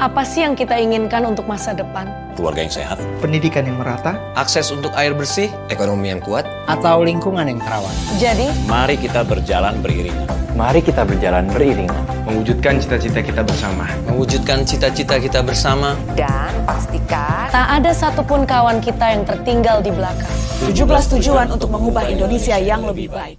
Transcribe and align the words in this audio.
Apa 0.00 0.24
sih 0.24 0.40
yang 0.40 0.56
kita 0.56 0.80
inginkan 0.80 1.28
untuk 1.28 1.44
masa 1.44 1.76
depan? 1.76 2.08
keluarga 2.32 2.64
yang 2.64 2.72
sehat, 2.72 2.96
pendidikan 3.20 3.68
yang 3.68 3.76
merata, 3.76 4.16
akses 4.32 4.72
untuk 4.72 4.88
air 4.96 5.12
bersih, 5.12 5.52
ekonomi 5.68 6.08
yang 6.08 6.24
kuat, 6.24 6.48
atau 6.64 7.04
lingkungan 7.04 7.44
yang 7.44 7.60
terawat. 7.60 7.92
Jadi, 8.16 8.48
mari 8.64 8.96
kita 8.96 9.28
berjalan 9.28 9.76
beriringan. 9.84 10.24
Mari 10.56 10.80
kita 10.80 11.04
berjalan 11.04 11.44
beriringan. 11.52 12.00
Mewujudkan 12.24 12.80
cita-cita 12.80 13.20
kita 13.20 13.44
bersama. 13.44 13.92
Mewujudkan 14.08 14.64
cita-cita 14.64 15.20
kita 15.20 15.44
bersama. 15.44 15.92
Dan 16.16 16.48
pastikan 16.64 17.52
tak 17.52 17.68
ada 17.68 17.92
satupun 17.92 18.48
kawan 18.48 18.80
kita 18.80 19.04
yang 19.04 19.28
tertinggal 19.28 19.84
di 19.84 19.92
belakang. 19.92 20.32
17 20.64 21.20
tujuan 21.20 21.52
untuk 21.52 21.68
mengubah 21.68 22.08
Indonesia 22.08 22.56
yang 22.56 22.88
lebih 22.88 23.12
baik. 23.12 23.36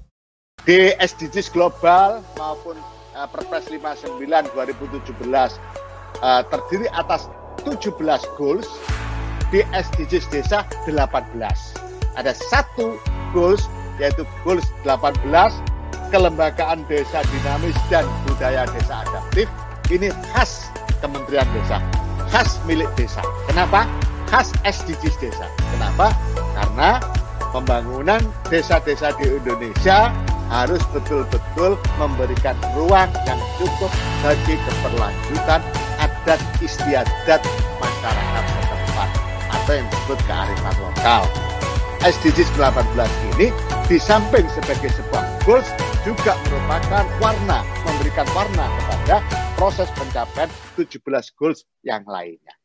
Di 0.61 0.93
SDGs 0.93 1.49
global 1.49 2.21
maupun 2.37 2.77
uh, 3.17 3.25
Perpres 3.25 3.65
59 3.65 4.21
2017 4.53 5.81
uh, 6.23 6.41
terdiri 6.47 6.87
atas 6.95 7.27
17 7.65 7.93
goals 8.39 8.65
di 9.51 9.61
SDGs 9.75 10.31
desa 10.31 10.63
18. 10.87 11.35
Ada 12.17 12.31
satu 12.49 12.97
goals 13.35 13.67
yaitu 13.99 14.23
goals 14.41 14.65
18 14.87 15.21
kelembagaan 16.09 16.83
desa 16.87 17.23
dinamis 17.29 17.77
dan 17.91 18.07
budaya 18.25 18.65
desa 18.71 19.03
adaptif. 19.05 19.47
Ini 19.91 20.07
khas 20.31 20.71
Kementerian 21.01 21.49
Desa, 21.51 21.81
khas 22.29 22.61
milik 22.69 22.87
desa. 22.93 23.25
Kenapa? 23.49 23.89
Khas 24.29 24.53
SDGs 24.63 25.17
desa. 25.19 25.49
Kenapa? 25.75 26.13
Karena 26.55 27.01
pembangunan 27.51 28.21
desa-desa 28.47 29.11
di 29.19 29.27
Indonesia 29.27 30.13
harus 30.47 30.79
betul-betul 30.93 31.75
memberikan 31.97 32.55
ruang 32.77 33.09
yang 33.25 33.39
cukup 33.57 33.91
bagi 34.21 34.55
keberlanjutan 34.61 35.59
adat 36.21 36.41
istiadat 36.61 37.41
masyarakat 37.81 38.43
setempat 38.45 39.09
atau 39.49 39.73
yang 39.73 39.87
disebut 39.89 40.19
kearifan 40.29 40.75
lokal. 40.77 41.23
SDGs 42.01 42.49
18 42.57 42.93
ini 43.37 43.49
di 43.89 43.97
samping 43.97 44.45
sebagai 44.53 44.93
sebuah 44.93 45.25
goals 45.45 45.65
juga 46.05 46.37
merupakan 46.45 47.05
warna, 47.17 47.65
memberikan 47.85 48.25
warna 48.37 48.65
kepada 48.69 49.15
proses 49.57 49.89
pencapaian 49.97 50.49
17 50.77 51.01
goals 51.37 51.65
yang 51.81 52.05
lainnya. 52.05 52.60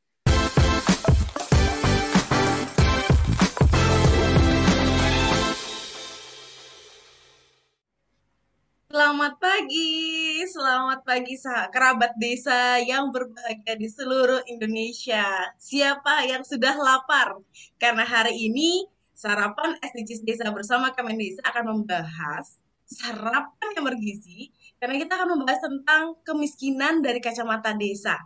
Selamat 8.96 9.36
pagi, 9.36 10.40
selamat 10.48 11.04
pagi 11.04 11.36
kerabat 11.68 12.16
desa 12.16 12.80
yang 12.80 13.12
berbahagia 13.12 13.76
di 13.76 13.92
seluruh 13.92 14.40
Indonesia. 14.48 15.52
Siapa 15.60 16.24
yang 16.24 16.40
sudah 16.40 16.72
lapar? 16.80 17.36
Karena 17.76 18.08
hari 18.08 18.48
ini 18.48 18.88
sarapan 19.12 19.76
SDGs 19.84 20.24
Desa 20.24 20.48
bersama 20.48 20.96
Kemen 20.96 21.20
Desa 21.20 21.44
akan 21.44 21.76
membahas 21.76 22.56
sarapan 22.88 23.68
yang 23.76 23.84
bergizi 23.84 24.48
karena 24.80 24.96
kita 24.96 25.12
akan 25.20 25.28
membahas 25.28 25.60
tentang 25.60 26.16
kemiskinan 26.24 27.04
dari 27.04 27.20
kacamata 27.20 27.76
desa. 27.76 28.16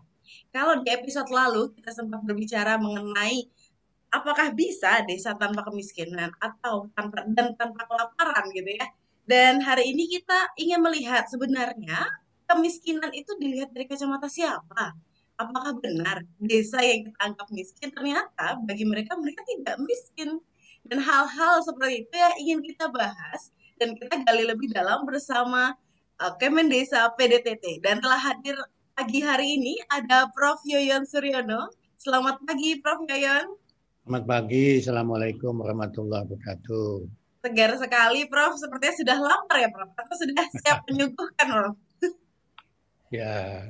Kalau 0.55 0.87
di 0.87 0.95
episode 0.95 1.35
lalu 1.35 1.75
kita 1.75 1.91
sempat 1.91 2.23
berbicara 2.23 2.79
mengenai 2.79 3.43
apakah 4.15 4.55
bisa 4.55 5.03
desa 5.03 5.35
tanpa 5.35 5.67
kemiskinan 5.67 6.31
atau 6.39 6.87
tanpa 6.95 7.27
dan 7.27 7.59
tanpa 7.59 7.91
kelaparan 7.91 8.47
gitu 8.55 8.71
ya 8.79 8.87
dan 9.31 9.63
hari 9.63 9.95
ini 9.95 10.11
kita 10.11 10.59
ingin 10.59 10.83
melihat 10.83 11.31
sebenarnya 11.31 12.03
kemiskinan 12.51 13.15
itu 13.15 13.31
dilihat 13.39 13.71
dari 13.71 13.87
kacamata 13.87 14.27
siapa? 14.27 14.91
Apakah 15.39 15.79
benar 15.79 16.27
desa 16.43 16.83
yang 16.83 17.07
kita 17.07 17.19
anggap 17.23 17.47
miskin 17.55 17.95
ternyata 17.95 18.59
bagi 18.67 18.83
mereka 18.83 19.15
mereka 19.15 19.47
tidak 19.47 19.79
miskin? 19.87 20.43
Dan 20.83 20.99
hal-hal 20.99 21.63
seperti 21.63 22.11
itu 22.11 22.15
yang 22.19 22.35
ingin 22.43 22.61
kita 22.75 22.91
bahas 22.91 23.55
dan 23.79 23.95
kita 23.95 24.19
gali 24.27 24.51
lebih 24.51 24.75
dalam 24.75 25.07
bersama 25.07 25.79
uh, 26.19 26.33
Kemen 26.35 26.67
Desa 26.67 27.07
PDTT 27.15 27.87
dan 27.87 28.03
telah 28.03 28.19
hadir 28.19 28.59
pagi 28.99 29.23
hari 29.23 29.63
ini 29.63 29.79
ada 29.95 30.27
Prof 30.35 30.59
Yoyon 30.67 31.07
Suryono. 31.07 31.71
Selamat 32.03 32.43
pagi 32.43 32.83
Prof 32.83 33.07
Yoyon. 33.07 33.47
Selamat 34.03 34.25
pagi, 34.27 34.83
Assalamualaikum 34.83 35.55
warahmatullahi 35.63 36.27
wabarakatuh 36.27 37.20
segar 37.41 37.73
sekali, 37.77 38.29
Prof. 38.29 38.57
Sepertinya 38.57 38.95
sudah 38.95 39.17
lapar 39.19 39.57
ya, 39.61 39.69
Prof. 39.73 39.91
Atau 39.97 40.17
sudah 40.17 40.45
siap 40.61 40.79
menyuguhkan, 40.89 41.47
Prof? 41.49 41.77
ya. 43.11 43.67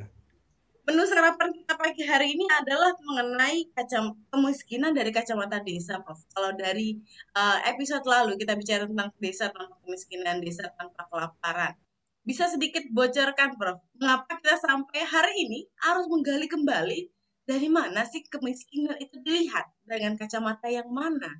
Menu 0.90 1.06
sarapan 1.06 1.54
kita 1.54 1.78
pagi 1.78 2.02
hari 2.02 2.34
ini 2.34 2.50
adalah 2.50 2.90
mengenai 3.06 3.70
kacam 3.78 4.10
kemiskinan 4.26 4.90
dari 4.90 5.14
kacamata 5.14 5.62
desa, 5.62 6.02
Prof. 6.02 6.18
Kalau 6.34 6.50
dari 6.58 6.98
uh, 7.38 7.62
episode 7.70 8.02
lalu 8.04 8.34
kita 8.34 8.58
bicara 8.58 8.90
tentang 8.90 9.14
desa 9.22 9.54
tanpa 9.54 9.78
kemiskinan, 9.86 10.42
desa 10.42 10.66
tanpa 10.74 11.06
kelaparan. 11.06 11.78
Bisa 12.26 12.50
sedikit 12.50 12.82
bocorkan, 12.90 13.54
Prof. 13.54 13.78
Mengapa 14.02 14.34
kita 14.42 14.58
sampai 14.58 15.00
hari 15.06 15.34
ini 15.46 15.60
harus 15.78 16.10
menggali 16.10 16.50
kembali 16.50 17.00
dari 17.46 17.68
mana 17.70 18.02
sih 18.06 18.26
kemiskinan 18.26 18.98
itu 18.98 19.18
dilihat 19.22 19.70
dengan 19.86 20.18
kacamata 20.18 20.66
yang 20.66 20.90
mana? 20.90 21.38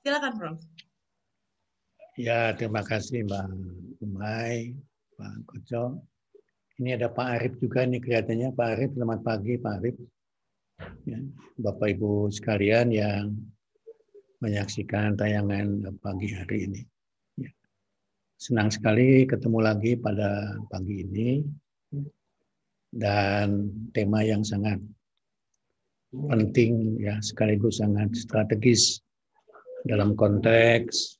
Silakan, 0.00 0.32
Prof. 0.38 0.58
Ya, 2.18 2.50
terima 2.50 2.82
kasih 2.82 3.22
Mbak 3.30 3.46
Umay, 4.02 4.74
Pak 5.14 5.38
Koco. 5.46 6.02
Ini 6.82 6.98
ada 6.98 7.14
Pak 7.14 7.38
Arif 7.38 7.54
juga 7.62 7.86
nih 7.86 8.02
kelihatannya. 8.02 8.58
Pak 8.58 8.68
Arif, 8.74 8.90
selamat 8.98 9.20
pagi 9.22 9.54
Pak 9.54 9.74
Arif. 9.78 9.94
Ya, 11.06 11.22
Bapak 11.62 11.94
Ibu 11.94 12.26
sekalian 12.34 12.90
yang 12.90 13.38
menyaksikan 14.42 15.14
tayangan 15.14 15.94
pagi 16.02 16.34
hari 16.34 16.66
ini. 16.66 16.82
Ya. 17.38 17.54
Senang 18.34 18.74
sekali 18.74 19.22
ketemu 19.22 19.58
lagi 19.62 19.94
pada 19.94 20.58
pagi 20.74 21.06
ini. 21.06 21.46
Dan 22.90 23.70
tema 23.94 24.26
yang 24.26 24.42
sangat 24.42 24.82
penting 26.10 26.98
ya 26.98 27.22
sekaligus 27.22 27.78
sangat 27.78 28.10
strategis 28.18 29.06
dalam 29.86 30.18
konteks 30.18 31.17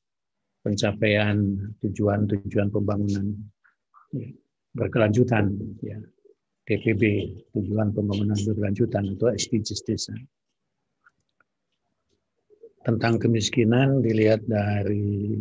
pencapaian 0.68 1.56
tujuan-tujuan 1.80 2.68
pembangunan 2.68 3.32
ya, 4.12 4.28
berkelanjutan 4.76 5.56
ya. 5.80 5.96
TPB 6.68 7.02
tujuan 7.56 7.96
pembangunan 7.96 8.36
berkelanjutan 8.36 9.16
atau 9.16 9.32
SDGs 9.32 9.80
desa. 9.88 10.12
Tentang 12.84 13.16
kemiskinan 13.16 14.04
dilihat 14.04 14.44
dari 14.44 15.32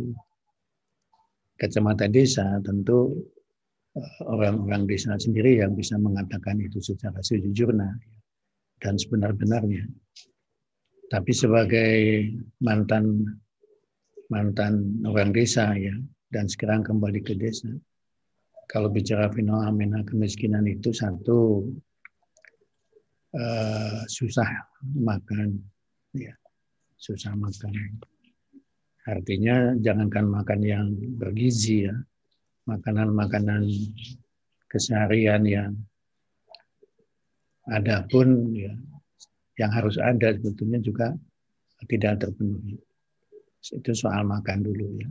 kacamata 1.60 2.08
desa 2.08 2.56
tentu 2.64 3.12
eh, 3.92 4.18
orang-orang 4.24 4.88
desa 4.88 5.20
sendiri 5.20 5.60
yang 5.60 5.76
bisa 5.76 6.00
mengatakan 6.00 6.56
itu 6.64 6.80
secara 6.80 7.20
sejujurnya 7.20 7.92
dan 8.80 8.96
sebenar-benarnya. 8.96 9.84
Tapi 11.12 11.32
sebagai 11.36 11.92
mantan 12.64 13.20
mantan 14.28 15.00
orang 15.08 15.32
desa 15.32 15.72
ya 15.76 15.92
dan 16.28 16.48
sekarang 16.48 16.84
kembali 16.84 17.24
ke 17.24 17.36
desa. 17.36 17.68
Kalau 18.68 18.92
bicara 18.92 19.32
fenomena 19.32 20.04
kemiskinan 20.04 20.68
itu 20.68 20.92
satu 20.92 21.64
uh, 23.32 24.00
susah 24.04 24.48
makan, 24.92 25.56
ya 26.12 26.36
susah 27.00 27.32
makan. 27.32 27.72
Artinya 29.08 29.72
jangankan 29.80 30.28
makan 30.28 30.60
yang 30.60 30.86
bergizi 31.16 31.88
ya, 31.88 31.96
makanan-makanan 32.68 33.64
keseharian 34.68 35.48
yang 35.48 35.72
ada 37.72 38.04
pun 38.12 38.52
ya 38.52 38.76
yang 39.56 39.72
harus 39.72 39.96
ada 39.96 40.36
sebetulnya 40.36 40.76
juga 40.84 41.16
tidak 41.88 42.20
terpenuhi 42.20 42.76
itu 43.62 43.92
soal 43.94 44.22
makan 44.24 44.62
dulu 44.62 44.86
ya. 44.98 45.08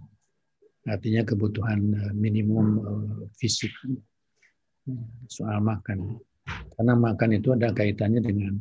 Artinya 0.88 1.22
kebutuhan 1.28 1.80
eh, 1.92 2.14
minimum 2.16 2.66
eh, 2.80 3.20
fisik 3.36 3.72
soal 5.28 5.60
makan. 5.60 6.16
Karena 6.48 6.96
makan 6.96 7.36
itu 7.36 7.52
ada 7.52 7.76
kaitannya 7.76 8.24
dengan 8.24 8.56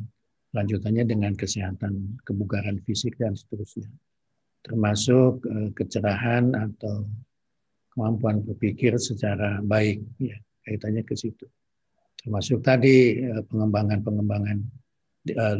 lanjutannya 0.51 1.07
dengan 1.07 1.31
kesehatan, 1.39 2.19
kebugaran 2.27 2.83
fisik 2.83 3.15
dan 3.15 3.31
seterusnya. 3.31 3.87
Termasuk 4.67 5.39
eh, 5.47 5.69
kecerahan 5.71 6.51
atau 6.51 7.07
kemampuan 7.95 8.43
berpikir 8.43 8.99
secara 8.99 9.63
baik 9.63 10.03
ya, 10.19 10.35
kaitannya 10.67 11.07
ke 11.07 11.15
situ. 11.15 11.47
Termasuk 12.17 12.59
tadi 12.59 13.23
pengembangan-pengembangan 13.23 14.59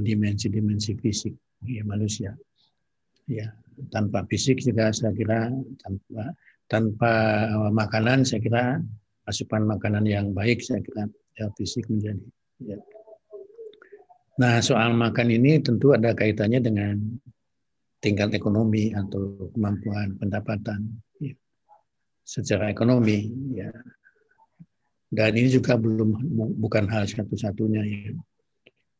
dimensi-dimensi 0.03 0.99
fisik 0.99 1.31
ya 1.63 1.85
manusia. 1.87 2.35
Ya, 3.23 3.55
tanpa 3.93 4.25
fisik 4.25 4.59
juga 4.63 4.89
saya 4.89 5.13
kira 5.13 5.53
tanpa 5.81 6.33
tanpa 6.67 7.13
makanan 7.71 8.27
saya 8.27 8.41
kira 8.43 8.63
asupan 9.27 9.67
makanan 9.67 10.07
yang 10.07 10.31
baik 10.31 10.63
saya 10.63 10.81
kira 10.83 11.07
ya, 11.37 11.47
fisik 11.55 11.85
menjadi 11.91 12.25
ya. 12.63 12.77
Nah, 14.37 14.61
soal 14.61 14.93
makan 14.93 15.33
ini 15.33 15.57
tentu 15.65 15.97
ada 15.97 16.13
kaitannya 16.13 16.61
dengan 16.61 16.93
tingkat 17.97 18.37
ekonomi 18.37 18.93
atau 18.93 19.49
kemampuan 19.49 20.13
pendapatan 20.21 21.01
ya. 21.17 21.33
secara 22.21 22.69
ekonomi 22.69 23.33
ya. 23.57 23.73
Dan 25.09 25.33
ini 25.39 25.49
juga 25.49 25.79
belum 25.79 26.13
bukan 26.61 26.85
hal 26.85 27.09
satu-satunya 27.09 27.81
ya. 27.81 28.13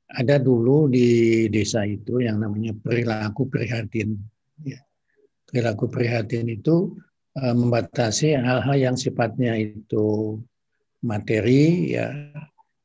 Ada 0.07 0.39
dulu 0.39 0.87
di 0.89 1.45
desa 1.51 1.83
itu 1.83 2.23
yang 2.23 2.41
namanya 2.41 2.73
perilaku 2.73 3.45
prihatin. 3.51 4.17
Ya. 4.65 4.79
Perilaku 5.47 5.87
prihatin 5.87 6.49
itu 6.49 6.97
uh, 7.37 7.55
membatasi 7.55 8.33
hal-hal 8.35 8.75
yang 8.75 8.95
sifatnya 8.97 9.53
itu 9.57 10.37
materi 11.05 11.93
ya 11.93 12.09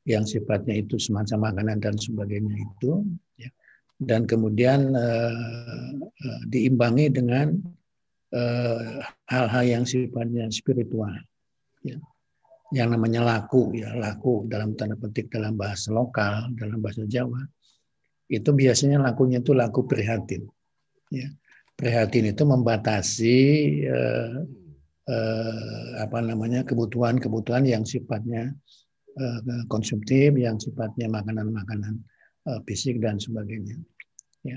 yang 0.05 0.27
sifatnya 0.27 0.83
itu 0.83 0.99
semacam 0.99 1.51
makanan 1.51 1.79
dan 1.79 1.95
sebagainya 1.97 2.59
itu 2.59 3.07
ya. 3.39 3.49
dan 4.03 4.27
kemudian 4.29 4.93
uh, 4.93 5.91
diimbangi 6.51 7.09
dengan 7.09 7.57
hal-hal 9.29 9.65
yang 9.69 9.85
sifatnya 9.85 10.49
spiritual 10.49 11.13
ya. 11.85 12.01
yang 12.73 12.89
namanya 12.89 13.21
laku 13.21 13.77
ya 13.77 13.93
laku 13.93 14.49
dalam 14.49 14.73
tanda 14.73 14.97
petik 14.97 15.29
dalam 15.29 15.53
bahasa 15.53 15.93
lokal 15.93 16.49
dalam 16.57 16.81
bahasa 16.81 17.05
Jawa 17.05 17.45
itu 18.33 18.49
biasanya 18.49 19.05
lakunya 19.05 19.45
itu 19.45 19.53
laku 19.53 19.85
prihatin 19.85 20.49
ya 21.13 21.29
prihatin 21.83 22.31
itu 22.31 22.47
membatasi 22.47 23.39
uh, 23.91 24.39
uh, 25.11 25.89
apa 25.99 26.23
namanya 26.23 26.63
kebutuhan-kebutuhan 26.63 27.67
yang 27.67 27.83
sifatnya 27.83 28.55
Eh, 29.13 29.65
konsumtif 29.69 30.33
yang 30.41 30.57
sifatnya 30.57 31.05
makanan-makanan 31.05 32.01
eh, 32.49 32.61
fisik 32.65 32.97
dan 32.97 33.21
sebagainya. 33.21 33.77
Ya. 34.41 34.57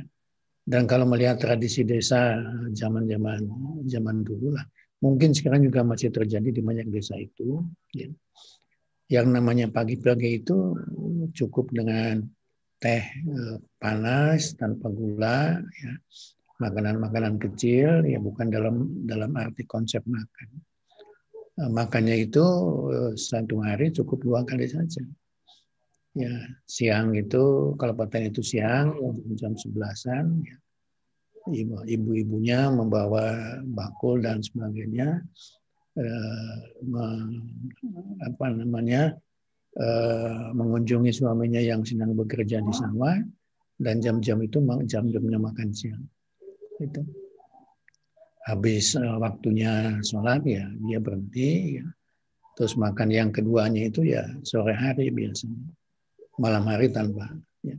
Dan 0.63 0.87
kalau 0.87 1.03
melihat 1.03 1.43
tradisi 1.43 1.83
desa 1.83 2.39
zaman-zaman 2.71 3.43
zaman 3.83 4.23
dulu 4.23 4.55
lah, 4.55 4.63
mungkin 5.03 5.35
sekarang 5.35 5.59
juga 5.67 5.83
masih 5.83 6.07
terjadi 6.07 6.55
di 6.55 6.61
banyak 6.63 6.87
desa 6.87 7.19
itu. 7.19 7.67
Ya. 7.91 8.07
Yang 9.11 9.27
namanya 9.35 9.67
pagi-pagi 9.67 10.39
itu 10.39 10.79
cukup 11.35 11.75
dengan 11.75 12.23
teh 12.79 13.03
eh, 13.11 13.57
panas 13.75 14.55
tanpa 14.55 14.87
gula, 14.87 15.59
ya. 15.59 15.93
Makanan-makanan 16.61 17.35
kecil, 17.41 18.03
ya 18.07 18.19
bukan 18.19 18.47
dalam 18.47 19.05
dalam 19.07 19.35
arti 19.35 19.67
konsep 19.67 20.01
makan 20.07 20.49
Eh, 21.55 21.71
makannya 21.71 22.27
itu 22.27 22.45
eh, 22.91 23.13
satu 23.15 23.63
hari 23.63 23.87
cukup 23.95 24.19
dua 24.27 24.39
kali 24.43 24.67
saja. 24.67 24.99
Ya, 26.15 26.31
siang 26.67 27.15
itu 27.15 27.75
kalau 27.79 27.95
paten 27.95 28.31
itu 28.31 28.39
siang 28.39 28.95
jam 29.35 29.55
sebelasan, 29.55 30.43
ya, 30.47 30.55
ibu-ibunya 31.91 32.71
membawa 32.71 33.59
bakul 33.67 34.23
dan 34.23 34.39
sebagainya, 34.39 35.23
eh, 35.99 36.55
apa 38.23 38.45
namanya 38.51 39.15
eh, 39.79 40.43
mengunjungi 40.55 41.11
suaminya 41.15 41.59
yang 41.59 41.87
sedang 41.87 42.15
bekerja 42.19 42.63
di 42.63 42.73
sawah 42.75 43.15
dan 43.79 43.99
jam-jam 44.03 44.39
itu 44.43 44.59
jam-jamnya 44.87 45.39
makan 45.39 45.71
siang. 45.71 46.03
Itu. 46.79 47.01
Habis 48.45 48.93
uh, 48.93 49.17
waktunya 49.17 49.97
sholat 50.05 50.45
ya 50.45 50.69
dia 50.85 50.99
berhenti 51.01 51.81
ya. 51.81 51.87
terus 52.55 52.79
makan 52.79 53.11
yang 53.11 53.29
keduanya 53.35 53.91
itu 53.91 54.07
ya 54.07 54.23
sore 54.47 54.71
hari 54.71 55.11
biasanya. 55.11 55.65
Malam 56.39 56.63
hari 56.67 56.91
tanpa 56.91 57.31
ya. 57.63 57.75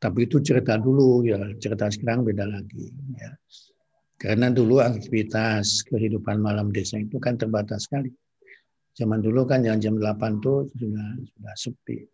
tapi 0.00 0.24
itu 0.24 0.40
cerita 0.40 0.76
dulu 0.80 1.24
ya 1.24 1.40
cerita 1.56 1.88
sekarang 1.88 2.24
beda 2.28 2.44
lagi 2.44 2.92
ya. 3.16 3.32
Karena 4.20 4.52
dulu 4.52 4.84
aktivitas 4.84 5.80
kehidupan 5.88 6.44
malam 6.44 6.68
desa 6.68 7.00
itu 7.00 7.16
kan 7.16 7.40
terbatas 7.40 7.88
sekali. 7.88 8.12
Zaman 8.92 9.24
dulu 9.24 9.48
kan 9.48 9.64
yang 9.64 9.80
jam 9.80 9.96
8 9.96 10.44
tuh 10.44 10.68
sudah 10.76 11.16
sudah 11.24 11.54
sepi. 11.56 12.04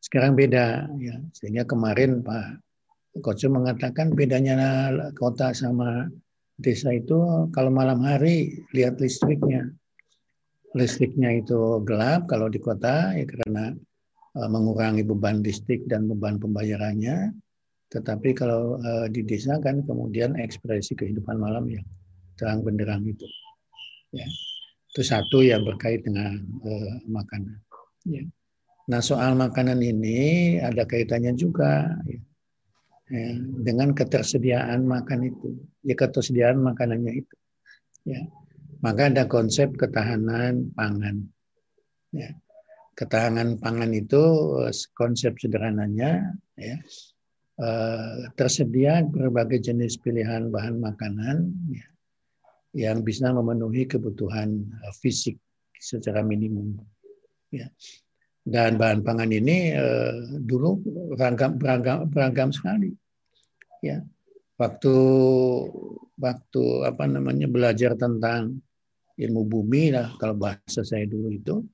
Sekarang 0.00 0.32
beda 0.32 0.88
ya. 0.96 1.20
Sehingga 1.36 1.68
kemarin 1.68 2.24
Pak 2.24 2.71
Koco 3.20 3.52
mengatakan 3.52 4.16
bedanya 4.16 4.88
kota 5.12 5.52
sama 5.52 6.08
desa 6.56 6.96
itu 6.96 7.52
kalau 7.52 7.68
malam 7.68 8.00
hari 8.00 8.64
lihat 8.72 8.96
listriknya. 9.04 9.68
Listriknya 10.72 11.36
itu 11.36 11.84
gelap 11.84 12.24
kalau 12.32 12.48
di 12.48 12.56
kota 12.56 13.12
ya 13.12 13.28
karena 13.28 13.76
uh, 14.40 14.48
mengurangi 14.48 15.04
beban 15.04 15.44
listrik 15.44 15.84
dan 15.92 16.08
beban 16.08 16.40
pembayarannya. 16.40 17.36
Tetapi 17.92 18.32
kalau 18.32 18.80
uh, 18.80 19.04
di 19.12 19.20
desa 19.28 19.60
kan 19.60 19.84
kemudian 19.84 20.32
ekspresi 20.40 20.96
kehidupan 20.96 21.36
malam 21.36 21.68
yang 21.68 21.84
terang 22.40 22.64
benderang 22.64 23.04
itu. 23.04 23.28
Ya. 24.16 24.24
Itu 24.88 25.04
satu 25.04 25.44
yang 25.44 25.68
berkait 25.68 26.00
dengan 26.08 26.40
uh, 26.64 26.96
makanan. 27.12 27.60
Ya. 28.08 28.24
Nah 28.88 29.04
soal 29.04 29.36
makanan 29.36 29.84
ini 29.84 30.56
ada 30.64 30.88
kaitannya 30.88 31.36
juga. 31.36 31.92
Ya 32.08 32.16
ya, 33.12 33.36
dengan 33.36 33.92
ketersediaan 33.92 34.88
makan 34.88 35.28
itu, 35.28 35.60
ya 35.84 35.92
ketersediaan 35.92 36.64
makanannya 36.64 37.12
itu. 37.20 37.36
Ya. 38.08 38.24
Maka 38.82 39.12
ada 39.12 39.28
konsep 39.28 39.76
ketahanan 39.76 40.72
pangan. 40.74 41.28
Ya. 42.10 42.34
Ketahanan 42.96 43.60
pangan 43.60 43.92
itu 43.94 44.20
konsep 44.92 45.36
sederhananya 45.40 46.36
ya, 46.56 46.76
eh, 47.56 48.16
tersedia 48.36 49.00
berbagai 49.06 49.64
jenis 49.64 49.96
pilihan 49.96 50.52
bahan 50.52 50.76
makanan 50.76 51.56
ya, 51.72 51.86
yang 52.76 53.00
bisa 53.00 53.32
memenuhi 53.32 53.88
kebutuhan 53.88 54.60
eh, 54.60 54.94
fisik 54.98 55.40
secara 55.78 56.20
minimum. 56.20 56.76
Ya. 57.48 57.68
Dan 58.42 58.76
bahan 58.76 59.06
pangan 59.06 59.30
ini 59.30 59.72
eh, 59.72 60.42
dulu 60.42 60.82
beragam, 61.14 61.56
beragam, 61.56 62.10
beragam 62.10 62.50
sekali 62.52 62.92
ya. 63.82 64.00
Waktu 64.56 64.94
waktu 66.16 66.64
apa 66.86 67.04
namanya 67.10 67.50
belajar 67.50 67.98
tentang 67.98 68.62
ilmu 69.18 69.42
bumi 69.42 69.90
lah 69.90 70.14
kalau 70.16 70.38
bahasa 70.38 70.86
saya 70.86 71.04
dulu 71.04 71.28
itu 71.34 71.66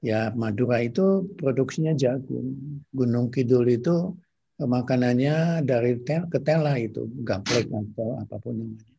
ya 0.00 0.32
Madura 0.32 0.80
itu 0.80 1.28
produksinya 1.36 1.92
jagung. 1.92 2.56
Gunung 2.90 3.28
Kidul 3.28 3.68
itu 3.68 4.16
makanannya 4.56 5.66
dari 5.66 6.00
tel 6.06 6.24
ke 6.32 6.40
tela 6.40 6.80
itu 6.80 7.04
gaplek 7.22 7.68
atau 7.68 8.16
apa 8.16 8.36
pun 8.40 8.56
namanya. 8.56 8.92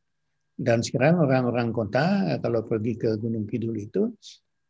Dan 0.55 0.79
sekarang 0.79 1.19
orang-orang 1.19 1.75
kota 1.75 2.39
kalau 2.39 2.63
pergi 2.63 2.95
ke 2.95 3.19
Gunung 3.19 3.43
Kidul 3.49 3.75
itu 3.75 4.13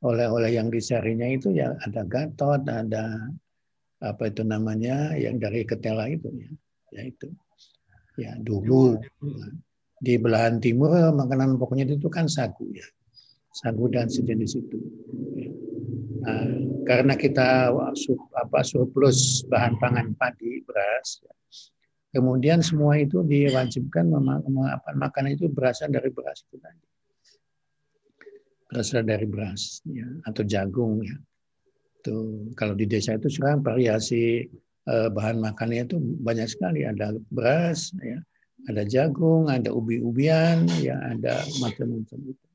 oleh-oleh 0.06 0.54
yang 0.54 0.70
disarinya 0.70 1.26
itu 1.26 1.54
ya 1.54 1.74
ada 1.82 2.06
gatot 2.06 2.62
ada 2.68 3.32
apa 4.04 4.24
itu 4.30 4.44
namanya 4.46 5.18
yang 5.18 5.42
dari 5.42 5.66
ketela 5.66 6.06
itu 6.06 6.30
ya, 6.36 6.52
ya 6.94 7.02
itu 7.10 7.32
Ya, 8.16 8.32
dulu 8.40 8.96
di 10.00 10.16
belahan 10.16 10.64
timur 10.64 10.92
makanan 11.16 11.60
pokoknya 11.60 11.88
itu 11.92 12.08
kan 12.08 12.32
sagu 12.32 12.68
ya. 12.72 12.86
Sagu 13.56 13.88
dan 13.88 14.12
sejenis 14.12 14.60
itu. 14.60 14.80
Nah, 16.26 16.48
karena 16.90 17.14
kita 17.16 17.72
apa 18.36 18.60
surplus 18.66 19.46
bahan 19.48 19.78
pangan 19.78 20.12
padi, 20.18 20.60
beras, 20.66 21.22
ya. 21.22 21.34
kemudian 22.18 22.66
semua 22.66 22.98
itu 22.98 23.22
diwajibkan 23.22 24.10
apa, 24.12 24.92
makanan 24.98 25.38
itu 25.38 25.48
berasal 25.48 25.94
dari 25.94 26.10
beras 26.10 26.42
itu 26.50 26.58
tadi. 26.58 26.86
Berasal 28.68 29.06
dari 29.06 29.26
beras 29.30 29.86
ya, 29.86 30.08
atau 30.26 30.44
jagung 30.44 31.06
ya. 31.06 31.16
Tuh, 32.02 32.54
kalau 32.58 32.74
di 32.74 32.86
desa 32.90 33.18
itu 33.18 33.30
sekarang 33.30 33.66
variasi 33.66 34.46
bahan 34.86 35.42
makannya 35.42 35.90
itu 35.90 35.98
banyak 35.98 36.46
sekali. 36.46 36.86
Ada 36.86 37.18
beras, 37.34 37.90
ya, 37.98 38.22
ada 38.70 38.84
jagung, 38.86 39.50
ada 39.50 39.74
ubi-ubian, 39.74 40.66
ya, 40.82 40.98
ada 41.02 41.42
macam-macam 41.62 42.20
itu. 42.34 42.46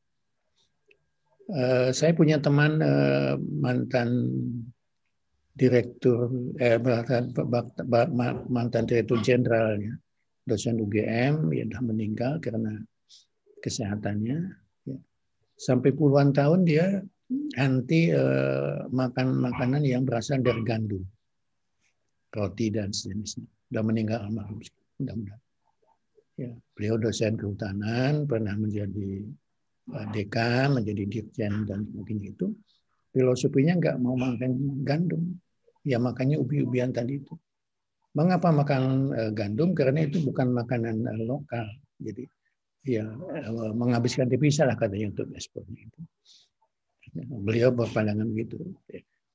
Uh, 1.50 1.90
saya 1.90 2.14
punya 2.14 2.38
teman 2.38 2.78
uh, 2.78 3.34
mantan 3.58 4.30
direktur, 5.58 6.30
eh, 6.62 6.78
mantan, 8.46 8.86
direktur 8.86 9.18
jenderal, 9.18 9.74
ya, 9.82 9.94
dosen 10.46 10.78
UGM, 10.78 11.50
ya, 11.50 11.66
sudah 11.66 11.82
meninggal 11.82 12.38
karena 12.38 12.78
kesehatannya. 13.58 14.38
Ya. 14.86 14.98
Sampai 15.58 15.90
puluhan 15.90 16.30
tahun 16.30 16.64
dia 16.64 17.02
uh, 18.14 18.86
makan 18.90 19.26
makanan 19.42 19.82
yang 19.82 20.06
berasal 20.06 20.42
dari 20.42 20.62
gandum 20.62 21.02
roti 22.30 22.70
dan 22.70 22.94
sejenisnya. 22.94 23.46
Sudah 23.70 23.82
meninggal 23.86 24.26
almarhum. 24.26 24.58
Mudah-mudahan. 24.98 25.42
Ya, 26.40 26.50
beliau 26.72 26.96
dosen 26.96 27.36
kehutanan, 27.36 28.24
pernah 28.24 28.56
menjadi 28.56 29.28
uh, 29.92 30.06
dekan, 30.08 30.72
menjadi 30.72 31.04
dirjen 31.04 31.68
dan 31.68 31.84
sebagainya 31.84 32.32
itu. 32.32 32.56
Filosofinya 33.12 33.76
nggak 33.76 33.96
mau 34.00 34.16
makan 34.16 34.80
gandum, 34.86 35.36
ya 35.84 36.00
makanya 36.00 36.40
ubi-ubian 36.40 36.96
tadi 36.96 37.20
itu. 37.20 37.36
Mengapa 38.16 38.48
makan 38.56 39.12
uh, 39.12 39.32
gandum? 39.36 39.76
Karena 39.76 40.08
itu 40.08 40.24
bukan 40.24 40.56
makanan 40.56 41.04
uh, 41.04 41.24
lokal. 41.28 41.68
Jadi 42.00 42.24
ya 42.88 43.04
menghabiskan 43.76 44.24
devisa 44.24 44.64
lah 44.64 44.72
katanya 44.80 45.12
untuk 45.12 45.28
ekspornya 45.36 45.84
itu. 45.84 46.00
Beliau 47.28 47.68
berpandangan 47.68 48.24
begitu. 48.32 48.56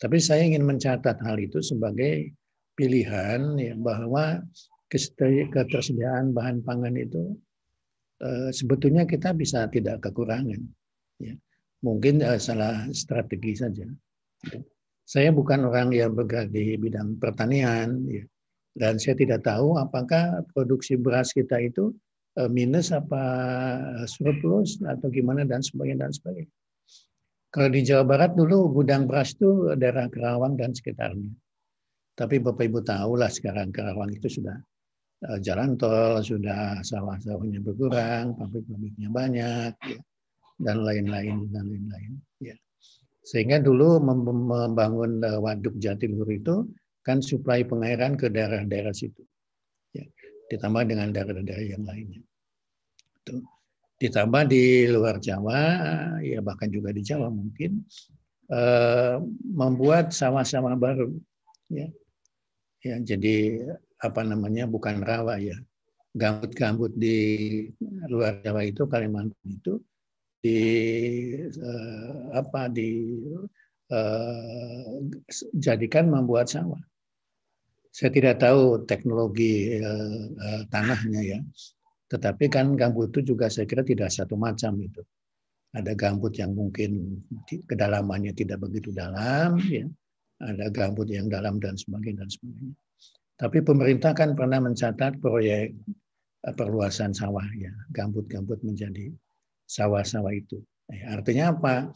Tapi 0.02 0.18
saya 0.18 0.42
ingin 0.42 0.66
mencatat 0.66 1.22
hal 1.22 1.38
itu 1.38 1.62
sebagai 1.62 2.34
pilihan 2.76 3.56
ya, 3.58 3.74
bahwa 3.76 4.44
ketersediaan 4.92 6.32
bahan 6.32 6.62
pangan 6.62 6.96
itu 6.96 7.36
uh, 8.22 8.52
sebetulnya 8.52 9.04
kita 9.08 9.34
bisa 9.36 9.68
tidak 9.72 10.04
kekurangan. 10.04 10.62
Ya. 11.20 11.36
Mungkin 11.84 12.22
uh, 12.22 12.40
salah 12.40 12.88
strategi 12.92 13.58
saja. 13.58 13.88
Ya. 14.52 14.60
Saya 15.06 15.30
bukan 15.32 15.66
orang 15.66 15.94
yang 15.94 16.14
bergerak 16.14 16.50
di 16.54 16.78
bidang 16.78 17.18
pertanian. 17.18 18.04
Ya 18.10 18.26
dan 18.76 19.00
saya 19.00 19.16
tidak 19.16 19.48
tahu 19.48 19.80
apakah 19.80 20.44
produksi 20.52 21.00
beras 21.00 21.32
kita 21.32 21.64
itu 21.64 21.96
eh, 22.36 22.52
minus 22.52 22.92
apa 22.92 23.24
surplus 24.06 24.84
atau 24.84 25.08
gimana 25.08 25.48
dan 25.48 25.64
sebagainya 25.64 26.08
dan 26.08 26.12
sebagainya. 26.12 26.54
Kalau 27.56 27.70
di 27.72 27.82
Jawa 27.88 28.04
Barat 28.04 28.36
dulu 28.36 28.68
gudang 28.68 29.08
beras 29.08 29.32
itu 29.32 29.72
daerah 29.80 30.12
Kerawang 30.12 30.60
dan 30.60 30.76
sekitarnya. 30.76 31.32
Tapi 32.16 32.40
Bapak 32.40 32.64
Ibu 32.64 32.80
tahu 32.80 33.20
lah 33.20 33.28
sekarang 33.28 33.76
Kerawang 33.76 34.16
itu 34.16 34.32
sudah 34.32 34.56
eh, 35.28 35.40
jalan 35.44 35.76
tol, 35.76 36.24
sudah 36.24 36.80
sawah-sawahnya 36.80 37.60
berkurang, 37.60 38.40
pabrik-pabriknya 38.40 39.12
banyak, 39.12 39.72
ya, 39.76 40.00
dan 40.64 40.80
lain-lain 40.88 41.52
dan 41.52 41.68
lain-lain. 41.68 42.12
Ya. 42.40 42.56
Sehingga 43.28 43.60
dulu 43.60 44.00
membangun 44.00 45.20
eh, 45.20 45.40
waduk 45.44 45.76
Jatiluhur 45.76 46.32
itu 46.32 46.56
kan 47.04 47.20
suplai 47.20 47.68
pengairan 47.68 48.16
ke 48.16 48.32
daerah-daerah 48.32 48.96
situ. 48.96 49.22
Ya, 49.92 50.08
ditambah 50.48 50.88
dengan 50.88 51.12
daerah-daerah 51.12 51.68
yang 51.68 51.84
lainnya. 51.84 52.24
Itu. 53.22 53.44
Ditambah 53.96 54.52
di 54.52 54.88
luar 54.92 55.20
Jawa, 55.20 55.60
ya 56.20 56.40
bahkan 56.40 56.68
juga 56.72 56.96
di 56.96 57.04
Jawa 57.04 57.28
mungkin, 57.28 57.84
eh, 58.56 59.20
membuat 59.52 60.16
sawah-sawah 60.16 60.80
baru. 60.80 61.12
Ya. 61.68 61.92
Ya, 62.86 62.96
jadi 63.02 63.66
apa 63.98 64.22
namanya 64.22 64.70
bukan 64.70 65.02
rawa 65.02 65.42
ya, 65.42 65.58
gambut-gambut 66.14 66.94
di 66.94 67.18
luar 68.06 68.46
Jawa 68.46 68.62
itu 68.70 68.86
Kalimantan 68.86 69.46
itu 69.50 69.82
di 70.46 70.60
eh, 71.50 72.18
apa 72.38 72.70
di 72.70 72.90
eh, 73.90 74.94
jadikan 75.58 76.14
membuat 76.14 76.54
sawah. 76.54 76.80
Saya 77.96 78.12
tidak 78.12 78.44
tahu 78.44 78.84
teknologi 78.84 79.80
uh, 79.80 80.28
uh, 80.36 80.62
tanahnya 80.68 81.22
ya, 81.24 81.40
tetapi 82.12 82.52
kan 82.52 82.76
gambut 82.76 83.08
itu 83.16 83.32
juga 83.32 83.48
saya 83.48 83.64
kira 83.64 83.88
tidak 83.88 84.12
satu 84.12 84.36
macam 84.36 84.76
itu. 84.84 85.00
Ada 85.72 85.96
gambut 85.96 86.36
yang 86.36 86.52
mungkin 86.52 87.24
kedalamannya 87.48 88.36
tidak 88.36 88.68
begitu 88.68 88.92
dalam, 88.92 89.64
ya. 89.72 89.88
Ada 90.44 90.68
gambut 90.72 91.08
yang 91.08 91.32
dalam 91.32 91.62
dan 91.64 91.80
sebagainya 91.80 92.26
dan 92.26 92.30
sebagainya. 92.30 92.76
Tapi 93.36 93.58
pemerintah 93.64 94.16
kan 94.16 94.36
pernah 94.36 94.64
mencatat 94.64 95.20
proyek 95.20 95.76
uh, 96.48 96.56
perluasan 96.56 97.12
sawah 97.12 97.46
ya, 97.56 97.72
gambut-gambut 97.92 98.60
menjadi 98.64 99.12
sawah-sawah 99.68 100.32
itu. 100.32 100.60
Eh, 100.92 101.04
artinya 101.08 101.52
apa? 101.52 101.92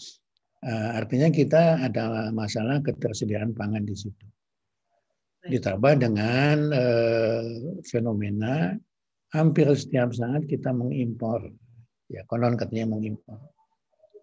Uh, 0.59 0.91
artinya 0.99 1.31
kita 1.31 1.79
ada 1.79 2.31
masalah 2.35 2.83
ketersediaan 2.83 3.55
pangan 3.55 3.87
di 3.87 3.95
situ 3.95 4.27
ditambah 5.39 6.03
dengan 6.03 6.67
fenomena 7.87 8.75
hampir 9.31 9.71
setiap 9.71 10.11
saat 10.11 10.43
kita 10.51 10.75
mengimpor 10.75 11.47
ya 12.09 12.25
konon 12.27 12.57
katanya 12.57 12.97
mengimpor 12.97 13.39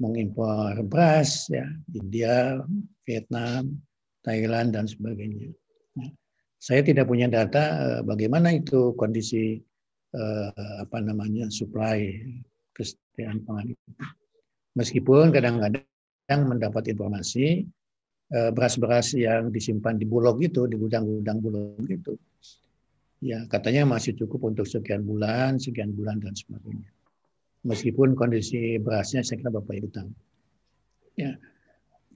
mengimpor 0.03 0.77
beras 0.85 1.49
ya 1.49 1.65
India 1.95 2.61
Vietnam 3.07 3.81
Thailand 4.27 4.75
dan 4.75 4.91
sebagainya 4.91 5.55
nah, 5.95 6.11
saya 6.59 6.83
tidak 6.83 7.07
punya 7.07 7.31
data 7.31 7.63
uh, 7.79 8.01
bagaimana 8.03 8.59
itu 8.59 8.93
kondisi 8.99 9.63
uh, 10.13 10.83
apa 10.83 10.99
namanya 10.99 11.47
supply 11.49 12.11
kesediaan 12.75 13.47
pangan 13.47 13.73
itu 13.73 13.89
meskipun 14.75 15.31
kadang-kadang 15.31 16.41
mendapat 16.45 16.91
informasi 16.91 17.65
Eh, 18.27 18.51
beras-beras 18.51 19.15
yang 19.15 19.55
disimpan 19.55 19.95
di 19.95 20.03
bulog 20.03 20.43
itu, 20.43 20.67
di 20.67 20.75
gudang-gudang 20.75 21.39
bulog 21.39 21.87
itu. 21.87 22.19
Ya, 23.23 23.47
katanya 23.47 23.87
masih 23.87 24.19
cukup 24.19 24.51
untuk 24.51 24.67
sekian 24.67 25.07
bulan, 25.07 25.63
sekian 25.63 25.95
bulan 25.95 26.19
dan 26.19 26.35
sebagainya. 26.35 26.91
Meskipun 27.63 28.19
kondisi 28.19 28.83
berasnya 28.83 29.23
saya 29.23 29.39
kira 29.39 29.55
Bapak 29.55 29.79
Ibu 29.79 29.89
tahu. 29.95 30.11
Ya. 31.15 31.39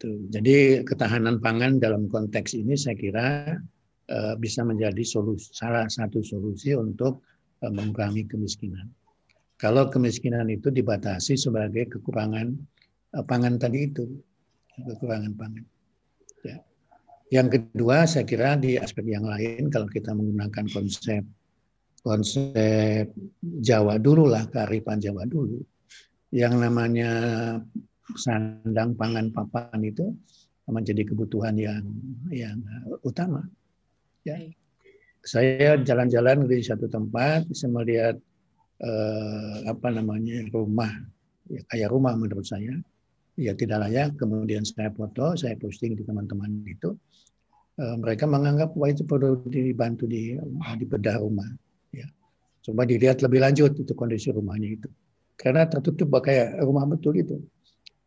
Tuh. 0.00 0.16
Jadi 0.32 0.80
ketahanan 0.80 1.44
pangan 1.44 1.76
dalam 1.76 2.08
konteks 2.08 2.56
ini 2.56 2.72
saya 2.72 2.96
kira 2.96 3.60
uh, 4.08 4.34
bisa 4.40 4.64
menjadi 4.64 5.04
solusi, 5.04 5.52
salah 5.52 5.84
satu 5.92 6.24
solusi 6.24 6.72
untuk 6.72 7.20
uh, 7.60 7.68
mengurangi 7.68 8.24
kemiskinan. 8.24 8.88
Kalau 9.60 9.92
kemiskinan 9.92 10.48
itu 10.48 10.72
dibatasi 10.72 11.36
sebagai 11.36 11.92
kekurangan 11.92 12.48
uh, 13.12 13.24
pangan 13.28 13.60
tadi 13.60 13.92
itu, 13.92 14.08
kekurangan 14.80 15.36
pangan. 15.36 15.64
Ya. 16.48 16.64
Yang 17.28 17.60
kedua, 17.60 18.08
saya 18.08 18.24
kira 18.24 18.56
di 18.56 18.80
aspek 18.80 19.04
yang 19.04 19.28
lain, 19.28 19.68
kalau 19.68 19.84
kita 19.84 20.16
menggunakan 20.16 20.64
konsep 20.72 21.28
konsep 22.00 23.12
Jawa 23.60 24.00
dulu 24.00 24.32
lah, 24.32 24.48
kearifan 24.48 24.96
Jawa 24.96 25.28
dulu, 25.28 25.60
yang 26.32 26.56
namanya 26.56 27.12
sandang 28.16 28.96
pangan 28.96 29.30
papan 29.30 29.80
itu 29.84 30.10
menjadi 30.70 31.02
kebutuhan 31.10 31.58
yang 31.58 31.82
yang 32.30 32.58
utama. 33.02 33.42
Ya. 34.22 34.38
Saya 35.20 35.76
jalan-jalan 35.84 36.48
di 36.48 36.64
satu 36.64 36.88
tempat, 36.88 37.44
saya 37.52 37.70
melihat 37.76 38.16
eh, 38.80 39.56
apa 39.68 39.92
namanya 39.92 40.48
rumah, 40.48 40.88
ya, 41.52 41.60
kayak 41.68 41.92
rumah 41.92 42.16
menurut 42.16 42.46
saya, 42.48 42.72
ya 43.36 43.52
tidak 43.52 43.84
layak. 43.84 44.16
Kemudian 44.16 44.64
saya 44.64 44.88
foto, 44.96 45.36
saya 45.36 45.60
posting 45.60 45.92
di 45.98 46.06
teman-teman 46.08 46.64
itu. 46.64 46.96
Eh, 47.76 47.96
mereka 48.00 48.24
menganggap 48.24 48.72
wah 48.76 48.88
itu 48.88 49.04
perlu 49.04 49.44
dibantu 49.44 50.08
di 50.08 50.40
di 50.80 50.84
bedah 50.88 51.20
rumah. 51.20 51.48
Ya. 51.92 52.08
Coba 52.64 52.88
dilihat 52.88 53.20
lebih 53.20 53.44
lanjut 53.44 53.76
itu 53.76 53.92
kondisi 53.92 54.32
rumahnya 54.32 54.68
itu. 54.72 54.88
Karena 55.36 55.64
tertutup 55.64 56.12
kayak 56.20 56.60
rumah 56.64 56.84
betul 56.84 57.16
itu. 57.16 57.40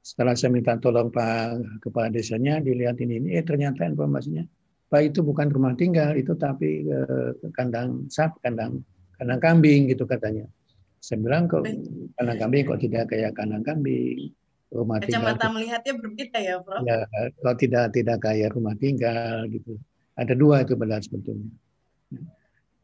Setelah 0.03 0.35
saya 0.35 0.51
minta 0.51 0.75
tolong 0.75 1.07
Pak 1.07 1.79
Kepala 1.79 2.11
Desanya, 2.11 2.59
dilihat 2.59 2.99
ini, 2.99 3.23
ini 3.23 3.39
eh 3.39 3.45
ternyata 3.47 3.87
informasinya, 3.87 4.43
Pak 4.91 5.01
itu 5.15 5.23
bukan 5.23 5.47
rumah 5.47 5.73
tinggal, 5.79 6.19
itu 6.19 6.35
tapi 6.35 6.83
eh, 6.83 7.31
kandang 7.55 8.11
sap, 8.11 8.35
kandang 8.43 8.83
kandang 9.15 9.39
kambing 9.39 9.87
gitu 9.87 10.03
katanya. 10.03 10.43
Saya 10.99 11.23
bilang 11.23 11.47
kok 11.47 11.63
kandang 12.19 12.35
kambing 12.35 12.63
kok 12.67 12.79
tidak 12.83 13.15
kayak 13.15 13.31
kandang 13.31 13.63
kambing 13.63 14.35
rumah 14.73 14.99
Kacamata 14.99 15.37
tinggal. 15.39 15.51
melihatnya 15.55 15.93
berbeda 15.95 16.37
ya, 16.43 16.55
Prof. 16.59 16.81
Ya, 16.83 16.97
kalau 17.39 17.55
tidak 17.55 17.85
tidak 17.95 18.17
kayak 18.19 18.49
rumah 18.57 18.75
tinggal 18.75 19.47
gitu. 19.47 19.79
Ada 20.19 20.33
dua 20.35 20.67
itu 20.67 20.73
benar 20.75 20.99
sebetulnya. 20.99 21.47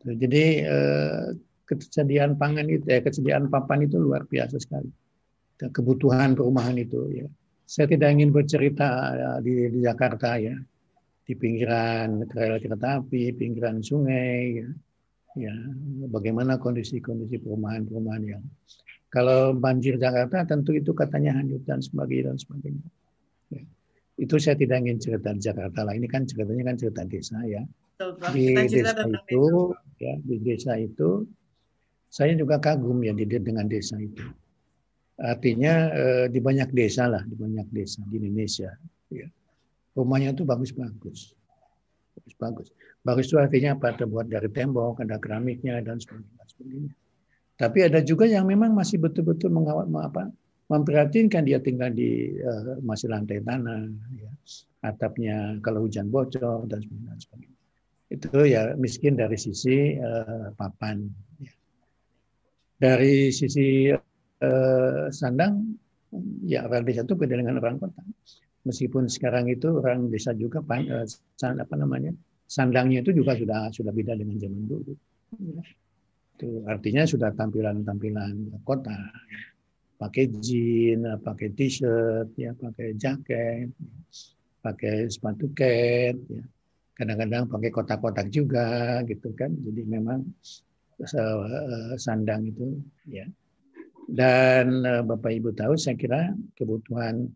Jadi 0.08 0.46
eh, 0.64 1.26
ketersediaan 1.68 2.40
pangan 2.40 2.66
itu, 2.72 2.88
eh, 2.88 3.04
kesediaan 3.04 3.52
papan 3.52 3.84
itu 3.86 4.00
luar 4.00 4.24
biasa 4.24 4.56
sekali. 4.56 4.88
Kebutuhan 5.60 6.40
perumahan 6.40 6.80
itu 6.80 7.12
ya. 7.12 7.28
Saya 7.68 7.86
tidak 7.92 8.16
ingin 8.16 8.32
bercerita 8.32 9.14
ya, 9.14 9.30
di, 9.44 9.68
di 9.70 9.80
Jakarta 9.84 10.40
ya, 10.40 10.56
di 11.28 11.34
pinggiran 11.36 12.26
rel 12.32 12.58
kereta 12.58 13.04
api, 13.04 13.36
pinggiran 13.36 13.84
sungai, 13.84 14.58
ya, 14.58 14.68
ya 15.38 15.54
bagaimana 16.10 16.58
kondisi-kondisi 16.58 17.38
perumahan-perumahan 17.44 18.24
yang 18.26 18.44
kalau 19.10 19.58
banjir 19.58 19.98
Jakarta 19.98 20.46
tentu 20.46 20.74
itu 20.78 20.94
katanya 20.94 21.42
hanyut 21.42 21.66
dan 21.66 21.82
sebagainya 21.82 22.34
dan 22.34 22.38
sebagainya. 22.38 22.88
Ya. 23.50 23.64
Itu 24.22 24.38
saya 24.38 24.54
tidak 24.54 24.86
ingin 24.86 25.02
cerita 25.02 25.34
di 25.34 25.42
Jakarta 25.42 25.82
lah. 25.82 25.98
Ini 25.98 26.06
kan 26.06 26.30
ceritanya 26.30 26.64
kan 26.70 26.76
cerita 26.78 27.02
desa 27.10 27.42
ya. 27.46 27.66
Di 28.30 28.54
desa 28.54 29.04
itu, 29.10 29.74
ya 29.98 30.14
di 30.22 30.36
desa 30.40 30.78
itu, 30.78 31.26
saya 32.08 32.38
juga 32.38 32.62
kagum 32.62 33.02
ya 33.02 33.18
dengan 33.18 33.66
desa 33.66 33.98
itu. 33.98 34.22
Artinya 35.20 35.74
eh, 35.92 36.26
di 36.32 36.40
banyak 36.40 36.72
desa 36.72 37.12
lah, 37.12 37.24
di 37.28 37.36
banyak 37.36 37.68
desa 37.76 38.00
di 38.08 38.24
Indonesia. 38.24 38.72
Ya. 39.12 39.28
Rumahnya 39.94 40.32
itu 40.32 40.48
bagus-bagus. 40.48 41.36
Bagus-bagus. 42.16 42.68
Bagus 43.04 43.26
itu 43.28 43.36
artinya 43.36 43.76
apa? 43.76 43.96
Terbuat 44.00 44.32
dari 44.32 44.48
tembok, 44.48 45.04
ada 45.04 45.20
keramiknya 45.20 45.84
dan 45.84 46.00
sebagainya. 46.00 46.96
Tapi 47.60 47.80
ada 47.84 48.00
juga 48.00 48.24
yang 48.24 48.48
memang 48.48 48.72
masih 48.72 49.04
betul-betul 49.04 49.52
mengawal 49.52 49.84
apa 50.00 50.32
memperhatikan 50.70 51.42
dia 51.44 51.58
tinggal 51.58 51.90
di 51.90 52.38
uh, 52.40 52.78
masih 52.86 53.10
lantai 53.10 53.42
tanah, 53.42 53.90
ya. 54.14 54.30
atapnya 54.86 55.58
kalau 55.66 55.84
hujan 55.90 56.14
bocor 56.14 56.70
dan 56.70 56.86
sebagainya. 57.18 57.58
itu 58.10 58.42
ya 58.42 58.74
miskin 58.74 59.14
dari 59.14 59.38
sisi 59.38 59.98
uh, 59.98 60.54
papan. 60.58 61.10
Ya. 61.42 61.54
Dari 62.82 63.30
sisi 63.34 63.90
uh, 63.94 64.09
sandang, 65.12 65.76
ya 66.46 66.66
orang 66.66 66.84
desa 66.88 67.04
itu 67.04 67.16
beda 67.16 67.36
dengan 67.36 67.60
orang 67.60 67.78
kota. 67.80 68.02
Meskipun 68.68 69.08
sekarang 69.08 69.48
itu 69.48 69.80
orang 69.80 70.12
desa 70.12 70.36
juga 70.36 70.60
uh, 70.60 71.06
apa 71.40 71.76
namanya 71.80 72.12
sandangnya 72.46 73.02
itu 73.04 73.16
juga 73.16 73.36
sudah 73.36 73.72
sudah 73.72 73.92
beda 73.94 74.16
dengan 74.16 74.36
zaman 74.40 74.64
dulu. 74.68 74.94
Itu 76.36 76.64
artinya 76.68 77.04
sudah 77.08 77.32
tampilan-tampilan 77.36 78.64
kota. 78.64 78.98
Pakai 80.00 80.32
jeans, 80.40 81.04
pakai 81.20 81.52
t-shirt, 81.52 82.32
ya, 82.40 82.56
pakai 82.56 82.96
jaket, 82.96 83.68
pakai 84.64 85.12
sepatu 85.12 85.52
cat, 85.52 86.16
ya 86.16 86.44
kadang-kadang 87.00 87.48
pakai 87.48 87.72
kotak-kotak 87.72 88.28
juga 88.28 89.00
gitu 89.08 89.32
kan 89.32 89.56
jadi 89.56 89.82
memang 89.88 90.20
eh, 91.00 91.96
sandang 91.96 92.52
itu 92.52 92.76
ya 93.08 93.24
dan 94.10 94.82
eh, 94.82 95.02
bapak 95.06 95.32
ibu 95.38 95.54
tahu 95.54 95.78
saya 95.78 95.94
kira 95.94 96.34
kebutuhan 96.58 97.30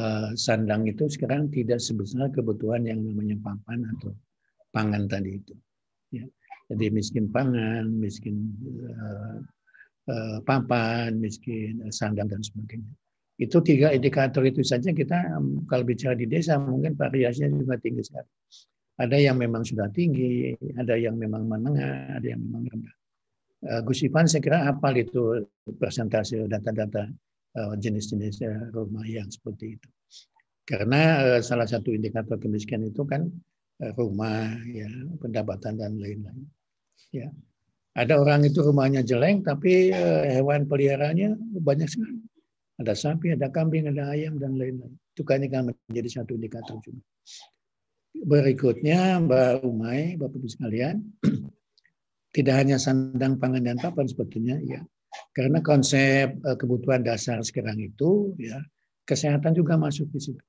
uh, 0.00 0.32
sandang 0.32 0.88
itu 0.88 1.04
sekarang 1.04 1.52
tidak 1.52 1.84
sebesar 1.84 2.32
kebutuhan 2.32 2.88
yang 2.88 3.04
namanya 3.04 3.36
papan 3.44 3.84
atau 3.96 4.16
pangan 4.72 5.04
tadi 5.04 5.36
itu 5.36 5.54
ya 6.12 6.24
jadi 6.72 6.88
miskin 6.92 7.28
pangan 7.28 7.92
miskin 7.92 8.56
uh, 10.08 10.40
papan 10.48 11.20
miskin 11.20 11.84
sandang 11.92 12.32
dan 12.32 12.40
sebagainya 12.40 12.88
itu 13.38 13.56
tiga 13.62 13.94
indikator 13.94 14.42
itu 14.42 14.66
saja 14.66 14.90
kita 14.90 15.38
kalau 15.70 15.84
bicara 15.86 16.18
di 16.18 16.26
desa 16.26 16.58
mungkin 16.58 16.98
variasinya 16.98 17.54
juga 17.54 17.78
tinggi 17.78 18.02
sekali. 18.02 18.26
Ada 18.98 19.14
yang 19.14 19.38
memang 19.38 19.62
sudah 19.62 19.86
tinggi, 19.94 20.58
ada 20.74 20.98
yang 20.98 21.14
memang 21.14 21.46
menengah, 21.46 22.18
ada 22.18 22.26
yang 22.26 22.42
memang 22.42 22.66
rendah. 22.66 22.97
Uh, 23.66 23.82
Gus 23.82 24.06
Ivan 24.06 24.30
saya 24.30 24.42
kira 24.44 24.58
apal 24.70 25.02
itu 25.02 25.42
persentase 25.82 26.46
data-data 26.46 27.10
uh, 27.58 27.74
jenis-jenis 27.74 28.44
uh, 28.46 28.70
rumah 28.70 29.02
yang 29.08 29.26
seperti 29.26 29.80
itu. 29.80 29.88
Karena 30.68 31.24
salah 31.40 31.64
satu 31.64 31.96
indikator 31.96 32.36
kemiskinan 32.36 32.92
itu 32.92 33.00
kan 33.08 33.24
rumah, 33.96 34.52
ya 34.68 34.84
pendapatan 35.16 35.80
dan 35.80 35.96
lain-lain. 35.96 36.44
Ya, 37.08 37.32
ada 37.96 38.20
orang 38.20 38.44
itu 38.44 38.60
rumahnya 38.60 39.00
jelek 39.00 39.48
tapi 39.48 39.96
hewan 40.28 40.68
peliharaannya 40.68 41.40
banyak 41.64 41.88
sekali 41.88 42.20
ada 42.78 42.94
sapi, 42.94 43.34
ada 43.34 43.50
kambing, 43.50 43.90
ada 43.90 44.14
ayam, 44.14 44.38
dan 44.38 44.54
lain-lain. 44.54 44.94
Itu 45.12 45.26
kan 45.26 45.42
menjadi 45.42 46.22
satu 46.22 46.38
indikator 46.38 46.78
juga. 46.78 47.02
Berikutnya, 48.18 49.18
Mbak 49.18 49.66
Umay, 49.66 50.14
Bapak 50.14 50.38
Ibu 50.38 50.48
sekalian, 50.48 51.02
tidak 52.34 52.54
hanya 52.60 52.76
sandang 52.76 53.40
pangan 53.40 53.64
dan 53.64 53.78
papan 53.80 54.06
sebetulnya, 54.08 54.56
ya. 54.64 54.80
Karena 55.32 55.64
konsep 55.64 56.36
eh, 56.36 56.56
kebutuhan 56.58 57.02
dasar 57.02 57.40
sekarang 57.40 57.80
itu, 57.80 58.36
ya, 58.36 58.60
kesehatan 59.08 59.56
juga 59.56 59.80
masuk 59.80 60.08
di 60.12 60.20
situ. 60.20 60.44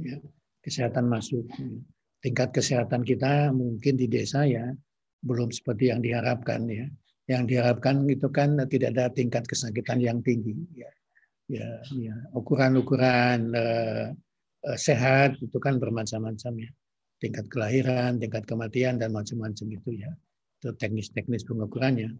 Ya, 0.00 0.16
kesehatan 0.64 1.08
masuk. 1.08 1.48
Ya. 1.56 1.80
Tingkat 2.20 2.52
kesehatan 2.52 3.00
kita 3.08 3.48
mungkin 3.48 3.96
di 3.96 4.04
desa 4.04 4.44
ya 4.44 4.68
belum 5.24 5.48
seperti 5.48 5.88
yang 5.88 6.04
diharapkan 6.04 6.68
ya. 6.68 6.84
Yang 7.24 7.56
diharapkan 7.56 8.04
itu 8.04 8.28
kan 8.28 8.60
tidak 8.68 8.92
ada 8.96 9.08
tingkat 9.08 9.48
kesakitan 9.48 10.04
yang 10.04 10.20
tinggi. 10.20 10.52
Ya 10.76 10.92
ya, 11.50 11.68
ya 11.90 12.14
ukuran-ukuran 12.30 13.50
uh, 13.50 14.14
uh, 14.62 14.78
sehat 14.78 15.34
itu 15.42 15.58
kan 15.58 15.82
bermacam-macam 15.82 16.52
ya 16.62 16.70
tingkat 17.20 17.52
kelahiran, 17.52 18.16
tingkat 18.16 18.46
kematian 18.46 18.96
dan 18.96 19.12
macam-macam 19.12 19.66
itu 19.66 19.90
ya 19.98 20.10
teknis-teknis 20.62 21.44
pengukurannya. 21.48 22.12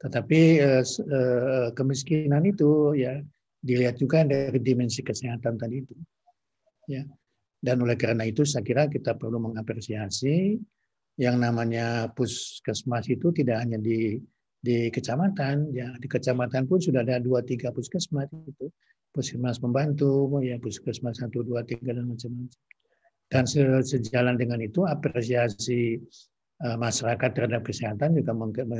Tetapi 0.00 0.40
uh, 0.64 0.84
uh, 0.84 1.68
kemiskinan 1.76 2.48
itu 2.48 2.96
ya 2.96 3.20
dilihat 3.60 4.00
juga 4.00 4.24
dari 4.24 4.56
dimensi 4.56 5.04
kesehatan 5.04 5.60
tadi 5.60 5.84
itu 5.84 5.94
ya. 6.88 7.04
Dan 7.60 7.84
oleh 7.84 7.92
karena 8.00 8.24
itu 8.24 8.40
saya 8.48 8.64
kira 8.64 8.88
kita 8.88 9.20
perlu 9.20 9.36
mengapresiasi 9.36 10.56
yang 11.20 11.36
namanya 11.36 12.08
puskesmas 12.16 13.04
itu 13.12 13.28
tidak 13.36 13.60
hanya 13.60 13.76
di 13.76 14.16
di 14.64 14.88
kecamatan 14.88 15.68
ya. 15.76 15.92
Di 16.00 16.08
kecamatan 16.08 16.64
pun 16.64 16.80
sudah 16.80 17.04
ada 17.04 17.20
dua 17.20 17.44
tiga 17.44 17.68
puskesmas 17.68 18.32
itu. 18.32 18.72
Puskesmas 19.12 19.60
pembantu 19.60 20.40
ya 20.40 20.56
puskesmas 20.56 21.20
satu 21.20 21.44
dua 21.44 21.60
tiga 21.68 21.92
dan 21.92 22.08
macam-macam. 22.08 22.60
Dan 23.30 23.44
sejalan 23.84 24.40
dengan 24.40 24.58
itu 24.58 24.88
apresiasi 24.88 26.00
masyarakat 26.60 27.30
terhadap 27.32 27.64
kesehatan 27.64 28.20
juga 28.20 28.36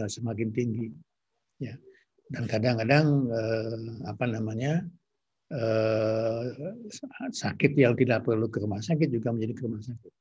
semakin 0.07 0.49
tinggi 0.53 0.93
ya. 1.61 1.73
Dan 2.31 2.47
kadang-kadang 2.47 3.27
uh, 3.27 4.07
apa 4.07 4.25
namanya 4.31 4.87
uh, 5.51 6.47
sakit 7.35 7.75
yang 7.75 7.99
tidak 7.99 8.23
perlu 8.23 8.47
ke 8.47 8.63
rumah 8.63 8.79
sakit 8.79 9.11
juga 9.11 9.35
menjadi 9.35 9.53
ke 9.59 9.63
rumah 9.67 9.83
sakit. 9.83 10.13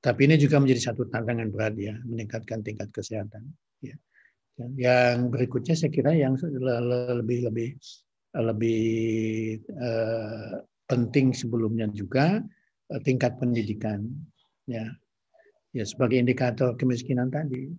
Tapi 0.00 0.20
ini 0.28 0.36
juga 0.36 0.60
menjadi 0.60 0.92
satu 0.92 1.08
tantangan 1.08 1.48
berat 1.48 1.76
ya 1.80 1.96
meningkatkan 2.04 2.60
tingkat 2.60 2.92
kesehatan 2.92 3.48
ya. 3.80 3.96
Yang 4.76 5.32
berikutnya 5.32 5.72
saya 5.72 5.88
kira 5.88 6.12
yang 6.12 6.36
lebih 7.16 7.48
lebih 7.48 7.68
lebih 8.36 8.84
uh, 9.80 10.60
penting 10.84 11.32
sebelumnya 11.32 11.88
juga 11.88 12.44
tingkat 13.06 13.38
pendidikan 13.38 14.04
ya 14.66 14.90
ya 15.70 15.84
sebagai 15.86 16.18
indikator 16.18 16.74
kemiskinan 16.74 17.30
tadi 17.30 17.70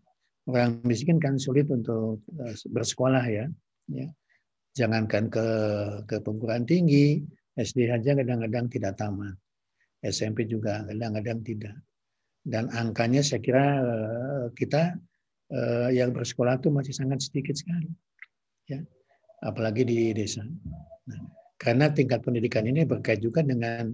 orang 0.48 0.82
miskin 0.88 1.22
kan 1.22 1.38
sulit 1.38 1.70
untuk 1.70 2.24
uh, 2.40 2.56
bersekolah 2.72 3.24
ya 3.28 3.46
ya. 3.92 4.08
Jangankan 4.72 5.28
ke 5.28 5.48
ke 6.08 6.16
perguruan 6.24 6.64
tinggi 6.64 7.20
SD 7.60 7.92
saja 7.92 8.16
kadang-kadang 8.16 8.72
tidak 8.72 8.96
tamat. 8.96 9.36
SMP 10.00 10.48
juga 10.48 10.88
kadang-kadang 10.88 11.44
tidak. 11.44 11.76
Dan 12.42 12.72
angkanya 12.74 13.22
saya 13.22 13.44
kira 13.44 13.66
kita 14.58 14.98
uh, 15.54 15.90
yang 15.94 16.10
bersekolah 16.16 16.58
itu 16.58 16.74
masih 16.74 16.96
sangat 16.96 17.22
sedikit 17.22 17.54
sekali, 17.54 17.92
ya, 18.66 18.82
apalagi 19.46 19.86
di 19.86 20.10
desa. 20.10 20.42
Nah, 20.42 21.22
karena 21.62 21.94
tingkat 21.94 22.26
pendidikan 22.26 22.66
ini 22.66 22.82
berkait 22.82 23.22
juga 23.22 23.46
dengan 23.46 23.94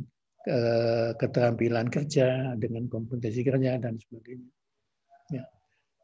keterampilan 1.20 1.92
kerja, 1.92 2.56
dengan 2.56 2.88
kompetensi 2.88 3.44
kerja 3.44 3.76
dan 3.76 4.00
sebagainya. 4.00 4.50
Ya. 5.36 5.44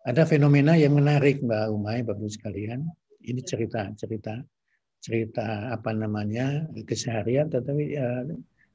Ada 0.04 0.28
fenomena 0.28 0.76
yang 0.76 1.00
menarik 1.00 1.40
Mbak 1.40 1.66
Umay, 1.72 2.04
Bapak 2.04 2.28
sekalian. 2.28 2.84
Ini 3.24 3.40
cerita, 3.48 3.88
cerita, 3.96 4.36
cerita 5.00 5.72
apa 5.72 5.96
namanya 5.96 6.68
keseharian, 6.84 7.48
tetapi 7.48 7.96
uh, 7.96 8.28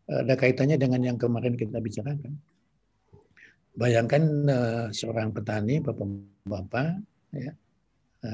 ada 0.08 0.34
kaitannya 0.40 0.80
dengan 0.80 1.04
yang 1.04 1.20
kemarin 1.20 1.52
kita 1.52 1.84
bicarakan. 1.84 2.32
Bayangkan 3.76 4.22
uh, 4.48 4.86
seorang 4.88 5.36
petani, 5.36 5.84
bapak-bapak, 5.84 6.96
ya, 7.36 7.52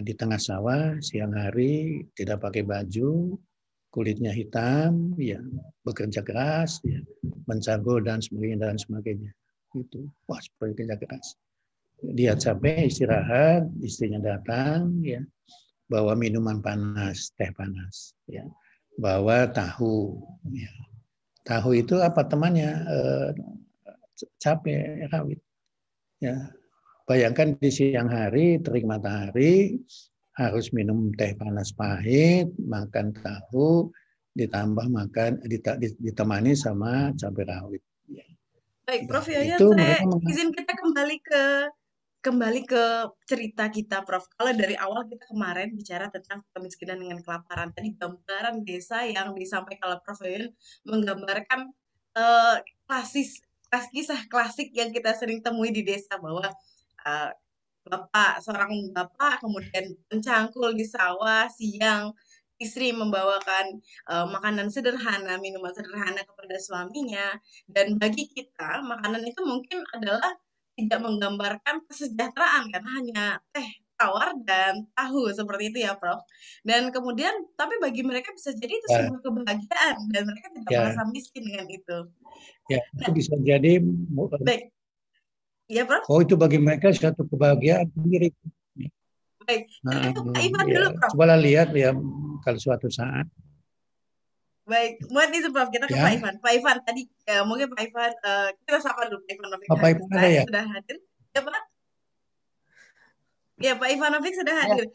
di 0.07 0.15
tengah 0.15 0.39
sawah 0.39 0.97
siang 1.03 1.35
hari 1.35 2.07
tidak 2.15 2.47
pakai 2.47 2.63
baju, 2.63 3.37
kulitnya 3.95 4.35
hitam, 4.35 5.15
ya, 5.15 5.39
bekerja 5.87 6.27
keras, 6.27 6.83
ya, 6.83 6.99
mencangkul 7.47 8.03
dan 8.03 8.19
sebagainya 8.19 8.67
dan 8.67 8.75
sebagainya. 8.75 9.31
Itu, 9.71 10.11
wah 10.27 10.43
seperti 10.43 10.91
keras. 10.99 11.39
Dia 12.03 12.35
capek 12.35 12.91
istirahat, 12.91 13.71
istrinya 13.79 14.19
datang, 14.19 14.99
ya, 15.07 15.23
bawa 15.87 16.19
minuman 16.19 16.59
panas, 16.59 17.31
teh 17.39 17.55
panas, 17.55 18.19
ya, 18.27 18.43
bawa 18.99 19.47
tahu, 19.55 20.19
ya. 20.51 20.71
Tahu 21.45 21.77
itu 21.77 22.01
apa 22.01 22.25
temannya? 22.25 22.73
Uh, 22.89 23.29
capek 24.41 25.05
rawit. 25.13 25.41
Ya. 26.19 26.51
Bayangkan 27.05 27.53
di 27.61 27.69
siang 27.69 28.09
hari 28.09 28.57
terik 28.65 28.89
matahari 28.89 29.77
harus 30.35 30.75
minum 30.75 31.15
teh 31.15 31.35
panas 31.39 31.71
pahit, 31.71 32.51
makan 32.59 33.15
tahu, 33.15 33.91
ditambah 34.35 34.87
makan 34.91 35.39
ditemani 36.03 36.59
sama 36.59 37.15
cabai 37.15 37.47
rawit. 37.47 37.83
Ya. 38.11 38.27
Baik, 38.85 39.07
Prof 39.07 39.31
Yoyo, 39.31 39.57
saya 39.57 40.03
izin 40.27 40.51
kita 40.51 40.75
kembali 40.75 41.17
ke 41.23 41.45
kembali 42.25 42.61
ke 42.67 42.85
cerita 43.29 43.71
kita, 43.71 44.03
Prof. 44.03 44.27
Kalau 44.35 44.51
dari 44.57 44.75
awal 44.75 45.07
kita 45.07 45.29
kemarin 45.31 45.71
bicara 45.77 46.11
tentang 46.11 46.43
kemiskinan 46.51 46.99
dengan 46.99 47.21
kelaparan, 47.23 47.71
tadi 47.71 47.95
gambaran 47.95 48.65
desa 48.67 49.07
yang 49.07 49.37
disampaikan 49.39 49.95
oleh 49.95 50.01
Prof 50.03 50.19
Yoyo 50.25 50.51
menggambarkan 50.83 51.71
uh, 52.19 52.59
klasis 52.91 53.39
kisah 53.91 54.31
klasik 54.31 54.71
yang 54.71 54.95
kita 54.95 55.11
sering 55.19 55.43
temui 55.43 55.75
di 55.75 55.83
desa 55.83 56.15
bahwa 56.15 56.47
uh, 57.03 57.31
bapak 57.85 58.41
seorang 58.41 58.91
bapak 58.93 59.45
kemudian 59.45 59.93
mencangkul 60.09 60.73
di 60.73 60.85
sawah 60.89 61.47
siang 61.53 62.17
istri 62.57 62.95
membawakan 62.95 63.83
uh, 64.09 64.25
makanan 64.31 64.73
sederhana 64.73 65.37
minuman 65.37 65.75
sederhana 65.75 66.23
kepada 66.25 66.57
suaminya 66.57 67.37
dan 67.69 68.01
bagi 68.01 68.25
kita 68.31 68.81
makanan 68.81 69.21
itu 69.27 69.41
mungkin 69.45 69.85
adalah 69.93 70.33
tidak 70.75 71.01
menggambarkan 71.03 71.87
kesejahteraan 71.87 72.73
karena 72.73 72.91
hanya 72.99 73.25
teh 73.55 73.69
tawar 73.95 74.35
dan 74.43 74.91
tahu 74.91 75.31
seperti 75.31 75.71
itu 75.71 75.79
ya 75.87 75.95
Prof. 75.95 76.27
Dan 76.67 76.91
kemudian 76.91 77.31
tapi 77.55 77.79
bagi 77.79 78.03
mereka 78.03 78.35
bisa 78.35 78.51
jadi 78.51 78.75
itu 78.75 78.89
Ya. 78.91 79.07
sebuah 79.07 79.21
kebahagiaan 79.23 79.97
dan 80.11 80.23
mereka 80.27 80.47
tidak 80.51 80.71
Ya. 80.71 80.79
merasa 80.83 81.03
miskin 81.15 81.43
dengan 81.47 81.67
itu. 81.71 81.99
Ya, 82.67 82.83
itu 82.83 83.11
bisa 83.15 83.35
jadi 83.39 83.79
Baik. 84.43 84.74
Iya 85.65 85.83
Prof. 85.85 86.05
oh 86.07 86.21
itu 86.21 86.35
bagi 86.35 86.59
mereka 86.59 86.93
suatu 86.93 87.25
kebahagiaan 87.25 87.89
sendiri. 87.91 88.29
Baik. 89.45 89.69
Nah, 89.81 90.09
Itu 90.09 90.21
Pak 90.25 90.41
Ivan 90.41 90.65
ya, 90.65 90.73
dulu 90.75 90.89
Prof. 90.95 91.11
cobalah 91.13 91.37
lihat 91.37 91.69
ya 91.73 91.91
kalau 92.41 92.59
suatu 92.59 92.89
saat 92.89 93.29
Baik, 94.65 94.97
buat 95.13 95.29
itu 95.29 95.49
Prof, 95.53 95.69
kita 95.69 95.85
ke 95.85 95.93
Ya. 95.93 96.05
Pak 96.05 96.13
Ivan. 96.17 96.35
Pak 96.41 96.53
Ivan 96.57 96.77
tadi 96.81 97.03
eh, 97.29 97.45
mungkin 97.45 97.69
Pak 97.69 97.81
Ivan 97.85 98.13
eh, 98.17 98.49
kita 98.65 98.79
sapa 98.81 99.09
dulu 99.09 99.21
Pak 99.21 99.33
Ivan 99.37 99.49
Oh, 99.69 99.77
Pak 99.77 99.89
Ivan 99.93 100.05
ada 100.11 100.29
ya? 100.31 100.43
sudah 100.49 100.65
hadir. 100.65 100.97
Ya 101.33 101.41
Pak. 101.41 101.63
Ya 103.63 103.79
Pak 103.79 103.87
Ivanovic 103.87 104.35
sudah 104.35 104.51
Ya. 104.51 104.67
hadir. 104.67 104.87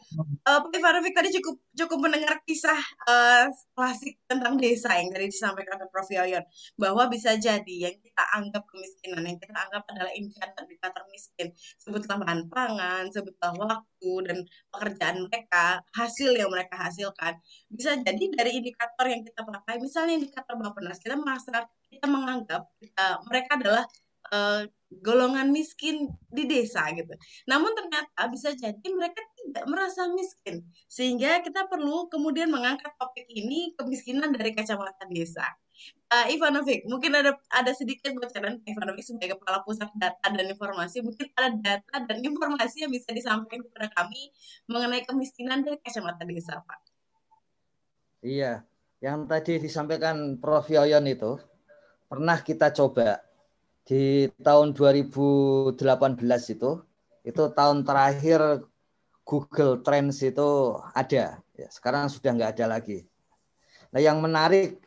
Eh, 0.44 0.58
Pak 0.60 0.72
Ivanovic 0.76 1.16
tadi 1.16 1.32
cukup 1.32 1.64
cukup 1.72 1.98
mendengar 2.04 2.36
kisah 2.44 2.76
eh, 3.08 3.48
klasik 3.72 4.20
tentang 4.28 4.60
desa 4.60 4.92
yang 5.00 5.08
tadi 5.08 5.32
disampaikan 5.32 5.80
oleh 5.80 5.88
Prof 5.88 6.04
Yoyon 6.12 6.44
bahwa 6.76 7.08
bisa 7.08 7.40
jadi 7.40 7.88
yang 7.88 7.96
kita 7.96 8.20
anggap 8.36 8.60
kemiskinan 8.68 9.24
yang 9.24 9.40
kita 9.40 9.56
anggap 9.56 9.80
adalah 9.88 10.12
indikator-indikator 10.12 11.02
miskin 11.08 11.48
sebutlah 11.80 12.20
bahan 12.20 12.40
pangan, 12.52 13.08
sebutlah 13.08 13.52
waktu 13.56 14.12
dan 14.28 14.38
pekerjaan 14.68 15.16
mereka, 15.24 15.80
hasil 15.96 16.36
yang 16.36 16.52
mereka 16.52 16.76
hasilkan 16.76 17.40
bisa 17.72 17.96
jadi 17.96 18.24
dari 18.36 18.60
indikator 18.60 19.08
yang 19.08 19.24
kita 19.24 19.40
pakai, 19.40 19.80
misalnya 19.80 20.20
indikator 20.20 20.60
Bappenas, 20.60 21.00
kita 21.00 21.16
merasa 21.16 21.64
kita 21.88 22.04
menganggap 22.04 22.68
kita, 22.76 23.24
mereka 23.24 23.56
adalah 23.56 23.84
eh, 24.30 24.62
golongan 24.90 25.54
miskin 25.54 26.10
di 26.30 26.50
desa 26.50 26.90
gitu. 26.90 27.14
Namun 27.46 27.70
ternyata 27.78 28.26
bisa 28.26 28.50
jadi 28.54 28.86
mereka 28.90 29.22
tidak 29.38 29.64
merasa 29.70 30.10
miskin, 30.10 30.66
sehingga 30.90 31.42
kita 31.46 31.70
perlu 31.70 32.10
kemudian 32.10 32.50
mengangkat 32.50 32.90
topik 32.98 33.26
ini 33.30 33.74
kemiskinan 33.78 34.34
dari 34.34 34.50
kacamata 34.54 35.06
desa. 35.06 35.46
Eh, 36.10 36.34
Ivanovic, 36.34 36.84
mungkin 36.90 37.14
ada 37.14 37.38
ada 37.54 37.70
sedikit 37.70 38.10
bocoran 38.12 38.58
Ivanovic 38.66 39.06
sebagai 39.06 39.38
kepala 39.38 39.62
pusat 39.62 39.88
data 39.94 40.26
dan 40.26 40.46
informasi, 40.50 41.06
mungkin 41.06 41.30
ada 41.38 41.54
data 41.54 41.96
dan 42.04 42.18
informasi 42.20 42.82
yang 42.82 42.92
bisa 42.92 43.14
disampaikan 43.14 43.62
kepada 43.62 43.88
kami 43.94 44.34
mengenai 44.66 45.06
kemiskinan 45.06 45.62
dari 45.62 45.78
kacamata 45.78 46.26
desa, 46.26 46.58
Pak. 46.66 46.80
Iya, 48.26 48.66
yang 49.00 49.24
tadi 49.24 49.56
disampaikan 49.56 50.36
Prof 50.42 50.68
Yoyon 50.68 51.08
itu 51.08 51.40
pernah 52.10 52.42
kita 52.42 52.74
coba 52.74 53.29
di 53.86 54.28
tahun 54.40 54.72
2018 54.76 55.76
itu, 56.54 56.70
itu 57.26 57.42
tahun 57.52 57.82
terakhir 57.82 58.64
Google 59.26 59.82
Trends 59.84 60.22
itu 60.24 60.78
ada, 60.94 61.38
ya, 61.54 61.68
sekarang 61.70 62.10
sudah 62.10 62.30
nggak 62.34 62.52
ada 62.58 62.66
lagi. 62.78 63.06
Nah, 63.90 64.00
yang 64.02 64.22
menarik 64.22 64.78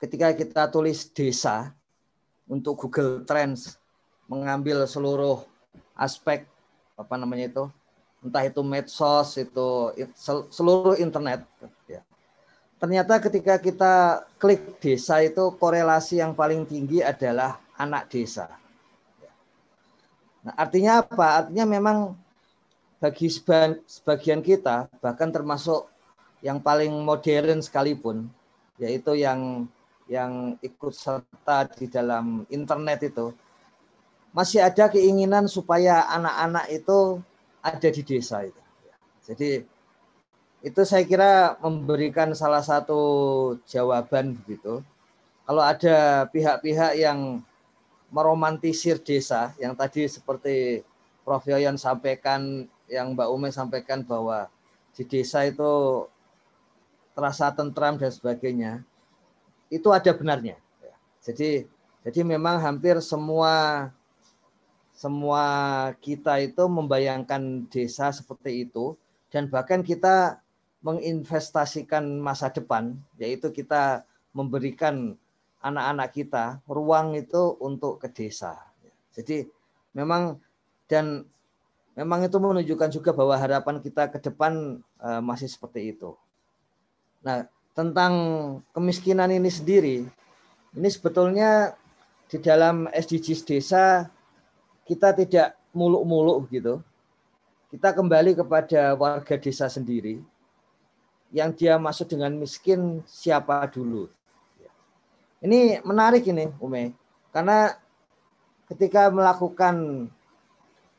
ketika 0.00 0.32
kita 0.36 0.68
tulis 0.68 1.08
desa 1.12 1.72
untuk 2.48 2.76
Google 2.76 3.24
Trends 3.24 3.76
mengambil 4.28 4.84
seluruh 4.88 5.44
aspek 5.96 6.44
apa 6.96 7.14
namanya 7.16 7.48
itu, 7.48 7.64
entah 8.20 8.44
itu 8.44 8.60
medsos 8.60 9.40
itu 9.40 9.68
seluruh 10.52 11.00
internet, 11.00 11.44
ya 11.88 12.04
ternyata 12.80 13.20
ketika 13.20 13.60
kita 13.60 14.24
klik 14.40 14.80
desa 14.80 15.20
itu 15.20 15.52
korelasi 15.60 16.24
yang 16.24 16.32
paling 16.32 16.64
tinggi 16.64 17.04
adalah 17.04 17.60
anak 17.80 18.12
desa. 18.12 18.52
Nah, 20.44 20.54
artinya 20.56 21.00
apa? 21.00 21.44
Artinya 21.44 21.64
memang 21.64 21.96
bagi 23.00 23.32
sebagian 23.32 24.44
kita, 24.44 24.92
bahkan 25.00 25.32
termasuk 25.32 25.88
yang 26.44 26.60
paling 26.60 26.92
modern 27.00 27.64
sekalipun, 27.64 28.28
yaitu 28.76 29.16
yang 29.16 29.64
yang 30.04 30.58
ikut 30.60 30.92
serta 30.92 31.70
di 31.72 31.88
dalam 31.88 32.44
internet 32.52 33.08
itu, 33.08 33.32
masih 34.36 34.60
ada 34.60 34.90
keinginan 34.92 35.48
supaya 35.48 36.08
anak-anak 36.12 36.66
itu 36.68 37.22
ada 37.64 37.88
di 37.88 38.02
desa 38.04 38.44
itu. 38.44 38.62
Jadi 39.24 39.64
itu 40.60 40.80
saya 40.84 41.04
kira 41.08 41.56
memberikan 41.64 42.36
salah 42.36 42.60
satu 42.60 43.00
jawaban 43.64 44.36
begitu. 44.44 44.84
Kalau 45.48 45.62
ada 45.64 46.28
pihak-pihak 46.28 47.00
yang 47.00 47.40
meromantisir 48.10 48.98
desa, 49.00 49.54
yang 49.62 49.74
tadi 49.78 50.06
seperti 50.10 50.82
Prof. 51.22 51.46
Yoyon 51.46 51.78
sampaikan, 51.78 52.66
yang 52.90 53.14
Mbak 53.14 53.28
Ume 53.30 53.48
sampaikan 53.54 54.02
bahwa 54.02 54.50
di 54.94 55.06
desa 55.06 55.46
itu 55.46 56.04
terasa 57.14 57.54
tentram 57.54 57.94
dan 57.96 58.10
sebagainya, 58.10 58.82
itu 59.70 59.88
ada 59.94 60.10
benarnya. 60.10 60.58
Jadi, 61.22 61.70
jadi 62.02 62.20
memang 62.26 62.58
hampir 62.58 62.98
semua 62.98 63.88
semua 65.00 65.44
kita 66.04 66.36
itu 66.44 66.60
membayangkan 66.68 67.64
desa 67.72 68.12
seperti 68.12 68.68
itu 68.68 68.98
dan 69.32 69.48
bahkan 69.48 69.80
kita 69.80 70.44
menginvestasikan 70.84 72.04
masa 72.20 72.52
depan, 72.52 72.96
yaitu 73.16 73.48
kita 73.48 74.04
memberikan 74.32 75.16
anak-anak 75.60 76.08
kita 76.12 76.44
ruang 76.66 77.16
itu 77.16 77.56
untuk 77.60 78.00
ke 78.00 78.08
desa. 78.08 78.56
Jadi 79.12 79.44
memang 79.92 80.40
dan 80.88 81.24
memang 81.94 82.24
itu 82.24 82.36
menunjukkan 82.40 82.90
juga 82.90 83.10
bahwa 83.12 83.36
harapan 83.36 83.76
kita 83.78 84.08
ke 84.08 84.18
depan 84.18 84.80
uh, 85.00 85.20
masih 85.20 85.46
seperti 85.46 85.94
itu. 85.96 86.16
Nah, 87.20 87.44
tentang 87.76 88.12
kemiskinan 88.72 89.28
ini 89.28 89.52
sendiri, 89.52 90.08
ini 90.72 90.88
sebetulnya 90.88 91.76
di 92.30 92.40
dalam 92.40 92.88
SDGs 92.88 93.42
desa 93.44 94.08
kita 94.88 95.12
tidak 95.12 95.58
muluk-muluk 95.76 96.48
begitu. 96.48 96.80
Kita 97.70 97.94
kembali 97.94 98.34
kepada 98.34 98.98
warga 98.98 99.38
desa 99.38 99.70
sendiri, 99.70 100.18
yang 101.30 101.54
dia 101.54 101.78
masuk 101.78 102.10
dengan 102.10 102.34
miskin 102.34 102.98
siapa 103.06 103.62
dulu. 103.70 104.10
Ini 105.40 105.80
menarik 105.88 106.28
ini, 106.28 106.52
Ume. 106.60 106.92
Karena 107.32 107.72
ketika 108.68 109.08
melakukan 109.08 110.06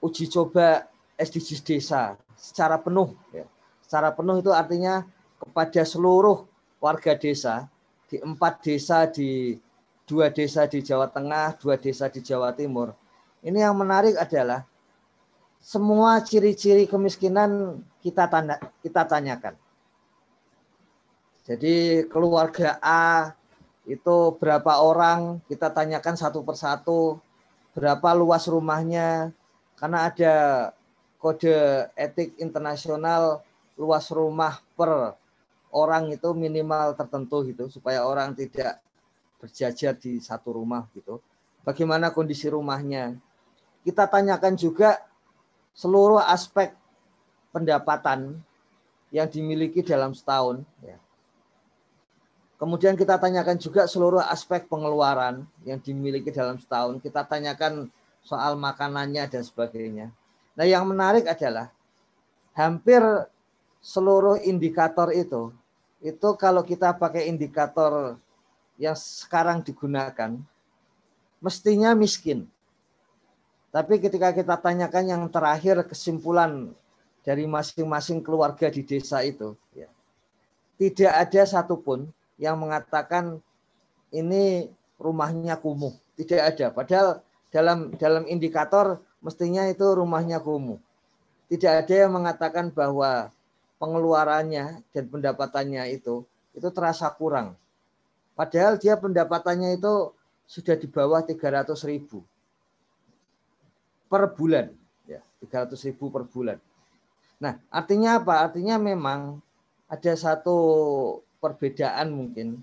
uji 0.02 0.26
coba 0.34 0.90
SDGs 1.16 1.62
desa 1.62 2.18
secara 2.34 2.82
penuh, 2.82 3.14
ya, 3.30 3.46
secara 3.86 4.10
penuh 4.10 4.42
itu 4.42 4.50
artinya 4.50 5.06
kepada 5.38 5.86
seluruh 5.86 6.50
warga 6.82 7.14
desa 7.14 7.70
di 8.10 8.18
empat 8.18 8.66
desa 8.66 9.06
di 9.06 9.62
dua 10.10 10.34
desa 10.34 10.66
di 10.66 10.82
Jawa 10.82 11.06
Tengah, 11.06 11.62
dua 11.62 11.78
desa 11.78 12.10
di 12.10 12.26
Jawa 12.26 12.50
Timur. 12.58 12.98
Ini 13.46 13.62
yang 13.62 13.78
menarik 13.78 14.18
adalah 14.18 14.66
semua 15.62 16.18
ciri-ciri 16.26 16.90
kemiskinan 16.90 17.82
kita 18.02 18.26
tanya, 18.26 18.58
kita 18.82 19.06
tanyakan. 19.06 19.54
Jadi 21.46 22.06
keluarga 22.10 22.82
A 22.82 23.34
itu 23.90 24.18
berapa 24.38 24.78
orang 24.82 25.42
kita 25.50 25.74
tanyakan 25.74 26.14
satu 26.14 26.46
persatu 26.46 27.18
berapa 27.74 28.14
luas 28.14 28.46
rumahnya 28.46 29.34
karena 29.80 30.12
ada 30.12 30.36
kode 31.18 31.90
etik 31.98 32.38
internasional 32.38 33.42
luas 33.80 34.06
rumah 34.14 34.62
per 34.78 35.18
orang 35.74 36.12
itu 36.14 36.30
minimal 36.38 36.94
tertentu 36.94 37.48
gitu 37.48 37.66
supaya 37.72 38.06
orang 38.06 38.38
tidak 38.38 38.78
berjajar 39.42 39.98
di 39.98 40.22
satu 40.22 40.54
rumah 40.62 40.86
gitu. 40.94 41.18
Bagaimana 41.66 42.14
kondisi 42.14 42.46
rumahnya? 42.46 43.18
Kita 43.82 44.06
tanyakan 44.06 44.54
juga 44.54 45.02
seluruh 45.74 46.22
aspek 46.22 46.78
pendapatan 47.50 48.38
yang 49.10 49.26
dimiliki 49.26 49.82
dalam 49.82 50.14
setahun 50.14 50.62
ya. 50.86 51.01
Kemudian 52.62 52.94
kita 52.94 53.18
tanyakan 53.18 53.58
juga 53.58 53.90
seluruh 53.90 54.22
aspek 54.22 54.70
pengeluaran 54.70 55.50
yang 55.66 55.82
dimiliki 55.82 56.30
dalam 56.30 56.62
setahun. 56.62 57.02
Kita 57.02 57.26
tanyakan 57.26 57.90
soal 58.22 58.54
makanannya 58.54 59.26
dan 59.26 59.42
sebagainya. 59.42 60.14
Nah, 60.54 60.66
yang 60.70 60.86
menarik 60.86 61.26
adalah 61.26 61.74
hampir 62.54 63.02
seluruh 63.82 64.38
indikator 64.46 65.10
itu 65.10 65.50
itu 66.02 66.30
kalau 66.38 66.66
kita 66.66 66.98
pakai 66.98 67.30
indikator 67.30 68.18
yang 68.78 68.98
sekarang 68.98 69.62
digunakan 69.62 70.38
mestinya 71.38 71.94
miskin. 71.94 72.50
Tapi 73.70 74.02
ketika 74.02 74.34
kita 74.34 74.58
tanyakan 74.58 75.06
yang 75.10 75.24
terakhir 75.30 75.82
kesimpulan 75.86 76.74
dari 77.22 77.46
masing-masing 77.46 78.20
keluarga 78.26 78.68
di 78.68 78.82
desa 78.86 79.22
itu, 79.22 79.54
ya, 79.78 79.88
tidak 80.76 81.14
ada 81.14 81.42
satupun 81.46 82.10
yang 82.42 82.58
mengatakan 82.58 83.38
ini 84.10 84.74
rumahnya 84.98 85.62
kumuh. 85.62 85.94
Tidak 86.18 86.42
ada. 86.42 86.74
Padahal 86.74 87.22
dalam 87.54 87.94
dalam 88.02 88.26
indikator 88.26 88.98
mestinya 89.22 89.70
itu 89.70 89.86
rumahnya 89.86 90.42
kumuh. 90.42 90.82
Tidak 91.54 91.86
ada 91.86 91.94
yang 91.94 92.18
mengatakan 92.18 92.74
bahwa 92.74 93.30
pengeluarannya 93.78 94.82
dan 94.90 95.04
pendapatannya 95.06 95.94
itu 95.94 96.26
itu 96.58 96.68
terasa 96.74 97.06
kurang. 97.14 97.54
Padahal 98.34 98.82
dia 98.82 98.98
pendapatannya 98.98 99.78
itu 99.78 100.10
sudah 100.50 100.76
di 100.76 100.90
bawah 100.90 101.22
300 101.22 101.78
ribu 101.86 102.26
per 104.10 104.34
bulan. 104.34 104.74
Ya, 105.06 105.22
300 105.46 105.78
ribu 105.88 106.10
per 106.10 106.26
bulan. 106.26 106.58
Nah, 107.38 107.58
artinya 107.74 108.20
apa? 108.22 108.50
Artinya 108.50 108.76
memang 108.82 109.40
ada 109.90 110.14
satu 110.16 110.58
perbedaan 111.42 112.14
mungkin 112.14 112.62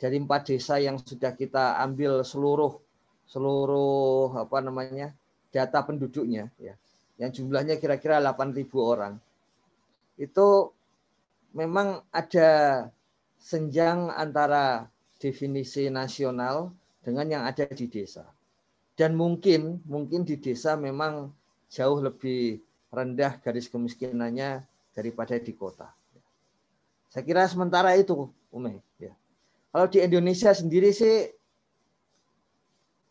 dari 0.00 0.16
empat 0.16 0.56
desa 0.56 0.80
yang 0.80 0.96
sudah 0.96 1.36
kita 1.36 1.76
ambil 1.84 2.24
seluruh 2.24 2.80
seluruh 3.28 4.32
apa 4.34 4.58
namanya 4.64 5.12
data 5.52 5.84
penduduknya 5.84 6.48
ya 6.56 6.74
yang 7.20 7.30
jumlahnya 7.36 7.76
kira-kira 7.76 8.16
8.000 8.16 8.64
orang. 8.80 9.20
Itu 10.16 10.72
memang 11.52 12.00
ada 12.08 12.88
senjang 13.36 14.08
antara 14.08 14.88
definisi 15.20 15.92
nasional 15.92 16.72
dengan 17.04 17.28
yang 17.28 17.42
ada 17.44 17.68
di 17.68 17.92
desa. 17.92 18.24
Dan 18.96 19.20
mungkin 19.20 19.84
mungkin 19.84 20.24
di 20.24 20.40
desa 20.40 20.80
memang 20.80 21.28
jauh 21.68 22.00
lebih 22.00 22.64
rendah 22.88 23.36
garis 23.44 23.68
kemiskinannya 23.68 24.64
daripada 24.96 25.36
di 25.36 25.52
kota 25.54 25.99
saya 27.10 27.26
kira 27.26 27.44
sementara 27.50 27.92
itu 27.98 28.30
Ume 28.54 28.80
ya 28.96 29.12
kalau 29.70 29.86
di 29.86 29.98
Indonesia 30.02 30.54
sendiri 30.54 30.94
sih 30.94 31.30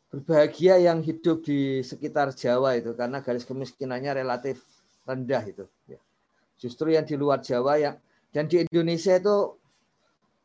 berbahagia 0.09 0.81
yang 0.81 1.05
hidup 1.05 1.45
di 1.45 1.85
sekitar 1.85 2.33
Jawa 2.33 2.75
itu 2.75 2.97
karena 2.97 3.21
garis 3.21 3.45
kemiskinannya 3.45 4.17
relatif 4.17 4.65
rendah 5.05 5.43
itu. 5.45 5.65
Ya. 5.85 6.01
Justru 6.57 6.91
yang 6.97 7.05
di 7.05 7.15
luar 7.15 7.39
Jawa 7.45 7.77
yang 7.77 7.95
dan 8.33 8.49
di 8.49 8.65
Indonesia 8.65 9.15
itu 9.15 9.57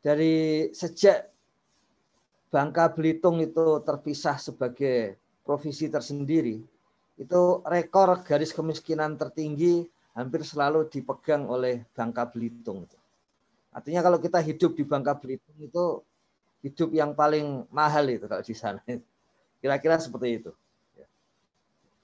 dari 0.05 0.69
sejak 0.69 1.33
Bangka 2.53 2.93
Belitung 2.93 3.41
itu 3.41 3.81
terpisah 3.83 4.39
sebagai 4.39 5.19
provinsi 5.43 5.91
tersendiri, 5.91 6.61
itu 7.19 7.41
rekor 7.67 8.23
garis 8.23 8.55
kemiskinan 8.55 9.19
tertinggi 9.19 9.83
hampir 10.15 10.45
selalu 10.45 10.87
dipegang 10.87 11.49
oleh 11.51 11.83
Bangka 11.91 12.31
Belitung. 12.31 12.87
Artinya 13.75 13.99
kalau 13.99 14.17
kita 14.23 14.39
hidup 14.39 14.71
di 14.79 14.87
Bangka 14.87 15.19
Belitung 15.19 15.59
itu 15.59 15.99
hidup 16.63 16.89
yang 16.95 17.11
paling 17.11 17.67
mahal 17.67 18.07
itu 18.07 18.23
kalau 18.23 18.39
di 18.39 18.55
sana. 18.55 18.79
Kira-kira 19.59 19.99
seperti 19.99 20.39
itu. 20.39 20.51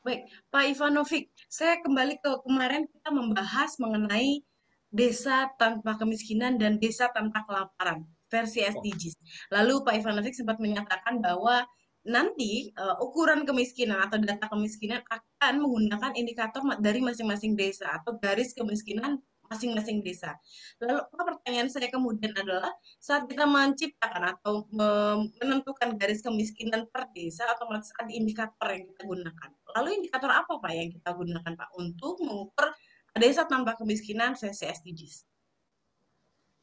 Baik, 0.02 0.26
Pak 0.50 0.66
Ivanovic, 0.66 1.30
saya 1.46 1.78
kembali 1.78 2.18
ke 2.20 2.32
kemarin 2.42 2.90
kita 2.90 3.14
membahas 3.14 3.78
mengenai 3.78 4.42
desa 4.90 5.46
tanpa 5.62 5.94
kemiskinan 5.94 6.58
dan 6.58 6.82
desa 6.82 7.08
tanpa 7.14 7.46
kelaparan 7.46 8.04
versi 8.28 8.66
SDGs. 8.66 9.16
Lalu 9.54 9.86
Pak 9.86 10.02
Ivanovic 10.02 10.34
sempat 10.34 10.58
menyatakan 10.58 11.22
bahwa 11.22 11.70
nanti 12.02 12.74
uh, 12.82 12.98
ukuran 12.98 13.46
kemiskinan 13.46 14.02
atau 14.02 14.18
data 14.18 14.50
kemiskinan 14.50 15.06
akan 15.06 15.54
menggunakan 15.62 16.18
indikator 16.18 16.66
dari 16.82 16.98
masing-masing 16.98 17.54
desa 17.54 18.02
atau 18.02 18.18
garis 18.18 18.58
kemiskinan 18.58 19.22
masing-masing 19.52 20.00
desa. 20.00 20.40
Lalu 20.80 21.04
pertanyaan 21.12 21.68
saya 21.68 21.92
kemudian 21.92 22.32
adalah 22.32 22.72
saat 23.04 23.28
kita 23.28 23.44
menciptakan 23.44 24.32
atau 24.32 24.64
menentukan 24.72 26.00
garis 26.00 26.24
kemiskinan 26.24 26.88
per 26.88 27.12
desa 27.12 27.44
otomatis 27.52 27.92
ada 28.00 28.08
indikator 28.08 28.72
yang 28.72 28.88
kita 28.88 29.04
gunakan. 29.04 29.50
Lalu 29.76 29.90
indikator 30.00 30.32
apa 30.32 30.56
Pak 30.56 30.72
yang 30.72 30.90
kita 30.96 31.12
gunakan 31.12 31.52
Pak 31.60 31.70
untuk 31.76 32.24
mengukur 32.24 32.72
desa 33.20 33.44
tanpa 33.44 33.76
kemiskinan 33.76 34.40
versi 34.40 34.64
SDGs? 34.64 35.28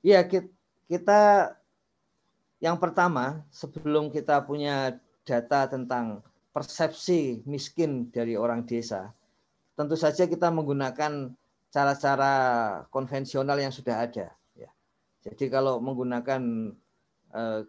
Iya, 0.01 0.25
kita 0.89 1.53
yang 2.59 2.81
pertama 2.81 3.45
sebelum 3.53 4.09
kita 4.09 4.41
punya 4.43 4.97
data 5.29 5.69
tentang 5.69 6.25
persepsi 6.57 7.45
miskin 7.45 8.09
dari 8.09 8.35
orang 8.35 8.65
desa, 8.65 9.13
tentu 9.77 9.95
saja 9.95 10.25
kita 10.25 10.49
menggunakan 10.49 11.37
cara-cara 11.69 12.33
konvensional 12.89 13.61
yang 13.61 13.73
sudah 13.73 14.09
ada. 14.09 14.33
Ya. 14.57 14.71
Jadi 15.25 15.53
kalau 15.53 15.81
menggunakan 15.85 16.73
eh, 17.35 17.63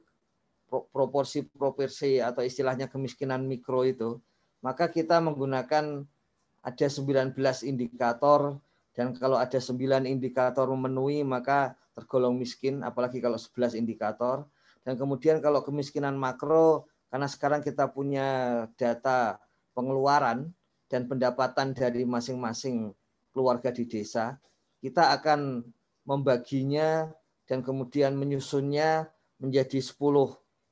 proporsi-proporsi 0.70 2.22
atau 2.22 2.46
istilahnya 2.46 2.88
kemiskinan 2.88 3.50
mikro 3.50 3.84
itu, 3.84 4.22
maka 4.62 4.88
kita 4.92 5.18
menggunakan 5.20 6.06
ada 6.60 6.88
19 6.88 7.34
indikator 7.64 8.60
dan 8.94 9.16
kalau 9.16 9.40
ada 9.40 9.58
9 9.58 10.04
indikator 10.04 10.68
memenuhi 10.68 11.24
maka 11.24 11.80
tergolong 11.96 12.36
miskin 12.36 12.84
apalagi 12.84 13.24
kalau 13.24 13.40
11 13.40 13.80
indikator 13.80 14.44
dan 14.84 15.00
kemudian 15.00 15.40
kalau 15.40 15.64
kemiskinan 15.64 16.20
makro 16.20 16.88
karena 17.08 17.28
sekarang 17.32 17.64
kita 17.64 17.88
punya 17.90 18.28
data 18.76 19.40
pengeluaran 19.72 20.52
dan 20.92 21.08
pendapatan 21.08 21.72
dari 21.72 22.04
masing-masing 22.04 22.92
keluarga 23.39 23.71
di 23.71 23.88
desa, 23.88 24.36
kita 24.84 25.15
akan 25.15 25.63
membaginya 26.04 27.08
dan 27.47 27.63
kemudian 27.63 28.19
menyusunnya 28.19 29.08
menjadi 29.39 29.80
10 29.80 29.95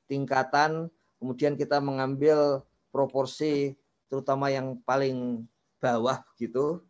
tingkatan, 0.04 0.92
kemudian 1.16 1.56
kita 1.56 1.80
mengambil 1.80 2.60
proporsi 2.92 3.72
terutama 4.12 4.52
yang 4.52 4.76
paling 4.84 5.48
bawah 5.80 6.20
gitu. 6.36 6.84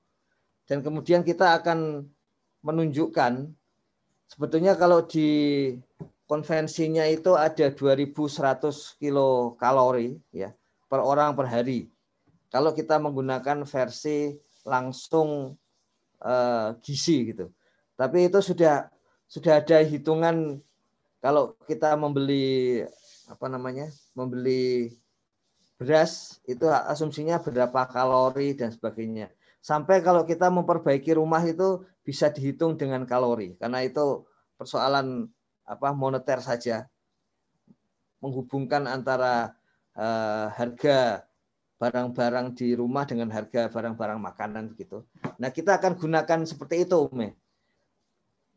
Dan 0.66 0.82
kemudian 0.82 1.22
kita 1.22 1.62
akan 1.62 2.10
menunjukkan 2.66 3.54
sebetulnya 4.26 4.74
kalau 4.74 5.06
di 5.06 5.30
konvensinya 6.28 7.06
itu 7.08 7.38
ada 7.38 7.72
2100 7.72 9.00
kilokalori 9.00 10.20
ya 10.34 10.52
per 10.90 11.00
orang 11.00 11.32
per 11.32 11.48
hari. 11.48 11.88
Kalau 12.52 12.76
kita 12.76 13.00
menggunakan 13.00 13.64
versi 13.64 14.36
langsung 14.64 15.56
uh, 16.22 16.74
gizi 16.82 17.34
gitu. 17.34 17.50
Tapi 17.98 18.30
itu 18.30 18.38
sudah 18.42 18.90
sudah 19.28 19.60
ada 19.60 19.82
hitungan 19.84 20.62
kalau 21.18 21.58
kita 21.66 21.98
membeli 21.98 22.82
apa 23.28 23.46
namanya 23.50 23.90
membeli 24.16 24.94
beras 25.78 26.42
itu 26.48 26.66
asumsinya 26.66 27.38
berapa 27.42 27.86
kalori 27.90 28.54
dan 28.54 28.70
sebagainya. 28.70 29.30
Sampai 29.58 30.00
kalau 30.00 30.22
kita 30.22 30.48
memperbaiki 30.48 31.18
rumah 31.18 31.42
itu 31.42 31.82
bisa 32.06 32.30
dihitung 32.32 32.78
dengan 32.80 33.04
kalori 33.04 33.58
karena 33.60 33.84
itu 33.84 34.24
persoalan 34.56 35.28
apa 35.68 35.92
moneter 35.92 36.40
saja 36.40 36.88
menghubungkan 38.24 38.88
antara 38.88 39.52
uh, 39.92 40.48
harga 40.56 41.27
barang-barang 41.78 42.58
di 42.58 42.74
rumah 42.74 43.06
dengan 43.06 43.30
harga 43.30 43.70
barang-barang 43.70 44.18
makanan 44.18 44.74
gitu. 44.74 45.06
Nah, 45.38 45.54
kita 45.54 45.78
akan 45.78 45.94
gunakan 45.94 46.40
seperti 46.42 46.82
itu, 46.82 47.06
Ume. 47.06 47.38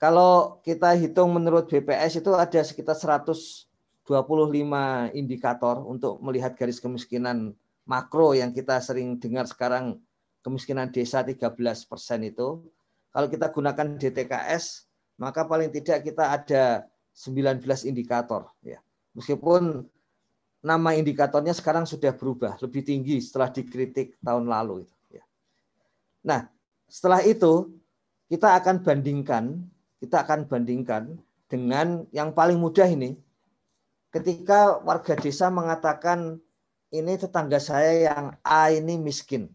Kalau 0.01 0.57
kita 0.65 0.97
hitung 0.97 1.29
menurut 1.29 1.69
BPS 1.69 2.25
itu 2.25 2.33
ada 2.33 2.65
sekitar 2.65 2.97
125 2.97 3.69
indikator 5.13 5.85
untuk 5.85 6.17
melihat 6.25 6.57
garis 6.57 6.81
kemiskinan 6.81 7.53
makro 7.85 8.33
yang 8.33 8.49
kita 8.49 8.81
sering 8.81 9.21
dengar 9.21 9.45
sekarang 9.45 10.01
kemiskinan 10.41 10.89
desa 10.89 11.21
13 11.21 11.53
persen 11.85 12.25
itu. 12.25 12.65
Kalau 13.13 13.27
kita 13.29 13.53
gunakan 13.53 14.01
DTKS, 14.01 14.89
maka 15.21 15.45
paling 15.45 15.69
tidak 15.69 16.01
kita 16.01 16.33
ada 16.33 16.89
19 17.13 17.61
indikator. 17.85 18.49
ya 18.65 18.81
Meskipun 19.13 19.85
nama 20.61 20.93
indikatornya 20.93 21.57
sekarang 21.57 21.89
sudah 21.89 22.13
berubah, 22.13 22.55
lebih 22.61 22.85
tinggi 22.85 23.17
setelah 23.17 23.49
dikritik 23.49 24.21
tahun 24.21 24.45
lalu. 24.45 24.85
Ya. 25.09 25.25
Nah, 26.21 26.41
setelah 26.85 27.25
itu 27.25 27.73
kita 28.29 28.61
akan 28.61 28.85
bandingkan, 28.85 29.57
kita 29.97 30.21
akan 30.21 30.45
bandingkan 30.45 31.17
dengan 31.49 32.05
yang 32.13 32.31
paling 32.31 32.61
mudah 32.61 32.85
ini. 32.85 33.17
Ketika 34.13 34.77
warga 34.85 35.17
desa 35.17 35.49
mengatakan 35.49 36.37
ini 36.93 37.17
tetangga 37.17 37.57
saya 37.57 38.11
yang 38.13 38.25
A 38.45 38.69
ini 38.69 39.01
miskin. 39.01 39.49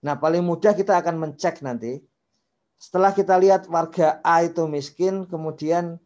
Nah, 0.00 0.16
paling 0.16 0.44
mudah 0.44 0.72
kita 0.72 0.96
akan 0.96 1.16
mencek 1.20 1.60
nanti. 1.60 2.00
Setelah 2.80 3.12
kita 3.12 3.36
lihat 3.36 3.68
warga 3.68 4.20
A 4.22 4.44
itu 4.44 4.64
miskin, 4.68 5.24
kemudian 5.24 5.98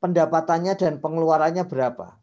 pendapatannya 0.00 0.74
dan 0.74 0.96
pengeluarannya 0.98 1.62
berapa 1.68 2.19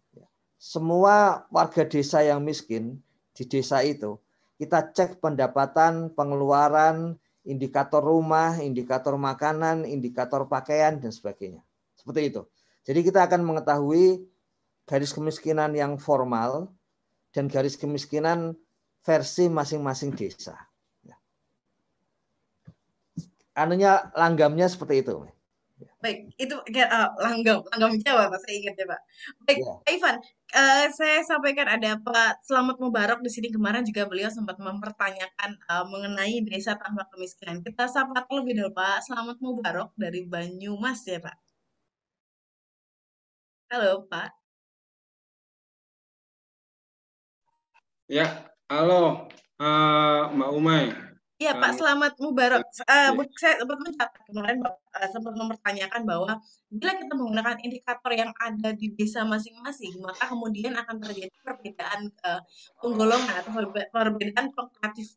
semua 0.57 1.45
warga 1.53 1.85
desa 1.85 2.25
yang 2.25 2.41
miskin 2.41 2.97
di 3.37 3.45
desa 3.45 3.85
itu, 3.85 4.17
kita 4.57 4.89
cek 4.89 5.21
pendapatan, 5.21 6.09
pengeluaran, 6.17 7.13
indikator 7.45 8.01
rumah, 8.01 8.57
indikator 8.57 9.13
makanan, 9.15 9.85
indikator 9.85 10.49
pakaian, 10.49 10.97
dan 10.97 11.13
sebagainya. 11.13 11.61
Seperti 11.93 12.33
itu. 12.33 12.41
Jadi 12.83 12.99
kita 13.05 13.29
akan 13.29 13.45
mengetahui 13.45 14.25
garis 14.89 15.13
kemiskinan 15.13 15.77
yang 15.77 16.01
formal 16.01 16.73
dan 17.29 17.45
garis 17.45 17.77
kemiskinan 17.77 18.57
versi 19.05 19.47
masing-masing 19.47 20.15
desa. 20.17 20.57
Ya. 21.05 21.15
Anunya 23.53 24.09
langgamnya 24.17 24.65
seperti 24.65 25.05
itu. 25.05 25.27
Baik, 26.01 26.33
itu 26.41 26.55
uh, 26.57 27.09
langgam, 27.21 27.61
langgam 27.69 27.93
Jawa 28.01 28.33
Pak, 28.33 28.39
saya 28.41 28.53
ingat 28.57 28.75
ya 28.81 28.85
Pak. 28.89 29.01
Baik, 29.45 29.59
ya. 29.61 29.73
Pak 29.77 29.91
Ivan, 29.93 30.15
uh, 30.57 30.85
saya 30.89 31.19
sampaikan 31.21 31.67
ada 31.69 32.01
Pak 32.01 32.41
Selamat 32.41 32.81
Mubarak 32.81 33.19
di 33.21 33.29
sini 33.29 33.53
kemarin 33.53 33.85
juga 33.85 34.09
beliau 34.09 34.29
sempat 34.33 34.57
mempertanyakan 34.57 35.57
uh, 35.69 35.85
mengenai 35.85 36.41
desa 36.49 36.73
tanpa 36.81 37.05
kemiskinan. 37.13 37.61
Kita 37.61 37.85
sapa 37.85 38.25
terlebih 38.25 38.57
dahulu 38.57 38.73
Pak 38.73 39.05
Selamat 39.05 39.37
Mubarak 39.37 39.93
dari 39.93 40.25
Banyumas 40.25 41.05
ya 41.05 41.21
Pak. 41.21 41.37
Halo 43.69 44.05
Pak. 44.09 44.29
Ya, 48.07 48.49
halo 48.71 49.27
uh, 49.61 50.21
Mbak 50.33 50.49
Umay. 50.57 51.06
Iya 51.37 51.53
Pak, 51.53 51.77
selamat 51.77 52.17
mubarak. 52.17 52.65
Uh, 52.89 53.13
saya 53.37 53.61
sempat 53.61 53.77
mencatat 53.77 54.21
kemarin 54.25 54.57
uh, 54.65 55.07
sempat 55.13 55.37
mempertanyakan 55.37 56.01
bahwa 56.01 56.41
bila 56.65 56.97
kita 56.97 57.13
menggunakan 57.13 57.61
indikator 57.61 58.09
yang 58.17 58.33
ada 58.41 58.73
di 58.73 58.89
desa 58.97 59.21
masing-masing, 59.21 60.01
maka 60.01 60.33
kemudian 60.33 60.73
akan 60.73 60.97
terjadi 60.97 61.29
perbedaan 61.45 62.09
uh, 62.25 62.41
penggolongan 62.81 63.37
atau 63.37 63.53
perbedaan 63.93 64.49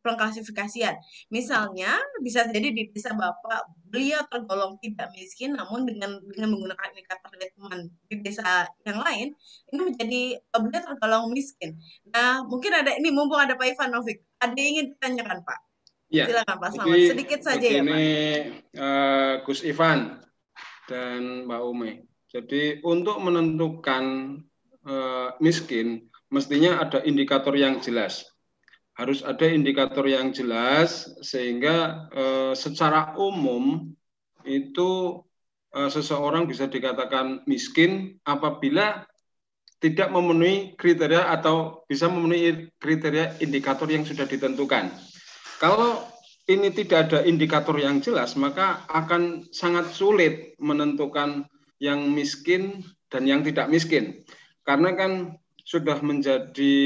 pengklasifikasian. 0.04 1.00
Misalnya 1.32 1.96
bisa 2.20 2.44
jadi 2.52 2.68
di 2.68 2.92
desa 2.92 3.16
Bapak 3.16 3.72
beliau 3.88 4.20
tergolong 4.28 4.76
tidak 4.84 5.08
miskin, 5.16 5.56
namun 5.56 5.88
dengan 5.88 6.20
dengan 6.36 6.52
menggunakan 6.52 6.84
indikator 6.92 7.32
teman 7.32 7.88
di 8.12 8.20
desa 8.20 8.68
yang 8.84 9.00
lain 9.00 9.32
ini 9.72 9.80
menjadi 9.88 10.22
uh, 10.52 10.60
beliau 10.60 10.84
tergolong 10.84 11.32
miskin. 11.32 11.80
Nah 12.12 12.44
mungkin 12.44 12.76
ada 12.76 12.92
ini 12.92 13.08
mumpung 13.08 13.40
ada 13.40 13.56
Pak 13.56 13.72
Ivanovic, 13.72 14.20
ada 14.36 14.52
yang 14.52 14.68
ingin 14.76 14.86
ditanyakan 14.92 15.40
Pak. 15.48 15.69
Ya, 16.10 16.26
Silakan 16.26 16.56
Pak 16.58 16.70
Selamat. 16.74 16.98
Sedikit 17.14 17.40
saja 17.46 17.66
ya 17.70 17.82
Pak. 17.86 17.94
Ini 17.94 18.08
uh, 18.74 19.34
Gus 19.46 19.62
Ivan 19.62 20.18
dan 20.90 21.46
Mbak 21.46 21.62
Ume. 21.62 22.10
Jadi 22.26 22.82
untuk 22.82 23.22
menentukan 23.22 24.04
uh, 24.90 25.30
miskin, 25.38 26.10
mestinya 26.34 26.82
ada 26.82 26.98
indikator 27.06 27.54
yang 27.54 27.78
jelas. 27.78 28.26
Harus 28.98 29.22
ada 29.22 29.46
indikator 29.46 30.02
yang 30.10 30.34
jelas 30.34 31.06
sehingga 31.22 32.10
uh, 32.10 32.52
secara 32.58 33.14
umum 33.14 33.94
itu 34.42 35.22
uh, 35.78 35.90
seseorang 35.94 36.50
bisa 36.50 36.66
dikatakan 36.66 37.46
miskin 37.46 38.18
apabila 38.26 39.06
tidak 39.78 40.10
memenuhi 40.10 40.74
kriteria 40.74 41.30
atau 41.38 41.86
bisa 41.86 42.10
memenuhi 42.10 42.68
kriteria 42.82 43.38
indikator 43.40 43.86
yang 43.86 44.02
sudah 44.02 44.26
ditentukan. 44.26 44.90
Kalau 45.60 46.00
ini 46.48 46.72
tidak 46.72 47.12
ada 47.12 47.18
indikator 47.28 47.76
yang 47.76 48.00
jelas, 48.00 48.32
maka 48.32 48.88
akan 48.88 49.44
sangat 49.52 49.92
sulit 49.92 50.56
menentukan 50.56 51.44
yang 51.76 52.08
miskin 52.16 52.80
dan 53.12 53.28
yang 53.28 53.44
tidak 53.44 53.68
miskin. 53.68 54.24
Karena 54.64 54.96
kan 54.96 55.36
sudah 55.68 56.00
menjadi 56.00 56.76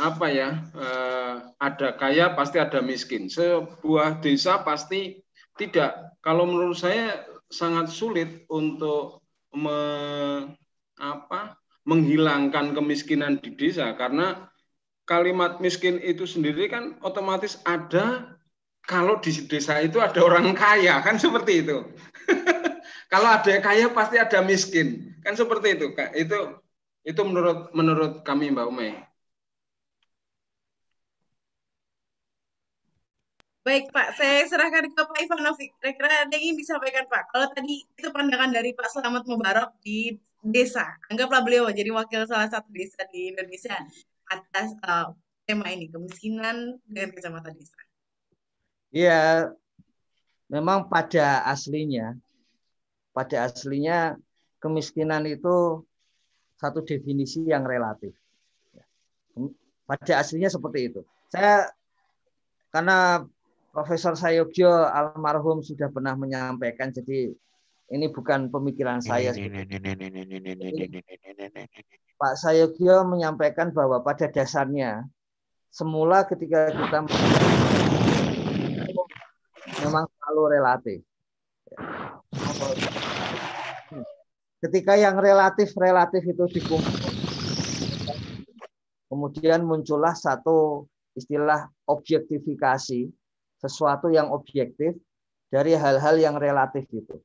apa 0.00 0.26
ya, 0.32 0.64
eh, 0.74 1.34
ada 1.60 1.88
kaya 2.00 2.32
pasti 2.32 2.56
ada 2.56 2.80
miskin. 2.80 3.28
Sebuah 3.28 4.24
desa 4.24 4.64
pasti 4.64 5.20
tidak. 5.60 6.16
Kalau 6.24 6.48
menurut 6.48 6.80
saya 6.80 7.20
sangat 7.52 7.92
sulit 7.92 8.48
untuk 8.48 9.22
me, 9.54 9.78
apa, 10.96 11.60
menghilangkan 11.84 12.72
kemiskinan 12.72 13.38
di 13.38 13.52
desa 13.54 13.92
karena 13.94 14.50
kalimat 15.04 15.60
miskin 15.60 16.00
itu 16.00 16.24
sendiri 16.24 16.68
kan 16.68 16.96
otomatis 17.04 17.60
ada 17.68 18.36
kalau 18.84 19.20
di 19.20 19.32
desa 19.48 19.80
itu 19.80 20.00
ada 20.00 20.20
orang 20.20 20.52
kaya 20.52 21.00
kan 21.00 21.16
seperti 21.16 21.64
itu. 21.64 21.84
kalau 23.12 23.28
ada 23.32 23.52
kaya 23.60 23.88
pasti 23.92 24.16
ada 24.20 24.44
miskin 24.44 25.16
kan 25.24 25.36
seperti 25.36 25.76
itu. 25.80 25.86
Itu 26.16 26.60
itu 27.04 27.20
menurut 27.20 27.72
menurut 27.76 28.12
kami 28.24 28.52
Mbak 28.52 28.66
Umay. 28.68 28.92
Baik 33.64 33.88
Pak, 33.96 34.20
saya 34.20 34.44
serahkan 34.44 34.92
ke 34.92 35.02
Pak 35.08 35.18
Ivanovic. 35.24 35.72
Kira-kira 35.80 36.28
ada 36.28 36.32
yang 36.36 36.52
ingin 36.52 36.56
disampaikan 36.60 37.08
Pak. 37.08 37.32
Kalau 37.32 37.48
tadi 37.48 37.80
itu 37.80 38.08
pandangan 38.12 38.52
dari 38.52 38.76
Pak 38.76 38.92
Selamat 38.92 39.24
Mubarak 39.24 39.72
di 39.80 40.20
desa. 40.44 40.84
Anggaplah 41.08 41.40
beliau 41.40 41.72
jadi 41.72 41.88
wakil 41.88 42.28
salah 42.28 42.52
satu 42.52 42.68
desa 42.68 43.08
di 43.08 43.32
Indonesia 43.32 43.72
atas 44.30 44.76
uh, 44.84 45.12
tema 45.44 45.68
ini 45.72 45.92
kemiskinan 45.92 46.80
dengan 46.88 47.12
kacamata 47.12 47.52
desa. 47.52 47.76
Iya, 48.94 49.50
memang 50.48 50.88
pada 50.88 51.44
aslinya, 51.50 52.14
pada 53.10 53.50
aslinya 53.50 54.16
kemiskinan 54.62 55.26
itu 55.28 55.82
satu 56.56 56.80
definisi 56.86 57.44
yang 57.44 57.66
relatif. 57.66 58.14
Pada 59.84 60.22
aslinya 60.22 60.48
seperti 60.48 60.80
itu. 60.88 61.00
Saya 61.28 61.68
karena 62.72 63.26
Profesor 63.74 64.14
Sayogyo 64.14 64.70
almarhum 64.70 65.60
sudah 65.60 65.90
pernah 65.90 66.14
menyampaikan, 66.14 66.94
jadi 66.94 67.34
ini 67.90 68.06
bukan 68.08 68.48
pemikiran 68.48 69.02
saya. 69.02 69.34
Pak 72.14 72.34
Sayogyo 72.38 73.02
menyampaikan 73.02 73.74
bahwa 73.74 73.98
pada 74.00 74.30
dasarnya 74.30 75.02
semula 75.74 76.22
ketika 76.22 76.70
kita 76.70 76.98
memang 79.82 80.04
selalu 80.06 80.42
relatif. 80.54 80.98
Ketika 84.62 84.96
yang 84.96 85.20
relatif-relatif 85.20 86.22
itu 86.24 86.44
dikumpul, 86.56 87.12
kemudian 89.12 89.60
muncullah 89.60 90.16
satu 90.16 90.88
istilah 91.12 91.68
objektifikasi, 91.84 93.10
sesuatu 93.60 94.08
yang 94.08 94.32
objektif 94.32 94.96
dari 95.52 95.76
hal-hal 95.76 96.16
yang 96.16 96.40
relatif 96.40 96.88
itu. 96.94 97.20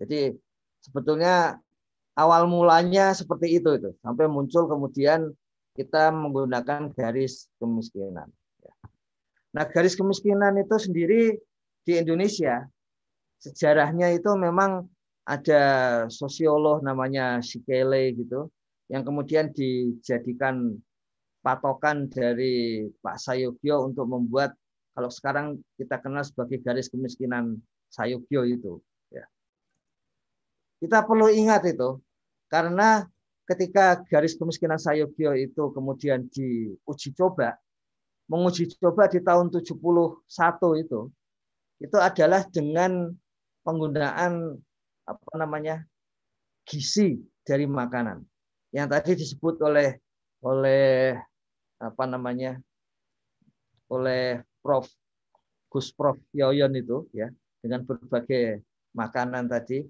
Jadi 0.00 0.32
sebetulnya 0.80 1.60
awal 2.14 2.46
mulanya 2.46 3.10
seperti 3.14 3.58
itu 3.58 3.78
itu 3.78 3.90
sampai 4.02 4.30
muncul 4.30 4.70
kemudian 4.70 5.34
kita 5.74 6.14
menggunakan 6.14 6.94
garis 6.94 7.50
kemiskinan. 7.58 8.30
Nah 9.54 9.64
garis 9.70 9.98
kemiskinan 9.98 10.54
itu 10.58 10.76
sendiri 10.78 11.22
di 11.82 11.92
Indonesia 11.98 12.62
sejarahnya 13.42 14.14
itu 14.14 14.30
memang 14.38 14.86
ada 15.26 15.62
sosiolog 16.08 16.80
namanya 16.80 17.42
Sikele 17.44 18.14
gitu 18.14 18.48
yang 18.88 19.02
kemudian 19.02 19.50
dijadikan 19.52 20.76
patokan 21.44 22.08
dari 22.08 22.88
Pak 23.04 23.20
Sayogyo 23.20 23.88
untuk 23.88 24.08
membuat 24.08 24.56
kalau 24.94 25.10
sekarang 25.10 25.60
kita 25.76 25.98
kenal 26.00 26.22
sebagai 26.22 26.62
garis 26.62 26.88
kemiskinan 26.88 27.58
Sayogyo 27.92 28.46
itu 28.46 28.80
kita 30.82 31.04
perlu 31.06 31.30
ingat 31.30 31.66
itu 31.68 32.00
karena 32.50 33.06
ketika 33.44 34.00
garis 34.08 34.36
kemiskinan 34.36 34.80
Sayogyo 34.80 35.36
itu 35.36 35.68
kemudian 35.72 36.28
diuji 36.32 37.12
coba, 37.12 37.56
menguji 38.28 38.72
coba 38.80 39.08
di 39.08 39.20
tahun 39.20 39.52
71 39.52 40.24
itu, 40.80 41.00
itu 41.82 41.96
adalah 42.00 42.46
dengan 42.48 43.12
penggunaan 43.64 44.56
apa 45.04 45.32
namanya 45.36 45.84
gizi 46.64 47.20
dari 47.44 47.68
makanan. 47.68 48.24
Yang 48.72 48.88
tadi 48.90 49.10
disebut 49.20 49.60
oleh 49.60 50.00
oleh 50.40 51.14
apa 51.80 52.04
namanya 52.08 52.56
oleh 53.92 54.40
Prof. 54.64 54.88
Gus 55.68 55.92
Prof. 55.92 56.16
Yoyon 56.32 56.72
itu 56.78 57.04
ya 57.12 57.28
dengan 57.60 57.84
berbagai 57.84 58.64
makanan 58.96 59.50
tadi 59.52 59.84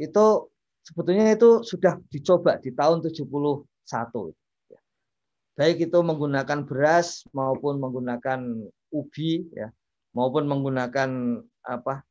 itu 0.00 0.50
sebetulnya 0.84 1.32
itu 1.32 1.64
sudah 1.64 1.96
dicoba 2.10 2.60
di 2.60 2.70
tahun 2.74 3.00
71. 3.00 3.64
Baik 5.54 5.86
itu 5.86 5.98
menggunakan 6.02 6.66
beras 6.66 7.22
maupun 7.30 7.78
menggunakan 7.78 8.66
ubi 8.90 9.46
ya, 9.54 9.70
maupun 10.10 10.50
menggunakan 10.50 11.38
apa 11.62 12.02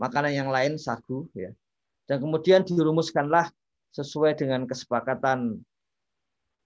makanan 0.00 0.32
yang 0.32 0.48
lain 0.48 0.80
sagu 0.80 1.28
ya. 1.36 1.52
Dan 2.08 2.22
kemudian 2.22 2.64
dirumuskanlah 2.64 3.52
sesuai 3.92 4.38
dengan 4.38 4.64
kesepakatan 4.64 5.60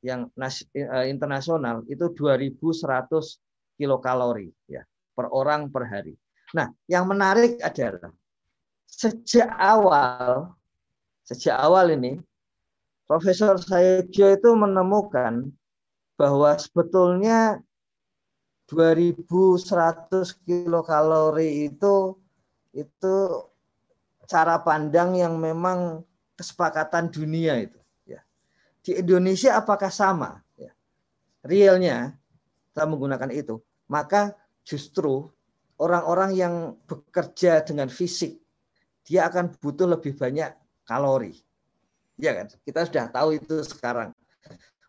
yang 0.00 0.30
eh, 0.40 1.06
internasional 1.10 1.84
itu 1.90 2.08
2100 2.14 3.38
kilokalori 3.76 4.48
ya 4.68 4.84
per 5.16 5.28
orang 5.32 5.68
per 5.68 5.88
hari. 5.88 6.14
Nah, 6.56 6.68
yang 6.90 7.06
menarik 7.06 7.60
adalah 7.62 8.12
sejak 8.90 9.48
awal 9.56 10.52
sejak 11.30 11.54
awal 11.54 11.94
ini 11.94 12.18
Profesor 13.06 13.54
Sayegyo 13.54 14.34
itu 14.34 14.50
menemukan 14.58 15.46
bahwa 16.18 16.58
sebetulnya 16.58 17.62
2100 18.66 20.46
kilokalori 20.46 21.70
itu 21.70 22.18
itu 22.70 23.14
cara 24.30 24.62
pandang 24.62 25.18
yang 25.18 25.38
memang 25.38 26.06
kesepakatan 26.38 27.10
dunia 27.10 27.58
itu 27.62 27.78
ya. 28.06 28.22
Di 28.82 28.98
Indonesia 29.02 29.58
apakah 29.58 29.90
sama? 29.90 30.38
Ya. 30.54 30.70
Realnya 31.42 32.14
kita 32.70 32.86
menggunakan 32.86 33.30
itu, 33.34 33.58
maka 33.90 34.38
justru 34.62 35.26
orang-orang 35.82 36.30
yang 36.38 36.54
bekerja 36.86 37.66
dengan 37.66 37.90
fisik 37.90 38.38
dia 39.02 39.26
akan 39.26 39.50
butuh 39.58 39.90
lebih 39.90 40.14
banyak 40.14 40.59
kalori. 40.90 41.38
Ya 42.18 42.34
kan? 42.34 42.50
Kita 42.66 42.82
sudah 42.82 43.06
tahu 43.14 43.38
itu 43.38 43.62
sekarang. 43.62 44.10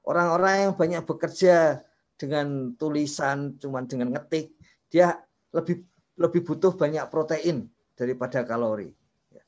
Orang-orang 0.02 0.66
yang 0.66 0.74
banyak 0.74 1.06
bekerja 1.06 1.86
dengan 2.18 2.74
tulisan, 2.74 3.62
cuman 3.62 3.86
dengan 3.86 4.18
ngetik, 4.18 4.58
dia 4.90 5.22
lebih 5.54 5.86
lebih 6.18 6.42
butuh 6.42 6.74
banyak 6.74 7.06
protein 7.14 7.70
daripada 7.94 8.42
kalori. 8.42 8.90
Ya. 9.30 9.46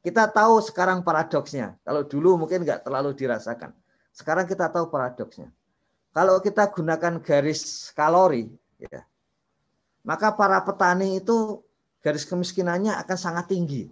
Kita 0.00 0.32
tahu 0.32 0.64
sekarang 0.64 1.04
paradoksnya. 1.04 1.76
Kalau 1.84 2.02
dulu 2.08 2.40
mungkin 2.40 2.64
nggak 2.64 2.88
terlalu 2.88 3.12
dirasakan. 3.12 3.76
Sekarang 4.16 4.48
kita 4.48 4.72
tahu 4.72 4.88
paradoksnya. 4.88 5.52
Kalau 6.14 6.38
kita 6.38 6.70
gunakan 6.70 7.18
garis 7.18 7.90
kalori, 7.90 8.46
ya, 8.78 9.02
maka 10.06 10.30
para 10.30 10.62
petani 10.62 11.18
itu 11.18 11.58
garis 11.98 12.22
kemiskinannya 12.22 12.94
akan 13.02 13.18
sangat 13.18 13.50
tinggi. 13.50 13.90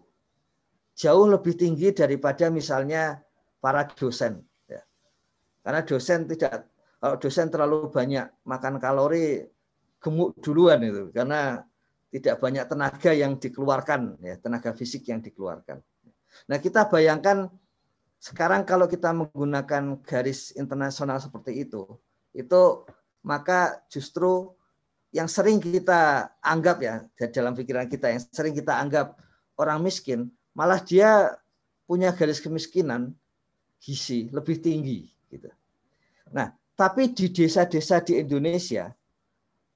Jauh 1.03 1.27
lebih 1.27 1.59
tinggi 1.59 1.91
daripada 1.91 2.47
misalnya 2.47 3.19
para 3.59 3.83
dosen. 3.91 4.39
Ya. 4.71 4.87
Karena 5.67 5.83
dosen 5.83 6.31
tidak 6.31 6.71
kalau 7.03 7.19
dosen 7.19 7.51
terlalu 7.51 7.91
banyak 7.91 8.31
makan 8.47 8.79
kalori 8.79 9.43
gemuk 9.99 10.39
duluan 10.39 10.79
itu 10.87 11.11
karena 11.11 11.67
tidak 12.15 12.39
banyak 12.39 12.63
tenaga 12.71 13.11
yang 13.11 13.35
dikeluarkan 13.43 14.23
ya 14.23 14.39
tenaga 14.39 14.71
fisik 14.71 15.11
yang 15.11 15.19
dikeluarkan. 15.19 15.83
Nah 16.47 16.59
kita 16.63 16.87
bayangkan 16.87 17.51
sekarang 18.23 18.63
kalau 18.63 18.87
kita 18.87 19.11
menggunakan 19.11 19.99
garis 20.07 20.55
internasional 20.55 21.19
seperti 21.19 21.67
itu 21.67 21.91
itu 22.31 22.87
maka 23.27 23.83
justru 23.91 24.55
yang 25.11 25.27
sering 25.27 25.59
kita 25.59 26.31
anggap 26.39 26.79
ya 26.87 27.03
dalam 27.35 27.59
pikiran 27.59 27.91
kita 27.91 28.15
yang 28.15 28.23
sering 28.31 28.55
kita 28.55 28.79
anggap 28.79 29.19
orang 29.59 29.83
miskin 29.83 30.31
malah 30.53 30.81
dia 30.81 31.37
punya 31.89 32.13
garis 32.13 32.41
kemiskinan 32.41 33.13
gizi 33.83 34.31
lebih 34.31 34.63
tinggi 34.63 35.11
gitu. 35.29 35.51
Nah, 36.33 36.55
tapi 36.79 37.13
di 37.13 37.29
desa-desa 37.29 38.01
di 38.01 38.21
Indonesia 38.21 38.93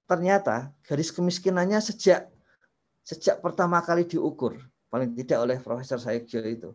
ternyata 0.07 0.71
garis 0.87 1.11
kemiskinannya 1.11 1.83
sejak 1.83 2.31
sejak 3.03 3.43
pertama 3.43 3.83
kali 3.83 4.07
diukur 4.07 4.55
paling 4.87 5.13
tidak 5.19 5.39
oleh 5.43 5.59
Profesor 5.59 5.99
Saikjo 5.99 6.41
itu 6.47 6.71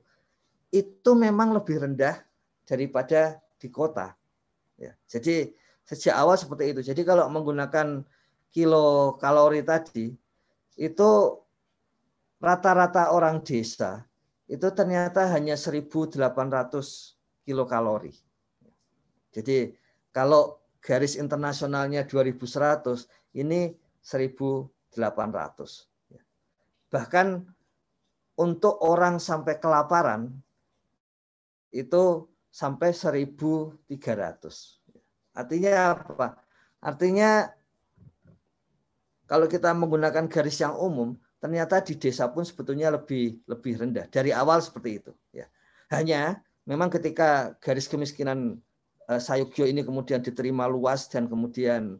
itu 0.71 1.11
memang 1.15 1.51
lebih 1.51 1.83
rendah 1.83 2.15
daripada 2.63 3.35
di 3.59 3.67
kota. 3.67 4.15
Ya, 4.79 4.95
jadi 5.05 5.51
sejak 5.83 6.15
awal 6.15 6.39
seperti 6.39 6.71
itu. 6.71 6.81
Jadi 6.81 7.03
kalau 7.03 7.27
menggunakan 7.27 8.01
kilo 8.55 9.19
kalori 9.19 9.61
tadi 9.61 10.15
itu 10.79 11.09
rata-rata 12.41 13.13
orang 13.13 13.45
desa 13.45 14.03
itu 14.49 14.67
ternyata 14.73 15.29
hanya 15.31 15.55
1.800 15.55 16.17
kilokalori. 17.47 18.11
Jadi 19.31 19.71
kalau 20.11 20.59
garis 20.83 21.15
internasionalnya 21.15 22.03
2100, 22.03 23.07
ini 23.37 23.71
1800. 24.03 24.67
Bahkan 26.91 27.27
untuk 28.35 28.75
orang 28.83 29.21
sampai 29.21 29.55
kelaparan 29.61 30.35
itu 31.71 32.27
sampai 32.51 32.91
1300. 32.91 33.87
Artinya 35.31 35.95
apa? 35.95 36.35
Artinya 36.83 37.47
kalau 39.31 39.47
kita 39.47 39.71
menggunakan 39.71 40.27
garis 40.27 40.59
yang 40.59 40.75
umum, 40.75 41.15
ternyata 41.41 41.81
di 41.81 41.97
desa 41.97 42.29
pun 42.29 42.45
sebetulnya 42.45 42.93
lebih 42.93 43.41
lebih 43.49 43.73
rendah 43.81 44.05
dari 44.07 44.29
awal 44.29 44.61
seperti 44.61 45.01
itu. 45.01 45.11
Ya. 45.33 45.49
Hanya 45.89 46.39
memang 46.69 46.93
ketika 46.93 47.57
garis 47.57 47.89
kemiskinan 47.89 48.61
Eh, 49.11 49.19
Sayugyo 49.19 49.67
ini 49.67 49.83
kemudian 49.83 50.23
diterima 50.23 50.71
luas 50.71 51.11
dan 51.11 51.27
kemudian 51.27 51.99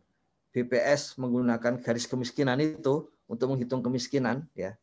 BPS 0.56 1.20
menggunakan 1.20 1.84
garis 1.84 2.08
kemiskinan 2.08 2.56
itu 2.64 3.12
untuk 3.28 3.52
menghitung 3.52 3.84
kemiskinan 3.84 4.48
ya. 4.56 4.80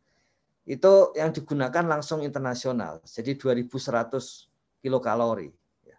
Itu 0.68 1.16
yang 1.16 1.32
digunakan 1.32 1.88
langsung 1.88 2.20
internasional. 2.20 3.00
Jadi 3.08 3.40
2100 3.40 4.52
kilokalori. 4.84 5.48
Ya. 5.88 5.96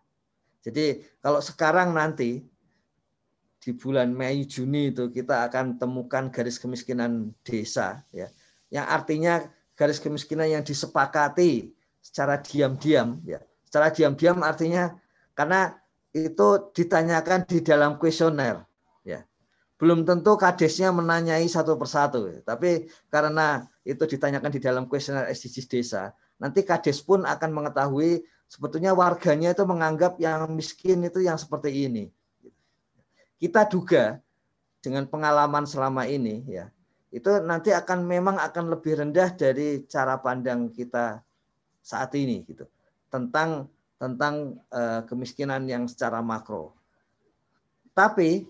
Jadi 0.69 1.01
kalau 1.17 1.41
sekarang 1.41 1.97
nanti 1.97 2.45
di 3.59 3.71
bulan 3.73 4.13
Mei 4.13 4.45
Juni 4.45 4.93
itu 4.93 5.09
kita 5.09 5.49
akan 5.49 5.81
temukan 5.81 6.29
garis 6.29 6.61
kemiskinan 6.61 7.33
desa 7.41 8.05
ya. 8.13 8.29
Yang 8.69 8.87
artinya 8.87 9.33
garis 9.73 9.97
kemiskinan 10.03 10.51
yang 10.51 10.63
disepakati 10.65 11.73
secara 12.03 12.37
diam-diam 12.39 13.21
ya. 13.25 13.41
Secara 13.65 13.93
diam-diam 13.93 14.41
artinya 14.41 14.93
karena 15.37 15.77
itu 16.11 16.73
ditanyakan 16.73 17.45
di 17.45 17.61
dalam 17.61 17.95
kuesioner 18.01 18.65
ya. 19.05 19.21
Belum 19.79 20.03
tentu 20.03 20.35
kadesnya 20.35 20.89
menanyai 20.91 21.45
satu 21.45 21.77
persatu 21.77 22.43
tapi 22.43 22.89
karena 23.07 23.63
itu 23.85 24.03
ditanyakan 24.03 24.51
di 24.51 24.59
dalam 24.59 24.83
kuesioner 24.89 25.29
SDGs 25.29 25.67
desa 25.69 26.03
nanti 26.41 26.65
kades 26.65 26.99
pun 26.99 27.23
akan 27.23 27.49
mengetahui 27.53 28.25
sebetulnya 28.49 28.91
warganya 28.97 29.53
itu 29.53 29.63
menganggap 29.63 30.17
yang 30.17 30.49
miskin 30.51 31.05
itu 31.05 31.21
yang 31.21 31.37
seperti 31.37 31.87
ini. 31.87 32.09
Kita 33.39 33.69
duga 33.69 34.19
dengan 34.83 35.07
pengalaman 35.07 35.63
selama 35.63 36.03
ini 36.09 36.43
ya 36.49 36.67
itu 37.09 37.41
nanti 37.41 37.73
akan 37.73 38.05
memang 38.05 38.37
akan 38.37 38.69
lebih 38.69 39.01
rendah 39.01 39.33
dari 39.33 39.85
cara 39.89 40.21
pandang 40.21 40.69
kita 40.69 41.21
saat 41.81 42.13
ini 42.13 42.45
gitu 42.45 42.69
tentang 43.09 43.65
tentang 43.97 44.61
uh, 44.71 45.03
kemiskinan 45.09 45.65
yang 45.67 45.89
secara 45.89 46.21
makro. 46.23 46.71
Tapi 47.91 48.47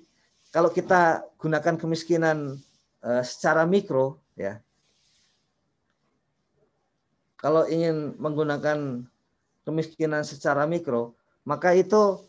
kalau 0.53 0.69
kita 0.69 1.25
gunakan 1.41 1.79
kemiskinan 1.79 2.59
uh, 3.01 3.23
secara 3.25 3.65
mikro, 3.65 4.21
ya, 4.37 4.61
kalau 7.39 7.65
ingin 7.65 8.13
menggunakan 8.19 9.07
kemiskinan 9.65 10.21
secara 10.21 10.69
mikro, 10.69 11.17
maka 11.47 11.73
itu 11.73 12.21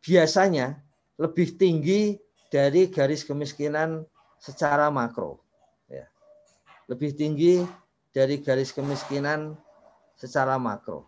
biasanya 0.00 0.80
lebih 1.20 1.58
tinggi 1.58 2.16
dari 2.48 2.88
garis 2.88 3.26
kemiskinan 3.26 4.06
secara 4.38 4.88
makro. 4.88 5.45
Lebih 6.86 7.18
tinggi 7.18 7.62
dari 8.14 8.38
garis 8.40 8.70
kemiskinan 8.70 9.58
secara 10.16 10.56
makro. 10.56 11.04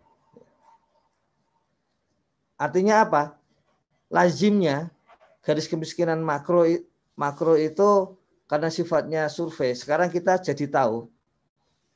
Artinya 2.59 3.07
apa? 3.07 3.23
Lazimnya 4.11 4.91
garis 5.47 5.71
kemiskinan 5.71 6.21
makro 6.21 6.67
makro 7.15 7.55
itu 7.55 8.19
karena 8.51 8.69
sifatnya 8.73 9.31
survei. 9.31 9.77
Sekarang 9.77 10.11
kita 10.11 10.41
jadi 10.43 10.67
tahu 10.67 11.07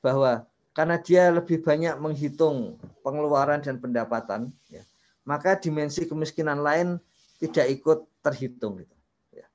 bahwa 0.04 0.46
karena 0.72 0.96
dia 0.96 1.28
lebih 1.28 1.60
banyak 1.60 2.00
menghitung 2.00 2.80
pengeluaran 3.04 3.60
dan 3.60 3.76
pendapatan, 3.76 4.48
ya, 4.72 4.80
maka 5.26 5.56
dimensi 5.56 6.08
kemiskinan 6.08 6.64
lain 6.64 6.96
tidak 7.36 7.68
ikut 7.68 7.98
terhitung. 8.24 8.80
Ya. 9.28 9.46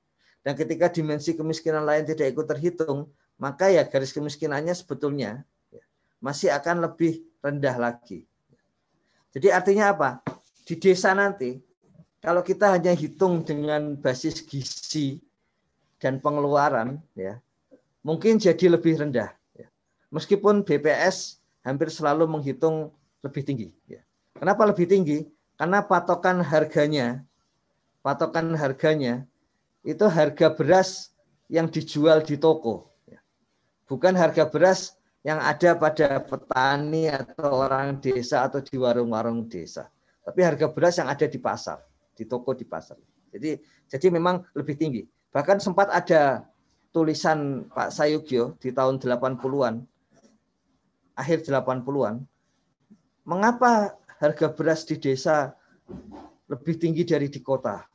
Dan 0.46 0.54
ketika 0.54 0.94
dimensi 0.94 1.34
kemiskinan 1.34 1.88
lain 1.88 2.06
tidak 2.06 2.38
ikut 2.38 2.46
terhitung, 2.46 3.10
maka 3.38 3.70
ya 3.70 3.86
garis 3.86 4.14
kemiskinannya 4.14 4.74
sebetulnya 4.74 5.46
ya, 5.70 5.84
masih 6.22 6.50
akan 6.54 6.90
lebih 6.90 7.22
rendah 7.42 7.78
lagi. 7.78 8.26
Jadi 9.34 9.54
artinya 9.54 9.94
apa? 9.94 10.10
di 10.68 10.76
desa 10.76 11.16
nanti 11.16 11.64
kalau 12.20 12.44
kita 12.44 12.76
hanya 12.76 12.92
hitung 12.92 13.40
dengan 13.40 13.96
basis 13.96 14.44
gizi 14.44 15.24
dan 15.96 16.20
pengeluaran 16.20 17.00
ya 17.16 17.40
mungkin 18.04 18.36
jadi 18.36 18.76
lebih 18.76 19.00
rendah 19.00 19.32
ya. 19.56 19.68
meskipun 20.12 20.68
BPS 20.68 21.40
hampir 21.64 21.88
selalu 21.88 22.28
menghitung 22.28 22.92
lebih 23.24 23.48
tinggi 23.48 23.72
ya. 23.88 24.04
kenapa 24.36 24.68
lebih 24.68 24.92
tinggi 24.92 25.24
karena 25.56 25.80
patokan 25.80 26.44
harganya 26.44 27.24
patokan 28.04 28.52
harganya 28.60 29.24
itu 29.88 30.04
harga 30.04 30.52
beras 30.52 31.16
yang 31.48 31.72
dijual 31.72 32.20
di 32.20 32.36
toko. 32.36 32.87
Bukan 33.88 34.14
harga 34.14 34.46
beras 34.52 35.00
yang 35.26 35.42
ada 35.42 35.76
pada 35.76 36.22
petani 36.24 37.10
atau 37.10 37.66
orang 37.66 37.98
desa 38.00 38.46
atau 38.46 38.62
di 38.62 38.78
warung-warung 38.78 39.48
desa 39.50 39.90
tapi 40.28 40.44
harga 40.44 40.68
beras 40.68 41.00
yang 41.00 41.08
ada 41.08 41.24
di 41.24 41.40
pasar, 41.40 41.80
di 42.12 42.28
toko 42.28 42.52
di 42.52 42.68
pasar. 42.68 43.00
Jadi 43.32 43.56
jadi 43.88 44.12
memang 44.12 44.44
lebih 44.60 44.76
tinggi. 44.76 45.08
Bahkan 45.32 45.64
sempat 45.64 45.88
ada 45.88 46.44
tulisan 46.92 47.72
Pak 47.72 47.96
Sayugyo 47.96 48.60
di 48.60 48.76
tahun 48.76 49.00
80-an, 49.00 49.88
akhir 51.16 51.48
80-an, 51.48 52.28
mengapa 53.24 53.96
harga 54.20 54.52
beras 54.52 54.84
di 54.84 55.00
desa 55.00 55.56
lebih 56.52 56.76
tinggi 56.76 57.08
dari 57.08 57.32
di 57.32 57.40
kota? 57.40 57.88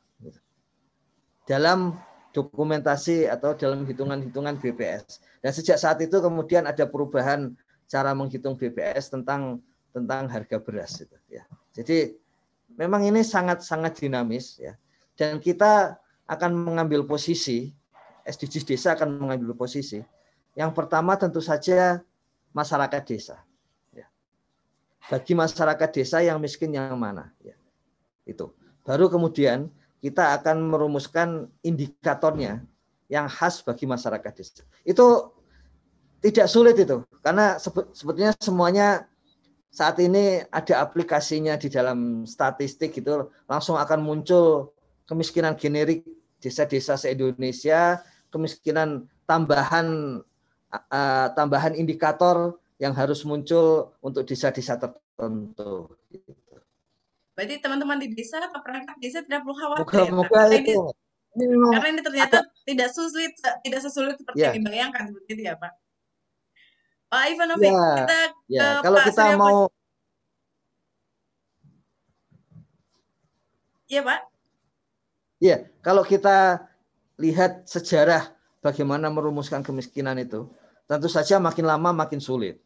Dalam 1.45 1.93
dokumentasi 2.33 3.29
atau 3.29 3.53
dalam 3.53 3.85
hitungan-hitungan 3.85 4.57
BPS. 4.57 5.21
Dan 5.39 5.51
sejak 5.53 5.77
saat 5.77 6.01
itu 6.01 6.17
kemudian 6.17 6.65
ada 6.65 6.89
perubahan 6.89 7.53
cara 7.85 8.11
menghitung 8.17 8.57
BPS 8.57 9.13
tentang 9.13 9.61
tentang 9.93 10.25
harga 10.25 10.57
beras 10.57 10.97
itu 10.97 11.13
ya. 11.29 11.45
Jadi 11.77 12.17
memang 12.73 13.05
ini 13.05 13.21
sangat 13.21 13.61
sangat 13.61 14.01
dinamis 14.01 14.57
ya. 14.57 14.73
Dan 15.13 15.37
kita 15.37 16.01
akan 16.25 16.51
mengambil 16.57 17.05
posisi 17.05 17.69
SDGs 18.25 18.65
desa 18.65 18.97
akan 18.97 19.19
mengambil 19.19 19.53
posisi. 19.53 20.01
Yang 20.57 20.71
pertama 20.73 21.13
tentu 21.19 21.43
saja 21.43 22.01
masyarakat 22.55 23.01
desa. 23.03 23.37
Ya. 23.91 24.07
Bagi 25.11 25.35
masyarakat 25.35 25.89
desa 25.91 26.23
yang 26.23 26.39
miskin 26.39 26.71
yang 26.73 26.95
mana 26.95 27.29
ya. 27.43 27.53
Itu. 28.23 28.55
Baru 28.87 29.11
kemudian 29.11 29.67
kita 30.03 30.35
akan 30.35 30.67
merumuskan 30.67 31.47
indikatornya 31.63 32.59
yang 33.07 33.31
khas 33.31 33.63
bagi 33.63 33.87
masyarakat 33.87 34.31
desa. 34.35 34.67
Itu 34.83 35.31
tidak 36.19 36.51
sulit 36.51 36.75
itu 36.75 37.07
karena 37.23 37.55
sebetulnya 37.95 38.35
semuanya 38.39 39.07
saat 39.71 39.97
ini 40.03 40.43
ada 40.51 40.83
aplikasinya 40.83 41.55
di 41.55 41.71
dalam 41.71 42.27
statistik 42.27 42.99
itu 42.99 43.31
langsung 43.47 43.79
akan 43.79 44.03
muncul 44.03 44.75
kemiskinan 45.07 45.55
generik 45.55 46.03
desa-desa 46.43 46.99
se-Indonesia, 46.99 48.03
kemiskinan 48.27 49.07
tambahan 49.23 50.19
uh, 50.71 51.27
tambahan 51.31 51.79
indikator 51.79 52.59
yang 52.77 52.91
harus 52.91 53.23
muncul 53.23 53.95
untuk 54.03 54.27
desa-desa 54.27 54.75
tertentu. 54.75 55.95
Berarti 57.33 57.53
teman-teman 57.61 57.97
di 57.97 58.13
desa 58.13 58.37
atau 58.37 58.61
perangkat 58.61 58.95
desa 59.01 59.25
tidak 59.25 59.41
perlu 59.41 59.57
khawatir. 59.57 60.13
Moga 60.13 60.29
karena 60.29 60.57
itu. 60.61 60.81
Ini, 61.33 61.45
karena 61.49 61.87
ini 61.89 62.01
ternyata 62.05 62.37
ada, 62.45 62.61
tidak 62.61 62.89
sulit 62.93 63.33
tidak 63.65 63.81
sesulit 63.81 64.15
seperti 64.21 64.37
ya. 64.37 64.53
yang 64.53 64.61
dibayangkan 64.61 65.03
seperti 65.09 65.29
itu 65.33 65.41
ya 65.49 65.53
Pak. 65.57 65.73
Pak 67.09 67.23
Ivanovic, 67.33 67.73
ya, 67.73 67.89
kita 67.97 68.19
ya. 68.49 68.61
ke 68.61 68.67
kalau 68.85 68.99
Pak 69.01 69.05
kita 69.09 69.23
Surya 69.25 69.37
mau 69.41 69.57
Iya 73.89 74.01
Pak. 74.01 74.19
Iya, 75.43 75.57
kalau 75.85 76.03
kita 76.05 76.37
lihat 77.21 77.65
sejarah 77.69 78.33
bagaimana 78.61 79.09
merumuskan 79.13 79.61
kemiskinan 79.61 80.17
itu, 80.17 80.49
tentu 80.89 81.09
saja 81.09 81.37
makin 81.37 81.65
lama 81.65 81.93
makin 81.93 82.17
sulit 82.21 82.61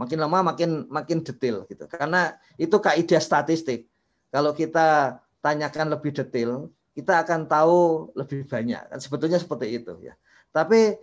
makin 0.00 0.16
lama 0.16 0.56
makin 0.56 0.88
makin 0.88 1.20
detail 1.20 1.68
gitu. 1.68 1.84
Karena 1.84 2.32
itu 2.56 2.72
kaidah 2.80 3.20
statistik. 3.20 3.84
Kalau 4.32 4.56
kita 4.56 5.20
tanyakan 5.44 5.92
lebih 5.92 6.16
detail 6.16 6.72
kita 6.96 7.22
akan 7.22 7.44
tahu 7.46 8.10
lebih 8.16 8.48
banyak. 8.48 8.80
Kan 8.88 8.98
sebetulnya 8.98 9.36
seperti 9.36 9.76
itu 9.76 9.92
ya. 10.00 10.16
Tapi 10.50 10.96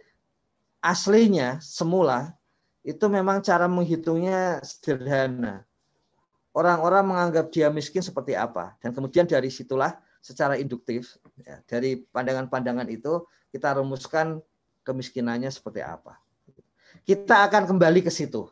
aslinya 0.81 1.61
semula 1.63 2.33
itu 2.81 3.05
memang 3.07 3.39
cara 3.43 3.69
menghitungnya 3.69 4.63
sederhana. 4.65 5.63
Orang-orang 6.57 7.05
menganggap 7.05 7.53
dia 7.53 7.69
miskin 7.69 8.01
seperti 8.01 8.33
apa. 8.33 8.73
Dan 8.81 8.89
kemudian 8.91 9.29
dari 9.29 9.53
situlah 9.53 9.93
secara 10.17 10.57
induktif 10.57 11.15
ya, 11.37 11.61
dari 11.69 12.01
pandangan-pandangan 12.09 12.89
itu 12.89 13.23
kita 13.53 13.77
rumuskan 13.77 14.41
kemiskinannya 14.81 15.53
seperti 15.53 15.85
apa. 15.85 16.17
Kita 17.05 17.45
akan 17.47 17.69
kembali 17.69 18.03
ke 18.03 18.11
situ 18.11 18.49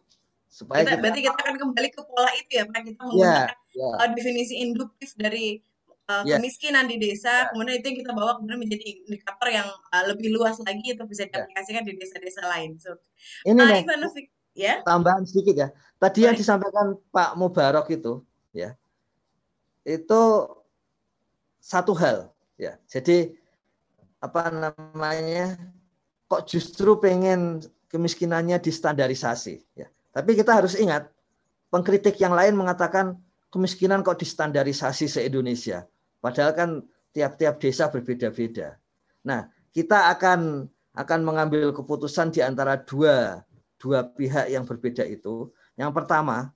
supaya 0.55 0.87
kita, 0.87 0.95
kita, 0.95 1.01
berarti 1.03 1.19
kita 1.27 1.35
akan 1.43 1.55
kembali 1.59 1.89
ke 1.91 2.01
pola 2.07 2.31
itu 2.39 2.51
ya 2.55 2.63
Pak 2.63 2.81
kita 2.87 3.01
menggunakan 3.03 3.57
yeah, 3.75 3.91
yeah. 3.99 4.07
definisi 4.15 4.55
induktif 4.63 5.09
dari 5.19 5.59
uh, 6.07 6.23
yeah. 6.23 6.39
kemiskinan 6.39 6.87
di 6.87 6.95
desa 6.95 7.27
yeah. 7.27 7.41
kemudian 7.51 7.75
itu 7.83 7.85
yang 7.91 7.99
kita 7.99 8.11
bawa 8.15 8.31
kemudian 8.39 8.59
menjadi 8.63 8.87
indikator 9.03 9.47
yang 9.51 9.67
uh, 9.67 10.03
lebih 10.07 10.31
luas 10.31 10.55
lagi 10.63 10.95
itu 10.95 11.03
bisa 11.03 11.27
ya. 11.27 11.43
diaplikasikan 11.43 11.83
yeah. 11.83 11.89
di 11.91 11.93
desa-desa 11.99 12.41
lain 12.47 12.79
so 12.79 12.95
ini 13.43 13.59
uh, 13.59 13.67
nih, 13.67 13.83
ya 14.55 14.73
tambahan 14.87 15.27
sedikit 15.27 15.55
ya 15.59 15.67
tadi 15.99 16.23
Sorry. 16.23 16.27
yang 16.31 16.35
disampaikan 16.39 16.87
Pak 17.11 17.35
Mubarok 17.35 17.91
itu 17.91 18.23
ya 18.55 18.79
itu 19.83 20.21
satu 21.59 21.91
hal 21.99 22.31
ya 22.55 22.79
jadi 22.87 23.35
apa 24.23 24.55
namanya 24.55 25.59
kok 26.31 26.47
justru 26.47 26.95
pengen 26.95 27.59
kemiskinannya 27.91 28.55
distandarisasi 28.63 29.59
ya 29.75 29.91
tapi 30.15 30.31
kita 30.31 30.55
harus 30.55 30.79
ingat, 30.79 31.11
pengkritik 31.67 32.15
yang 32.23 32.31
lain 32.31 32.55
mengatakan 32.55 33.19
kemiskinan 33.51 33.99
kok 33.99 34.15
distandarisasi 34.23 35.11
se-Indonesia. 35.11 35.83
Padahal 36.23 36.55
kan 36.55 36.69
tiap-tiap 37.11 37.59
desa 37.59 37.91
berbeda-beda. 37.91 38.79
Nah, 39.27 39.51
kita 39.75 40.15
akan 40.15 40.71
akan 40.95 41.19
mengambil 41.27 41.75
keputusan 41.75 42.31
di 42.31 42.39
antara 42.39 42.79
dua 42.79 43.43
dua 43.75 44.07
pihak 44.07 44.47
yang 44.47 44.63
berbeda 44.63 45.03
itu. 45.03 45.51
Yang 45.75 45.91
pertama, 45.91 46.55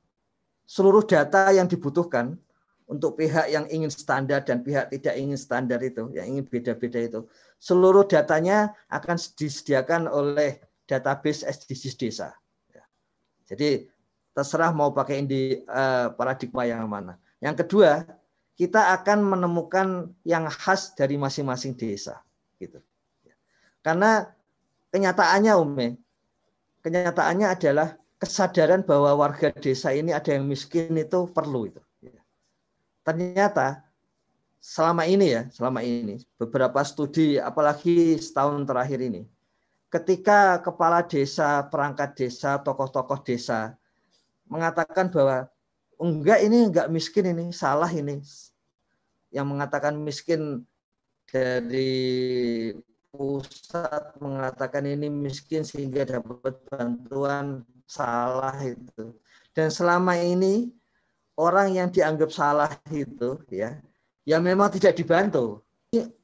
seluruh 0.64 1.04
data 1.04 1.52
yang 1.52 1.68
dibutuhkan 1.68 2.40
untuk 2.88 3.20
pihak 3.20 3.52
yang 3.52 3.68
ingin 3.68 3.92
standar 3.92 4.40
dan 4.48 4.64
pihak 4.64 4.88
tidak 4.88 5.20
ingin 5.20 5.36
standar 5.36 5.84
itu, 5.84 6.08
yang 6.16 6.26
ingin 6.32 6.48
beda-beda 6.48 6.98
itu, 6.98 7.20
seluruh 7.60 8.08
datanya 8.08 8.72
akan 8.88 9.20
disediakan 9.20 10.08
oleh 10.08 10.64
database 10.88 11.44
SDGs 11.44 11.96
desa. 12.00 12.34
Jadi 13.50 13.90
terserah 14.32 14.70
mau 14.70 14.94
pakai 14.94 15.26
indi 15.26 15.58
uh, 15.66 16.14
paradigma 16.14 16.64
yang 16.70 16.86
mana. 16.86 17.18
Yang 17.42 17.66
kedua, 17.66 18.06
kita 18.54 18.94
akan 19.02 19.26
menemukan 19.26 20.14
yang 20.22 20.46
khas 20.48 20.94
dari 20.94 21.18
masing-masing 21.18 21.74
desa, 21.74 22.22
gitu. 22.62 22.78
Karena 23.82 24.30
kenyataannya, 24.92 25.54
Ume, 25.58 25.98
kenyataannya 26.84 27.48
adalah 27.50 27.96
kesadaran 28.20 28.84
bahwa 28.84 29.16
warga 29.16 29.50
desa 29.56 29.96
ini 29.96 30.12
ada 30.12 30.36
yang 30.36 30.44
miskin 30.44 30.92
itu 31.00 31.32
perlu 31.32 31.72
itu. 31.72 31.82
Ternyata 33.08 33.82
selama 34.60 35.08
ini 35.08 35.40
ya, 35.40 35.48
selama 35.56 35.80
ini 35.80 36.20
beberapa 36.36 36.84
studi, 36.84 37.40
apalagi 37.40 38.20
setahun 38.20 38.68
terakhir 38.68 39.00
ini, 39.00 39.24
ketika 39.90 40.62
kepala 40.62 41.02
desa, 41.02 41.66
perangkat 41.66 42.14
desa, 42.14 42.62
tokoh-tokoh 42.62 43.26
desa 43.26 43.74
mengatakan 44.50 45.10
bahwa 45.10 45.50
enggak 45.98 46.40
ini 46.46 46.70
enggak 46.70 46.88
miskin 46.90 47.34
ini, 47.34 47.50
salah 47.50 47.90
ini. 47.90 48.22
Yang 49.30 49.46
mengatakan 49.46 49.94
miskin 49.98 50.66
dari 51.30 52.74
pusat 53.10 54.18
mengatakan 54.22 54.86
ini 54.86 55.10
miskin 55.10 55.66
sehingga 55.66 56.06
dapat 56.06 56.58
bantuan 56.70 57.66
salah 57.90 58.58
itu. 58.62 59.14
Dan 59.54 59.74
selama 59.74 60.18
ini 60.18 60.70
orang 61.38 61.74
yang 61.74 61.90
dianggap 61.90 62.30
salah 62.30 62.70
itu 62.94 63.42
ya, 63.50 63.82
ya 64.26 64.38
memang 64.38 64.70
tidak 64.70 64.98
dibantu. 64.98 65.66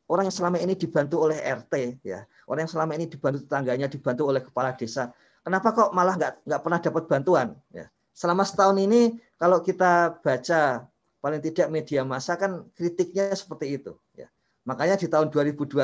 Orang 0.06 0.30
yang 0.30 0.38
selama 0.38 0.62
ini 0.62 0.78
dibantu 0.78 1.26
oleh 1.26 1.42
RT 1.42 2.06
ya, 2.06 2.22
orang 2.46 2.66
yang 2.66 2.72
selama 2.72 2.92
ini 2.98 3.06
dibantu 3.10 3.46
tetangganya, 3.46 3.88
dibantu 3.90 4.24
oleh 4.30 4.42
kepala 4.42 4.74
desa, 4.78 5.14
kenapa 5.42 5.74
kok 5.74 5.90
malah 5.94 6.16
nggak 6.18 6.34
nggak 6.46 6.62
pernah 6.62 6.80
dapat 6.82 7.04
bantuan? 7.10 7.48
Ya. 7.74 7.90
Selama 8.16 8.48
setahun 8.48 8.78
ini 8.80 9.18
kalau 9.36 9.60
kita 9.60 10.22
baca 10.24 10.88
paling 11.20 11.42
tidak 11.42 11.68
media 11.74 12.06
massa 12.06 12.38
kan 12.38 12.70
kritiknya 12.78 13.34
seperti 13.34 13.82
itu. 13.82 13.98
Ya. 14.14 14.30
Makanya 14.64 14.96
di 14.96 15.10
tahun 15.10 15.34
2021 15.34 15.84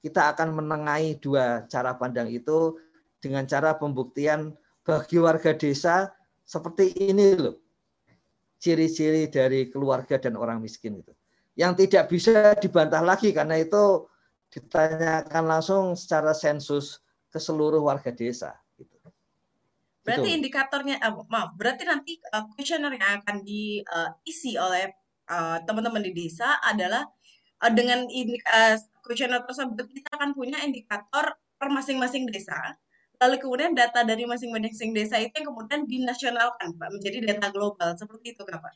kita 0.00 0.32
akan 0.34 0.48
menengahi 0.56 1.20
dua 1.20 1.68
cara 1.68 1.92
pandang 1.94 2.28
itu 2.32 2.80
dengan 3.20 3.44
cara 3.44 3.76
pembuktian 3.76 4.56
bagi 4.80 5.20
warga 5.20 5.52
desa 5.52 6.08
seperti 6.42 6.96
ini 6.98 7.36
loh 7.36 7.56
ciri-ciri 8.60 9.28
dari 9.28 9.68
keluarga 9.68 10.16
dan 10.16 10.36
orang 10.36 10.60
miskin 10.60 11.00
itu 11.00 11.12
yang 11.54 11.76
tidak 11.76 12.08
bisa 12.08 12.56
dibantah 12.56 13.04
lagi 13.04 13.30
karena 13.36 13.60
itu 13.60 14.08
ditanyakan 14.50 15.44
langsung 15.46 15.94
secara 15.94 16.34
sensus 16.34 16.98
ke 17.30 17.38
seluruh 17.38 17.78
warga 17.80 18.10
desa. 18.10 18.58
Gitu. 18.74 18.98
Berarti 20.02 20.30
itu. 20.34 20.36
indikatornya, 20.42 20.98
uh, 20.98 21.22
maaf, 21.30 21.54
berarti 21.54 21.86
nanti 21.86 22.18
uh, 22.34 22.44
kuesioner 22.52 22.98
yang 22.98 23.22
akan 23.22 23.46
diisi 23.46 24.58
uh, 24.58 24.66
oleh 24.66 24.90
teman-teman 25.62 26.02
uh, 26.02 26.06
di 26.10 26.12
desa 26.26 26.58
adalah 26.66 27.06
uh, 27.62 27.70
dengan 27.70 28.02
uh, 28.10 28.76
kuesioner 29.06 29.46
tersebut 29.46 29.86
kita 29.86 30.10
akan 30.18 30.34
punya 30.34 30.58
indikator 30.66 31.38
per 31.60 31.68
masing-masing 31.70 32.26
desa. 32.26 32.56
Lalu 33.20 33.36
kemudian 33.36 33.76
data 33.76 34.00
dari 34.00 34.24
masing-masing 34.24 34.96
desa 34.96 35.20
itu 35.20 35.30
yang 35.36 35.52
kemudian 35.52 35.84
dinasionalkan, 35.84 36.72
Pak, 36.72 36.88
menjadi 36.88 37.20
data 37.20 37.52
global. 37.52 37.92
Seperti 37.92 38.32
itu, 38.32 38.42
Kak, 38.48 38.64
Pak? 38.64 38.74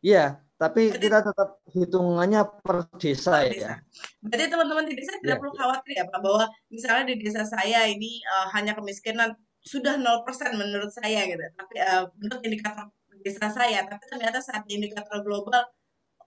Iya, 0.00 0.40
tapi 0.60 0.92
Berarti, 0.92 1.04
kita 1.08 1.18
tetap 1.24 1.48
hitungannya 1.72 2.42
per 2.60 2.76
desa, 3.00 3.40
per 3.40 3.48
desa. 3.48 3.64
ya. 3.64 3.72
Berarti 4.20 4.44
teman-teman 4.52 4.84
di 4.84 4.94
desa 4.96 5.16
tidak 5.16 5.36
ya. 5.36 5.40
perlu 5.40 5.52
khawatir 5.56 5.92
ya 5.96 6.04
Pak 6.04 6.20
bahwa 6.20 6.44
misalnya 6.68 7.04
di 7.08 7.16
desa 7.16 7.42
saya 7.48 7.88
ini 7.88 8.20
uh, 8.28 8.52
hanya 8.52 8.76
kemiskinan 8.76 9.32
sudah 9.64 9.96
0% 9.96 10.24
menurut 10.60 10.92
saya 10.92 11.24
gitu. 11.24 11.40
Tapi 11.56 11.74
uh, 11.80 12.04
menurut 12.20 12.40
indikator 12.44 12.92
desa 13.24 13.48
saya, 13.52 13.84
tapi 13.88 14.04
ternyata 14.08 14.44
saat 14.44 14.64
indikator 14.68 15.24
global 15.24 15.64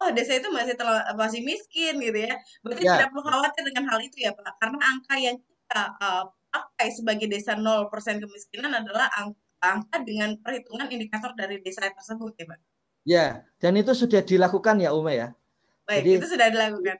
oh 0.01 0.09
desa 0.09 0.37
itu 0.37 0.49
masih 0.49 0.73
terlalu, 0.73 1.01
masih 1.13 1.41
miskin 1.45 2.01
gitu 2.01 2.19
ya. 2.25 2.33
Berarti 2.65 2.83
ya. 2.85 2.91
tidak 2.97 3.07
perlu 3.13 3.23
khawatir 3.29 3.61
dengan 3.69 3.83
hal 3.93 3.99
itu 4.01 4.17
ya 4.17 4.31
Pak, 4.33 4.53
karena 4.57 4.77
angka 4.81 5.15
yang 5.21 5.37
kita 5.37 5.83
uh, 6.01 6.25
pakai 6.53 6.89
sebagai 6.89 7.29
desa 7.29 7.53
0% 7.53 7.89
kemiskinan 8.17 8.73
adalah 8.73 9.09
angka, 9.13 9.41
angka 9.61 9.97
dengan 10.01 10.37
perhitungan 10.41 10.89
indikator 10.89 11.37
dari 11.37 11.61
desa 11.61 11.85
tersebut 11.85 12.33
ya 12.33 12.49
Pak. 12.49 12.72
Ya, 13.03 13.43
dan 13.59 13.75
itu 13.75 13.91
sudah 13.91 14.23
dilakukan 14.23 14.79
ya 14.79 14.95
Ume 14.95 15.13
ya. 15.19 15.29
Baik, 15.83 15.99
Jadi, 16.03 16.11
itu 16.19 16.27
sudah 16.31 16.47
dilakukan. 16.51 16.97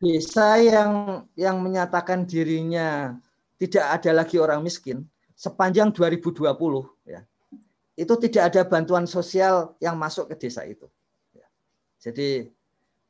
Desa 0.00 0.60
yang 0.60 0.90
yang 1.38 1.60
menyatakan 1.60 2.24
dirinya 2.28 3.16
tidak 3.56 4.00
ada 4.00 4.10
lagi 4.24 4.36
orang 4.36 4.60
miskin 4.60 5.04
sepanjang 5.36 5.92
2020 5.92 6.44
ya. 7.08 7.20
Itu 7.94 8.18
tidak 8.18 8.52
ada 8.52 8.62
bantuan 8.66 9.06
sosial 9.06 9.78
yang 9.78 9.94
masuk 9.94 10.32
ke 10.32 10.48
desa 10.48 10.66
itu. 10.66 10.90
Jadi 12.04 12.52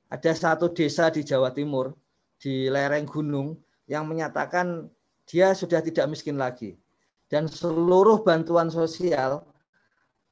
ada 0.07 0.33
satu 0.39 0.71
desa 0.71 1.11
di 1.11 1.27
Jawa 1.27 1.51
Timur 1.51 1.99
di 2.39 2.71
lereng 2.71 3.11
gunung 3.11 3.59
yang 3.91 4.07
menyatakan 4.07 4.87
dia 5.27 5.51
sudah 5.51 5.83
tidak 5.83 6.07
miskin 6.07 6.39
lagi 6.39 6.79
dan 7.27 7.51
seluruh 7.51 8.23
bantuan 8.23 8.71
sosial 8.71 9.43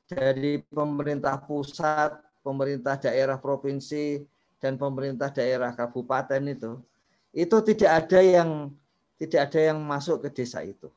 dari 0.09 0.62
pemerintah 0.70 1.38
pusat, 1.40 2.18
pemerintah 2.42 2.98
daerah 2.98 3.38
provinsi 3.38 4.22
dan 4.59 4.78
pemerintah 4.78 5.30
daerah 5.30 5.74
kabupaten 5.74 6.42
itu 6.46 6.78
itu 7.32 7.57
tidak 7.72 8.07
ada 8.07 8.20
yang 8.20 8.70
tidak 9.16 9.50
ada 9.50 9.61
yang 9.72 9.78
masuk 9.80 10.26
ke 10.26 10.42
desa 10.42 10.61
itu. 10.61 10.90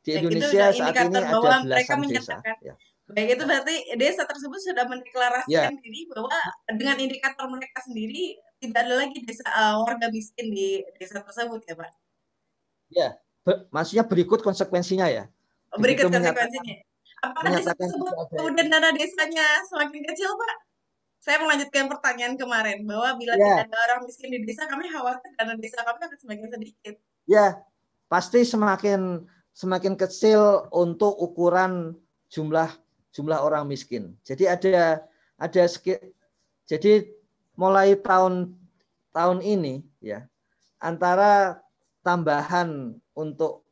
Di 0.00 0.16
Indonesia 0.16 0.72
saat 0.72 0.94
ini 1.04 1.20
ada 1.20 1.60
belasan 1.60 2.00
desa. 2.08 2.40
Ya. 2.64 2.74
Baik 3.08 3.40
itu 3.40 3.44
berarti 3.44 3.76
desa 3.96 4.24
tersebut 4.28 4.60
sudah 4.60 4.84
mendeklarasikan 4.84 5.72
yeah. 5.72 5.80
diri 5.80 6.04
bahwa 6.12 6.36
dengan 6.76 6.96
indikator 7.00 7.48
mereka 7.48 7.80
sendiri 7.88 8.36
tidak 8.60 8.84
ada 8.84 8.94
lagi 9.00 9.18
desa 9.24 9.48
uh, 9.48 9.80
warga 9.80 10.12
miskin 10.12 10.52
di 10.52 10.84
desa 11.00 11.24
tersebut 11.24 11.64
ya 11.64 11.74
Pak. 11.76 11.90
Ya, 12.88 13.08
ber, 13.44 13.68
maksudnya 13.72 14.04
berikut 14.04 14.44
konsekuensinya 14.44 15.08
ya. 15.08 15.24
Berikut 15.76 16.12
konsekuensinya. 16.12 16.74
Apakah 17.18 17.50
desa 17.50 17.74
tersebut 17.74 18.14
kemudian 18.30 18.70
dana 18.70 18.94
desanya 18.94 19.46
semakin 19.66 20.02
kecil 20.14 20.30
Pak? 20.38 20.54
Saya 21.18 21.42
melanjutkan 21.42 21.90
pertanyaan 21.90 22.38
kemarin 22.38 22.86
bahwa 22.86 23.18
bila 23.18 23.34
yeah. 23.34 23.66
tidak 23.66 23.74
ada 23.74 23.78
orang 23.90 24.00
miskin 24.06 24.30
di 24.30 24.38
desa 24.46 24.70
kami 24.70 24.86
khawatir 24.86 25.30
dana 25.34 25.58
desa 25.58 25.82
kami 25.82 25.98
akan 25.98 26.18
semakin 26.22 26.46
sedikit. 26.54 26.94
Ya, 27.26 27.58
pasti 28.06 28.46
semakin 28.46 29.26
semakin 29.50 29.98
kecil 29.98 30.70
untuk 30.70 31.18
ukuran 31.18 31.98
jumlah 32.30 32.70
jumlah 33.10 33.38
orang 33.42 33.66
miskin. 33.66 34.14
Jadi 34.22 34.46
ada 34.46 35.02
ada 35.38 35.62
jadi 36.70 36.92
mulai 37.58 37.98
tahun 37.98 38.54
tahun 39.10 39.42
ini 39.42 39.82
ya 39.98 40.22
antara 40.78 41.58
tambahan 42.06 42.94
untuk 43.18 43.66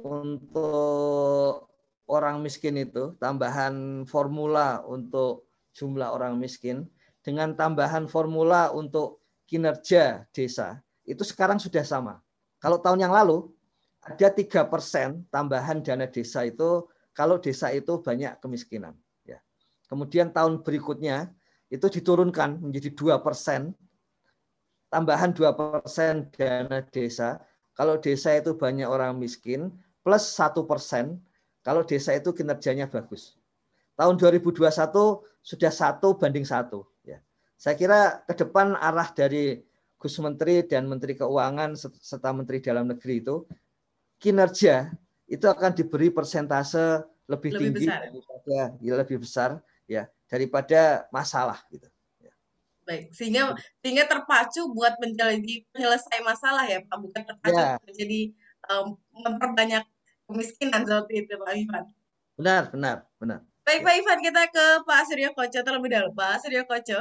untuk 0.00 1.65
orang 2.06 2.42
miskin 2.42 2.78
itu 2.78 3.14
tambahan 3.18 4.06
formula 4.06 4.82
untuk 4.86 5.46
jumlah 5.74 6.14
orang 6.14 6.38
miskin 6.38 6.86
dengan 7.20 7.58
tambahan 7.58 8.06
formula 8.06 8.70
untuk 8.70 9.20
kinerja 9.46 10.26
desa 10.30 10.82
itu 11.06 11.22
sekarang 11.22 11.62
sudah 11.62 11.86
sama. 11.86 12.18
Kalau 12.58 12.82
tahun 12.82 13.06
yang 13.06 13.14
lalu 13.14 13.46
ada 14.02 14.30
tiga 14.30 14.66
persen 14.66 15.22
tambahan 15.30 15.82
dana 15.82 16.06
desa 16.06 16.46
itu 16.46 16.86
kalau 17.14 17.38
desa 17.38 17.70
itu 17.74 17.98
banyak 18.02 18.38
kemiskinan. 18.42 18.94
Ya. 19.26 19.42
Kemudian 19.90 20.34
tahun 20.34 20.62
berikutnya 20.66 21.30
itu 21.70 21.86
diturunkan 21.90 22.62
menjadi 22.62 22.94
dua 22.94 23.18
persen, 23.18 23.74
tambahan 24.90 25.34
dua 25.34 25.54
persen 25.54 26.30
dana 26.34 26.82
desa. 26.90 27.42
Kalau 27.74 27.98
desa 27.98 28.34
itu 28.38 28.54
banyak 28.54 28.86
orang 28.86 29.18
miskin, 29.18 29.74
plus 30.00 30.22
satu 30.32 30.64
persen 30.64 31.20
kalau 31.66 31.82
desa 31.82 32.14
itu 32.14 32.30
kinerjanya 32.30 32.86
bagus. 32.86 33.34
Tahun 33.98 34.14
2021 34.14 34.62
sudah 35.42 35.72
satu 35.74 36.14
banding 36.14 36.46
satu. 36.46 36.86
Ya. 37.02 37.18
Saya 37.58 37.74
kira 37.74 38.22
ke 38.22 38.38
depan 38.38 38.78
arah 38.78 39.10
dari 39.10 39.66
Gus 39.98 40.14
Menteri 40.22 40.62
dan 40.62 40.86
Menteri 40.86 41.18
Keuangan 41.18 41.74
serta 41.98 42.30
Menteri 42.30 42.62
Dalam 42.62 42.86
Negeri 42.86 43.18
itu 43.18 43.42
kinerja 44.22 44.94
itu 45.26 45.42
akan 45.42 45.74
diberi 45.74 46.14
persentase 46.14 47.02
lebih, 47.26 47.58
lebih 47.58 47.58
tinggi 47.58 47.86
besar. 47.90 48.00
daripada 48.06 48.58
ya, 48.78 48.94
lebih 48.94 49.16
besar 49.18 49.50
ya 49.90 50.02
daripada 50.30 50.80
masalah 51.10 51.58
gitu. 51.74 51.90
Ya. 52.22 52.32
Baik, 52.86 53.10
sehingga 53.10 53.58
sehingga 53.82 54.06
terpacu 54.06 54.70
buat 54.70 54.94
menjadi 55.02 55.66
penyelesai 55.74 56.22
masalah 56.22 56.62
ya 56.70 56.78
Pak, 56.86 56.96
bukan 57.02 57.22
terpacu 57.26 57.58
ya. 57.58 57.82
menjadi 57.82 58.20
um, 58.70 58.94
memperbanyak 59.10 59.82
kemiskinan 60.26 60.82
seperti 60.82 61.24
itu 61.24 61.32
Pak 61.38 61.52
Ivan. 61.54 61.84
Benar, 62.36 62.62
benar, 62.70 62.96
benar. 63.16 63.38
Baik 63.66 63.80
Pak 63.82 63.94
Ivan, 63.98 64.18
kita 64.22 64.42
ke 64.52 64.66
Pak 64.86 65.00
Suryo 65.10 65.30
Koco 65.34 65.58
terlebih 65.62 65.90
dahulu. 65.90 66.10
Pak 66.14 66.44
Suryo 66.44 66.62
Koco. 66.68 67.00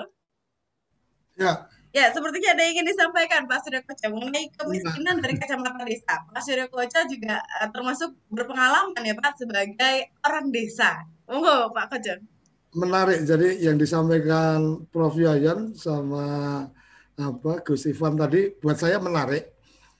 Ya, 1.35 1.67
Ya, 1.95 2.11
sepertinya 2.11 2.51
ada 2.51 2.59
yang 2.59 2.75
ingin 2.75 2.91
disampaikan 2.91 3.47
Pak 3.47 3.63
Surya 3.63 3.79
Koca 3.79 4.11
mengenai 4.11 4.51
kemiskinan 4.51 5.15
dari 5.23 5.39
kacamata 5.39 5.79
desa. 5.87 6.27
Pak 6.27 6.43
Surya 6.43 6.67
Koca 6.67 7.07
juga 7.07 7.39
uh, 7.39 7.71
termasuk 7.71 8.11
berpengalaman 8.27 8.99
ya 8.99 9.15
Pak 9.15 9.39
sebagai 9.39 10.11
orang 10.27 10.51
desa. 10.51 11.07
Monggo 11.23 11.71
Pak 11.71 11.95
Koca. 11.95 12.19
Menarik. 12.75 13.23
Jadi 13.23 13.63
yang 13.63 13.79
disampaikan 13.79 14.83
Prof 14.91 15.15
Yayan 15.15 15.71
sama 15.71 16.27
apa 17.15 17.63
Gus 17.63 17.87
Ivan 17.87 18.19
tadi 18.19 18.51
buat 18.59 18.75
saya 18.75 18.99
menarik 18.99 19.54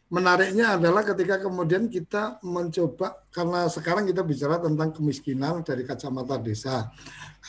menariknya 0.05 0.77
adalah 0.77 1.01
ketika 1.01 1.41
kemudian 1.41 1.89
kita 1.89 2.37
mencoba 2.45 3.25
karena 3.33 3.65
sekarang 3.65 4.05
kita 4.05 4.21
bicara 4.21 4.61
tentang 4.61 4.93
kemiskinan 4.93 5.65
dari 5.65 5.81
kacamata 5.81 6.37
desa. 6.37 6.93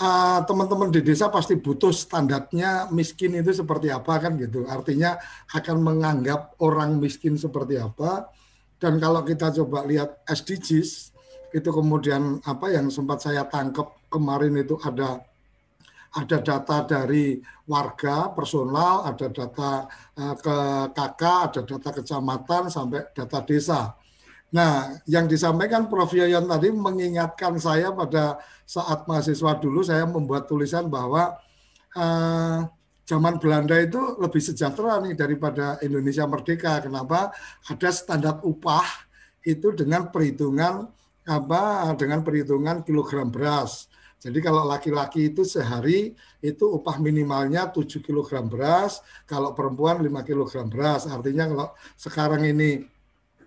Ah, 0.00 0.40
teman-teman 0.44 0.88
uh, 0.88 0.94
di 0.96 1.04
desa 1.04 1.28
pasti 1.28 1.56
butuh 1.56 1.92
standarnya 1.92 2.88
miskin 2.92 3.36
itu 3.36 3.52
seperti 3.52 3.92
apa 3.92 4.16
kan 4.20 4.40
gitu. 4.40 4.64
Artinya 4.64 5.20
akan 5.52 5.76
menganggap 5.84 6.56
orang 6.64 6.96
miskin 6.96 7.36
seperti 7.36 7.76
apa. 7.76 8.32
Dan 8.76 9.00
kalau 9.00 9.24
kita 9.24 9.52
coba 9.56 9.88
lihat 9.88 10.24
SDGs 10.28 11.16
itu 11.56 11.70
kemudian 11.72 12.44
apa 12.44 12.72
yang 12.72 12.92
sempat 12.92 13.24
saya 13.24 13.48
tangkap 13.48 13.96
kemarin 14.12 14.52
itu 14.60 14.76
ada 14.84 15.24
ada 16.16 16.38
data 16.40 16.76
dari 16.88 17.36
warga 17.68 18.32
personal, 18.32 19.04
ada 19.04 19.28
data 19.28 19.84
uh, 20.16 20.34
ke 20.40 20.56
KK, 20.96 21.22
ada 21.22 21.60
data 21.60 21.90
kecamatan 21.92 22.62
sampai 22.72 23.12
data 23.12 23.38
desa. 23.44 23.92
Nah, 24.56 24.96
yang 25.04 25.28
disampaikan 25.28 25.90
Prof. 25.90 26.08
Yayan 26.16 26.48
tadi 26.48 26.72
mengingatkan 26.72 27.60
saya 27.60 27.92
pada 27.92 28.40
saat 28.64 29.04
mahasiswa 29.04 29.58
dulu 29.60 29.84
saya 29.84 30.08
membuat 30.08 30.48
tulisan 30.48 30.88
bahwa 30.88 31.36
uh, 31.92 32.64
zaman 33.04 33.36
Belanda 33.36 33.76
itu 33.76 34.16
lebih 34.16 34.40
sejahtera 34.40 35.02
nih 35.04 35.12
daripada 35.12 35.76
Indonesia 35.84 36.24
merdeka. 36.24 36.80
Kenapa? 36.80 37.34
Ada 37.68 37.92
standar 37.92 38.40
upah 38.40 38.86
itu 39.44 39.74
dengan 39.76 40.08
perhitungan 40.08 40.88
apa 41.26 41.90
dengan 41.98 42.22
perhitungan 42.22 42.86
kilogram 42.86 43.28
beras. 43.28 43.90
Jadi 44.16 44.40
kalau 44.40 44.64
laki-laki 44.64 45.30
itu 45.30 45.44
sehari 45.44 46.16
itu 46.40 46.64
upah 46.66 46.98
minimalnya 46.98 47.68
7 47.68 48.00
kg 48.00 48.48
beras, 48.48 49.04
kalau 49.28 49.52
perempuan 49.52 50.00
5 50.00 50.08
kg 50.24 50.66
beras. 50.66 51.04
Artinya 51.04 51.46
kalau 51.46 51.68
sekarang 51.94 52.42
ini 52.48 52.96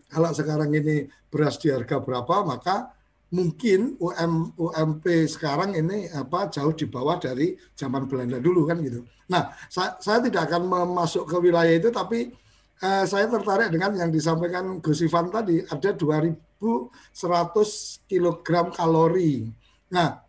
kalau 0.09 0.33
sekarang 0.33 0.73
ini 0.73 1.05
beras 1.29 1.61
di 1.61 1.69
harga 1.69 2.01
berapa, 2.01 2.41
maka 2.41 2.89
mungkin 3.29 3.93
UM, 4.01 4.57
UMP 4.57 5.05
sekarang 5.29 5.77
ini 5.77 6.09
apa 6.09 6.49
jauh 6.49 6.73
di 6.73 6.89
bawah 6.89 7.21
dari 7.21 7.53
zaman 7.77 8.09
Belanda 8.09 8.41
dulu 8.41 8.65
kan 8.65 8.81
gitu. 8.81 9.05
Nah, 9.29 9.53
saya, 9.69 10.01
saya 10.01 10.17
tidak 10.25 10.49
akan 10.49 10.65
masuk 10.97 11.29
ke 11.29 11.37
wilayah 11.37 11.77
itu 11.77 11.93
tapi 11.93 12.33
eh, 12.81 13.05
saya 13.05 13.29
tertarik 13.29 13.69
dengan 13.69 13.93
yang 13.93 14.09
disampaikan 14.09 14.81
Gus 14.81 15.05
Ivan 15.05 15.29
tadi 15.29 15.61
ada 15.61 15.93
2100 15.93 18.09
kg 18.09 18.49
kalori. 18.73 19.45
Nah, 19.93 20.25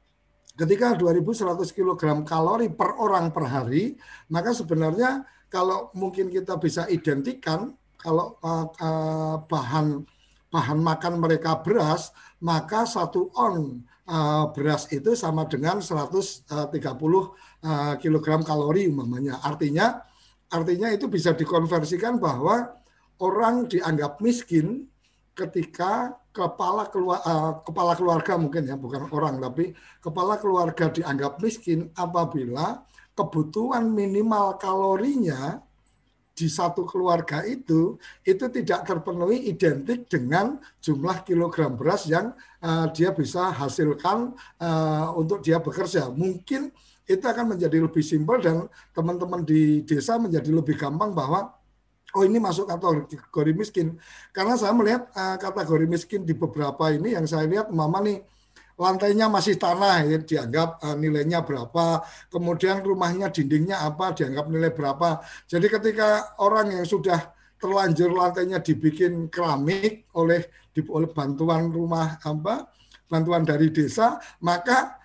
ketika 0.61 0.93
2100 0.93 1.73
kg 1.73 2.21
kalori 2.29 2.69
per 2.69 2.93
orang 3.01 3.33
per 3.33 3.49
hari, 3.49 3.97
maka 4.29 4.53
sebenarnya 4.53 5.25
kalau 5.49 5.89
mungkin 5.97 6.29
kita 6.29 6.61
bisa 6.61 6.85
identikan 6.93 7.73
kalau 7.97 8.37
uh, 8.45 8.69
uh, 8.69 9.37
bahan 9.49 10.05
bahan 10.51 10.79
makan 10.83 11.15
mereka 11.17 11.63
beras, 11.65 12.13
maka 12.45 12.85
satu 12.85 13.33
on 13.39 13.87
uh, 14.05 14.51
beras 14.53 14.91
itu 14.93 15.17
sama 15.17 15.47
dengan 15.49 15.81
130 15.81 16.51
uh, 16.53 17.25
kilogram 17.97 18.45
kalori 18.45 18.91
umpamanya. 18.91 19.41
Artinya 19.41 20.05
artinya 20.51 20.91
itu 20.93 21.07
bisa 21.07 21.33
dikonversikan 21.33 22.19
bahwa 22.19 22.77
orang 23.23 23.71
dianggap 23.71 24.19
miskin 24.21 24.91
ketika 25.47 26.15
kepala 26.31 26.87
keluar, 26.93 27.21
uh, 27.25 27.53
kepala 27.65 27.97
keluarga 27.97 28.37
mungkin 28.37 28.69
ya 28.69 28.77
bukan 28.77 29.11
orang 29.11 29.41
tapi 29.41 29.75
kepala 29.99 30.39
keluarga 30.39 30.93
dianggap 30.93 31.41
miskin 31.43 31.91
apabila 31.97 32.85
kebutuhan 33.17 33.91
minimal 33.91 34.55
kalorinya 34.61 35.59
di 36.41 36.49
satu 36.49 36.89
keluarga 36.89 37.45
itu 37.45 38.01
itu 38.25 38.45
tidak 38.49 38.89
terpenuhi 38.89 39.53
identik 39.53 40.09
dengan 40.09 40.57
jumlah 40.81 41.21
kilogram 41.27 41.77
beras 41.77 42.09
yang 42.09 42.33
uh, 42.65 42.89
dia 42.89 43.13
bisa 43.13 43.53
hasilkan 43.53 44.33
uh, 44.57 45.13
untuk 45.21 45.45
dia 45.45 45.61
bekerja. 45.61 46.09
Mungkin 46.09 46.73
itu 47.05 47.25
akan 47.27 47.59
menjadi 47.59 47.83
lebih 47.83 48.01
simpel 48.01 48.41
dan 48.41 48.57
teman-teman 48.97 49.45
di 49.45 49.85
desa 49.85 50.17
menjadi 50.17 50.49
lebih 50.49 50.81
gampang 50.81 51.13
bahwa 51.13 51.60
oh 52.17 52.23
ini 52.27 52.39
masuk 52.39 52.69
kategori 52.69 53.53
miskin. 53.57 53.99
Karena 54.35 54.55
saya 54.59 54.73
melihat 54.77 55.11
uh, 55.15 55.37
kategori 55.39 55.87
miskin 55.87 56.23
di 56.27 56.35
beberapa 56.35 56.91
ini 56.91 57.15
yang 57.15 57.27
saya 57.27 57.47
lihat 57.47 57.71
mama 57.71 58.03
nih 58.03 58.21
lantainya 58.81 59.29
masih 59.29 59.61
tanah 59.61 60.09
ya 60.09 60.19
dianggap 60.25 60.81
uh, 60.81 60.97
nilainya 60.97 61.45
berapa, 61.45 62.01
kemudian 62.33 62.81
rumahnya 62.81 63.29
dindingnya 63.29 63.85
apa 63.85 64.17
dianggap 64.17 64.47
nilai 64.49 64.73
berapa. 64.73 65.21
Jadi 65.45 65.67
ketika 65.69 66.39
orang 66.41 66.73
yang 66.81 66.87
sudah 66.89 67.37
terlanjur 67.61 68.09
lantainya 68.17 68.65
dibikin 68.65 69.29
keramik 69.29 70.09
oleh 70.17 70.49
di, 70.73 70.81
oleh 70.89 71.13
bantuan 71.13 71.69
rumah 71.69 72.17
apa 72.25 72.73
bantuan 73.11 73.45
dari 73.45 73.69
desa, 73.69 74.17
maka 74.41 75.00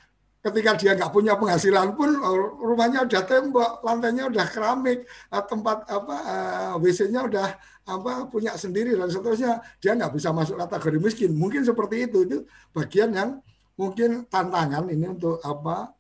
ketika 0.46 0.72
dia 0.78 0.92
nggak 0.94 1.10
punya 1.10 1.34
penghasilan 1.34 1.98
pun 1.98 2.14
oh, 2.22 2.62
rumahnya 2.62 3.10
udah 3.10 3.22
tembok, 3.26 3.82
lantainya 3.82 4.30
udah 4.30 4.46
keramik, 4.46 5.10
eh, 5.10 5.44
tempat 5.50 5.90
apa 5.90 6.16
eh, 6.22 6.74
WC-nya 6.86 7.26
udah 7.26 7.48
apa 7.86 8.12
punya 8.30 8.54
sendiri 8.54 8.94
dan 8.94 9.10
seterusnya, 9.10 9.62
dia 9.82 9.98
nggak 9.98 10.14
bisa 10.14 10.30
masuk 10.30 10.58
kategori 10.62 10.98
miskin. 11.02 11.32
Mungkin 11.34 11.66
seperti 11.66 12.06
itu 12.10 12.26
itu 12.26 12.38
bagian 12.74 13.14
yang 13.14 13.30
mungkin 13.76 14.30
tantangan 14.30 14.88
ini 14.90 15.06
untuk 15.12 15.42
apa 15.44 15.92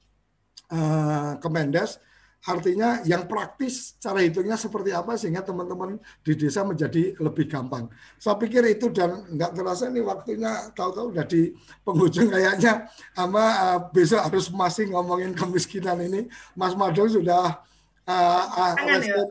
uh, 0.71 1.35
Kemendes 1.43 1.99
Artinya 2.45 3.01
yang 3.09 3.25
praktis 3.25 3.97
cara 3.97 4.21
hitungnya 4.21 4.53
seperti 4.53 4.93
apa 4.93 5.17
sehingga 5.17 5.41
teman-teman 5.41 5.97
di 6.21 6.33
desa 6.37 6.61
menjadi 6.61 7.17
lebih 7.17 7.49
gampang. 7.49 7.89
Saya 8.21 8.37
pikir 8.37 8.61
itu 8.69 8.93
dan 8.93 9.25
nggak 9.33 9.51
terasa 9.57 9.89
ini 9.89 10.01
waktunya 10.05 10.69
tahu-tahu 10.77 11.09
udah 11.09 11.25
di 11.25 11.57
penghujung 11.81 12.29
kayaknya 12.29 12.85
sama 13.17 13.43
uh, 13.43 13.79
besok 13.89 14.21
harus 14.21 14.45
masih 14.53 14.93
ngomongin 14.93 15.33
kemiskinan 15.33 15.97
ini. 16.05 16.29
Mas 16.53 16.77
Madong 16.77 17.09
sudah 17.09 17.65
uh, 18.05 18.43
uh, 18.45 18.73
ya. 19.01 19.25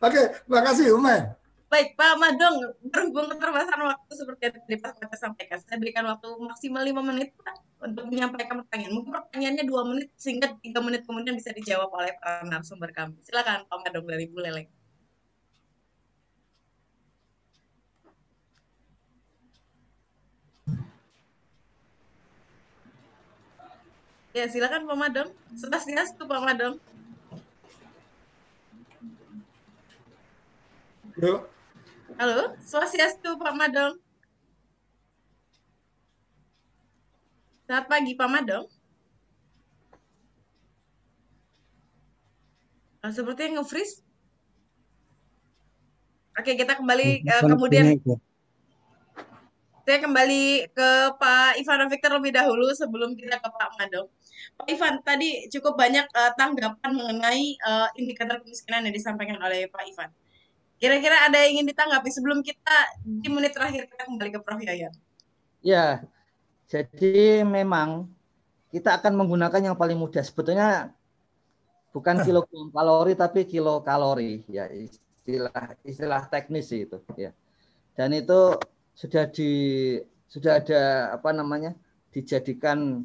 Oke, 0.00 0.22
terima 0.48 0.60
kasih 0.64 0.96
Ume. 0.96 1.39
Baik, 1.70 1.94
Pak 1.94 2.18
Madong, 2.18 2.56
berhubung 2.82 3.30
keterbatasan 3.30 3.78
waktu 3.78 4.12
seperti 4.18 4.42
yang 4.50 4.54
tadi 4.58 4.76
Pak 4.82 4.90
Kata 4.98 5.14
sampaikan, 5.14 5.58
saya 5.62 5.78
berikan 5.78 6.02
waktu 6.02 6.26
maksimal 6.42 6.82
lima 6.82 6.98
menit 6.98 7.30
Pak 7.38 7.62
untuk 7.86 8.10
menyampaikan 8.10 8.58
pertanyaan. 8.66 8.90
Mungkin 8.98 9.14
pertanyaannya 9.14 9.64
dua 9.70 9.86
menit 9.86 10.10
sehingga 10.18 10.50
tiga 10.58 10.82
menit 10.82 11.06
kemudian 11.06 11.38
bisa 11.38 11.54
dijawab 11.54 11.94
oleh 11.94 12.10
para 12.18 12.42
narasumber 12.42 12.90
kami. 12.90 13.22
Silakan 13.22 13.70
Pak 13.70 13.78
Madong 13.86 14.02
dari 14.02 14.26
Bu 14.26 14.42
Leleng. 14.42 14.66
Ya, 24.34 24.50
silakan 24.50 24.90
Pak 24.90 24.98
Madong. 24.98 25.30
Swastiastu 25.54 26.26
Pak 26.26 26.40
Madong. 26.42 26.82
Yuk. 31.22 31.59
Halo, 32.20 32.52
Swastiastu 32.60 33.40
Pak 33.40 33.56
Madong. 33.56 33.96
Selamat 37.64 37.88
pagi 37.88 38.12
Pak 38.12 38.28
Madong. 38.28 38.68
Nah, 43.00 43.08
sepertinya 43.08 43.64
nge-freeze. 43.64 44.04
Oke, 46.36 46.60
kita 46.60 46.76
kembali 46.76 47.24
uh, 47.24 47.42
kemudian 47.56 47.96
saya 49.88 49.98
kembali 50.04 50.76
ke 50.76 50.90
Pak 51.16 51.56
Ivan 51.56 51.88
Victor 51.88 52.20
lebih 52.20 52.36
dahulu 52.36 52.68
sebelum 52.76 53.16
kita 53.16 53.40
ke 53.40 53.48
Pak 53.48 53.80
Madong. 53.80 54.12
Pak 54.60 54.68
Ivan, 54.68 55.00
tadi 55.00 55.48
cukup 55.48 55.72
banyak 55.72 56.04
uh, 56.12 56.36
tanggapan 56.36 56.92
mengenai 56.92 57.56
uh, 57.64 57.88
indikator 57.96 58.44
kemiskinan 58.44 58.84
yang 58.84 58.92
disampaikan 58.92 59.40
oleh 59.40 59.72
Pak 59.72 59.88
Ivan. 59.88 60.12
Kira-kira 60.80 61.28
ada 61.28 61.36
yang 61.44 61.60
ingin 61.60 61.76
ditanggapi 61.76 62.08
sebelum 62.08 62.40
kita 62.40 62.76
di 63.04 63.28
menit 63.28 63.52
terakhir 63.52 63.84
kita 63.84 64.08
kembali 64.08 64.30
ke 64.32 64.40
Prof. 64.40 64.64
Yayan? 64.64 64.96
Ya, 65.60 66.00
jadi 66.72 67.44
memang 67.44 68.08
kita 68.72 68.96
akan 68.96 69.12
menggunakan 69.20 69.60
yang 69.60 69.76
paling 69.76 70.00
mudah. 70.00 70.24
Sebetulnya 70.24 70.96
bukan 71.92 72.16
kilogram 72.24 72.72
kalori 72.72 73.12
tapi 73.12 73.44
kilo 73.44 73.84
kalori 73.84 74.40
ya 74.48 74.72
istilah 74.72 75.76
istilah 75.84 76.24
teknis 76.32 76.72
itu 76.72 76.96
ya. 77.12 77.36
Dan 77.92 78.16
itu 78.16 78.56
sudah 78.96 79.28
di 79.28 79.52
sudah 80.32 80.64
ada 80.64 81.12
apa 81.12 81.28
namanya 81.36 81.76
dijadikan 82.08 83.04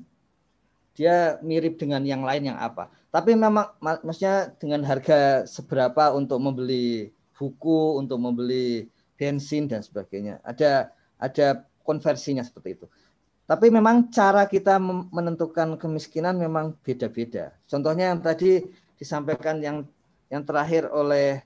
dia 0.95 1.35
mirip 1.43 1.75
dengan 1.75 2.07
yang 2.07 2.23
lain 2.23 2.55
yang 2.55 2.59
apa. 2.61 2.87
Tapi 3.11 3.35
memang 3.35 3.75
maksudnya 3.83 4.55
dengan 4.55 4.79
harga 4.87 5.43
seberapa 5.43 6.15
untuk 6.15 6.39
membeli 6.39 7.14
buku, 7.35 7.99
untuk 7.99 8.17
membeli 8.17 8.87
bensin 9.19 9.67
dan 9.67 9.83
sebagainya. 9.83 10.39
Ada 10.43 10.91
ada 11.19 11.67
konversinya 11.85 12.41
seperti 12.41 12.81
itu. 12.81 12.87
Tapi 13.45 13.69
memang 13.69 14.09
cara 14.09 14.49
kita 14.49 14.81
menentukan 14.81 15.77
kemiskinan 15.77 16.33
memang 16.41 16.73
beda-beda. 16.81 17.53
Contohnya 17.69 18.09
yang 18.09 18.19
tadi 18.25 18.65
disampaikan 18.97 19.61
yang 19.61 19.85
yang 20.33 20.41
terakhir 20.41 20.89
oleh 20.89 21.45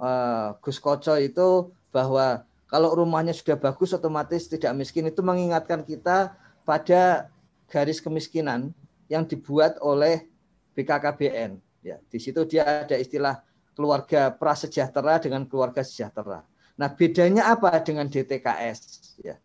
uh, 0.00 0.56
Gus 0.64 0.80
Koco 0.80 1.12
itu 1.20 1.68
bahwa 1.92 2.48
kalau 2.66 2.96
rumahnya 2.96 3.36
sudah 3.36 3.54
bagus 3.60 3.92
otomatis 3.92 4.48
tidak 4.48 4.72
miskin 4.74 5.12
itu 5.12 5.20
mengingatkan 5.20 5.84
kita 5.84 6.34
pada 6.64 7.30
garis 7.68 8.02
kemiskinan 8.02 8.74
yang 9.06 9.22
dibuat 9.28 9.78
oleh 9.78 10.26
BKKBN. 10.74 11.62
Ya, 11.86 12.02
di 12.10 12.18
situ 12.18 12.42
dia 12.42 12.82
ada 12.82 12.98
istilah 12.98 13.45
keluarga 13.76 14.32
prasejahtera 14.32 15.20
dengan 15.20 15.44
keluarga 15.44 15.84
sejahtera. 15.84 16.42
Nah, 16.80 16.88
bedanya 16.88 17.52
apa 17.52 17.76
dengan 17.84 18.08
DTKS? 18.08 18.80
Ya. 19.20 19.36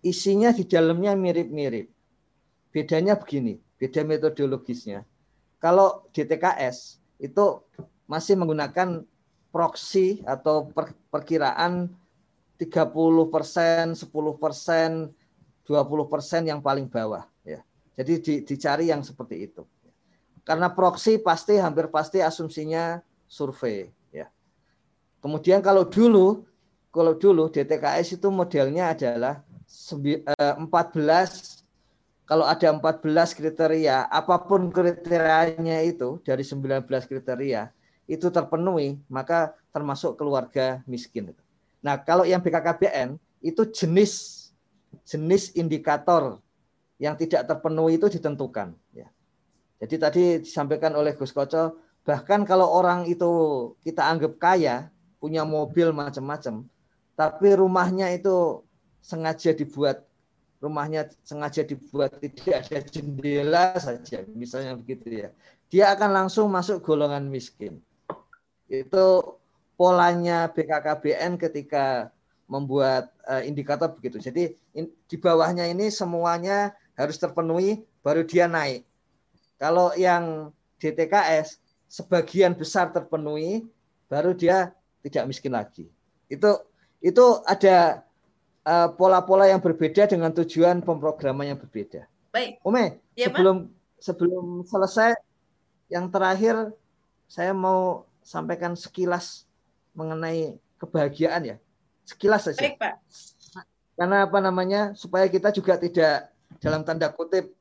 Isinya 0.00 0.50
di 0.50 0.64
dalamnya 0.64 1.12
mirip-mirip. 1.12 1.92
Bedanya 2.72 3.20
begini, 3.20 3.60
beda 3.76 4.00
metodologisnya. 4.02 5.04
Kalau 5.60 6.08
DTKS 6.16 6.98
itu 7.20 7.60
masih 8.08 8.34
menggunakan 8.34 9.04
proksi 9.52 10.24
atau 10.24 10.72
per, 10.72 10.96
perkiraan 11.12 11.92
30 12.56 13.28
persen, 13.28 13.92
10 13.92 14.08
persen, 14.40 15.12
20 15.68 16.12
persen 16.12 16.42
yang 16.48 16.64
paling 16.64 16.88
bawah. 16.88 17.28
Ya. 17.44 17.60
Jadi 17.94 18.12
di, 18.24 18.34
dicari 18.42 18.88
yang 18.88 19.04
seperti 19.04 19.52
itu. 19.52 19.62
Karena 20.42 20.70
proksi 20.70 21.22
pasti 21.22 21.54
hampir 21.58 21.86
pasti 21.86 22.18
asumsinya 22.18 22.98
survei 23.30 23.90
ya. 24.10 24.26
Kemudian 25.22 25.62
kalau 25.62 25.86
dulu 25.86 26.42
kalau 26.92 27.16
dulu 27.16 27.48
DTKS 27.48 28.20
itu 28.20 28.28
modelnya 28.28 28.92
adalah 28.92 29.40
14 29.64 30.28
eh, 30.28 31.26
kalau 32.32 32.48
ada 32.48 32.72
14 32.72 33.36
kriteria, 33.36 34.08
apa 34.08 34.40
pun 34.40 34.72
kriterianya 34.72 35.84
itu 35.84 36.16
dari 36.24 36.40
19 36.40 36.86
kriteria 36.88 37.68
itu 38.08 38.26
terpenuhi, 38.32 38.96
maka 39.10 39.52
termasuk 39.68 40.16
keluarga 40.16 40.80
miskin. 40.88 41.34
Nah, 41.84 42.00
kalau 42.00 42.24
yang 42.24 42.40
BKKBN 42.40 43.20
itu 43.42 43.62
jenis 43.68 44.48
jenis 45.02 45.52
indikator 45.58 46.38
yang 46.96 47.18
tidak 47.18 47.48
terpenuhi 47.48 47.98
itu 47.98 48.06
ditentukan. 48.06 48.72
Ya. 48.94 49.10
Jadi 49.82 49.94
tadi 49.98 50.24
disampaikan 50.46 50.94
oleh 50.94 51.18
Gus 51.18 51.34
Koco, 51.34 51.74
bahkan 52.06 52.46
kalau 52.46 52.70
orang 52.70 53.02
itu 53.10 53.26
kita 53.82 54.06
anggap 54.06 54.38
kaya, 54.38 54.86
punya 55.18 55.42
mobil 55.42 55.90
macam-macam, 55.90 56.62
tapi 57.18 57.48
rumahnya 57.58 58.14
itu 58.14 58.62
sengaja 59.02 59.50
dibuat 59.50 60.06
rumahnya 60.62 61.10
sengaja 61.26 61.66
dibuat 61.66 62.22
tidak 62.22 62.62
ada 62.62 62.78
jendela 62.86 63.74
saja, 63.82 64.22
misalnya 64.30 64.78
begitu 64.78 65.26
ya. 65.26 65.28
Dia 65.66 65.90
akan 65.98 66.10
langsung 66.14 66.46
masuk 66.54 66.86
golongan 66.86 67.26
miskin. 67.26 67.82
Itu 68.70 69.36
polanya 69.74 70.46
BKKBN 70.54 71.34
ketika 71.42 72.14
membuat 72.46 73.10
uh, 73.26 73.42
indikator 73.42 73.90
begitu. 73.90 74.22
Jadi 74.22 74.54
di 75.10 75.16
bawahnya 75.18 75.66
ini 75.66 75.90
semuanya 75.90 76.70
harus 76.94 77.18
terpenuhi 77.18 77.82
baru 78.06 78.22
dia 78.22 78.46
naik. 78.46 78.86
Kalau 79.62 79.94
yang 79.94 80.50
DTKS 80.82 81.62
sebagian 81.86 82.50
besar 82.58 82.90
terpenuhi 82.90 83.62
baru 84.10 84.34
dia 84.34 84.74
tidak 85.06 85.30
miskin 85.30 85.54
lagi. 85.54 85.86
Itu 86.26 86.66
itu 86.98 87.38
ada 87.46 88.02
uh, 88.66 88.90
pola-pola 88.98 89.46
yang 89.46 89.62
berbeda 89.62 90.10
dengan 90.10 90.34
tujuan 90.34 90.82
pemrograman 90.82 91.54
yang 91.54 91.58
berbeda. 91.62 92.10
Baik. 92.34 92.58
Ume, 92.66 92.98
ya, 93.14 93.30
sebelum 93.30 93.70
Pak? 93.70 94.02
sebelum 94.02 94.44
selesai 94.66 95.14
yang 95.86 96.10
terakhir 96.10 96.74
saya 97.30 97.54
mau 97.54 98.02
sampaikan 98.18 98.74
sekilas 98.74 99.46
mengenai 99.94 100.58
kebahagiaan 100.82 101.54
ya. 101.54 101.56
Sekilas 102.02 102.50
saja. 102.50 102.58
Baik, 102.58 102.82
Pak. 102.82 102.94
Karena 103.94 104.26
apa 104.26 104.38
namanya? 104.42 104.90
Supaya 104.98 105.30
kita 105.30 105.54
juga 105.54 105.78
tidak 105.78 106.34
dalam 106.58 106.82
tanda 106.82 107.14
kutip 107.14 107.54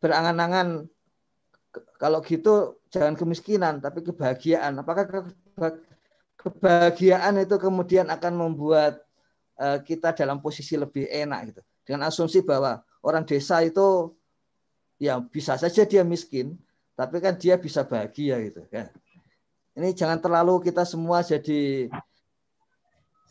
berangan-angan 0.00 0.88
kalau 1.96 2.20
gitu 2.20 2.82
jangan 2.92 3.16
kemiskinan 3.16 3.80
tapi 3.80 4.04
kebahagiaan. 4.04 4.76
Apakah 4.80 5.32
kebahagiaan 6.36 7.40
itu 7.40 7.56
kemudian 7.56 8.10
akan 8.12 8.32
membuat 8.36 9.00
uh, 9.56 9.80
kita 9.80 10.12
dalam 10.12 10.42
posisi 10.42 10.76
lebih 10.76 11.08
enak 11.08 11.54
gitu. 11.54 11.62
Dengan 11.82 12.12
asumsi 12.12 12.44
bahwa 12.44 12.84
orang 13.02 13.24
desa 13.26 13.64
itu 13.64 14.14
ya 15.00 15.18
bisa 15.18 15.58
saja 15.58 15.82
dia 15.82 16.06
miskin, 16.06 16.54
tapi 16.94 17.18
kan 17.18 17.34
dia 17.34 17.58
bisa 17.58 17.82
bahagia 17.82 18.38
gitu 18.44 18.62
kan. 18.70 18.92
Ini 19.72 19.96
jangan 19.96 20.20
terlalu 20.20 20.68
kita 20.68 20.84
semua 20.84 21.24
jadi 21.24 21.88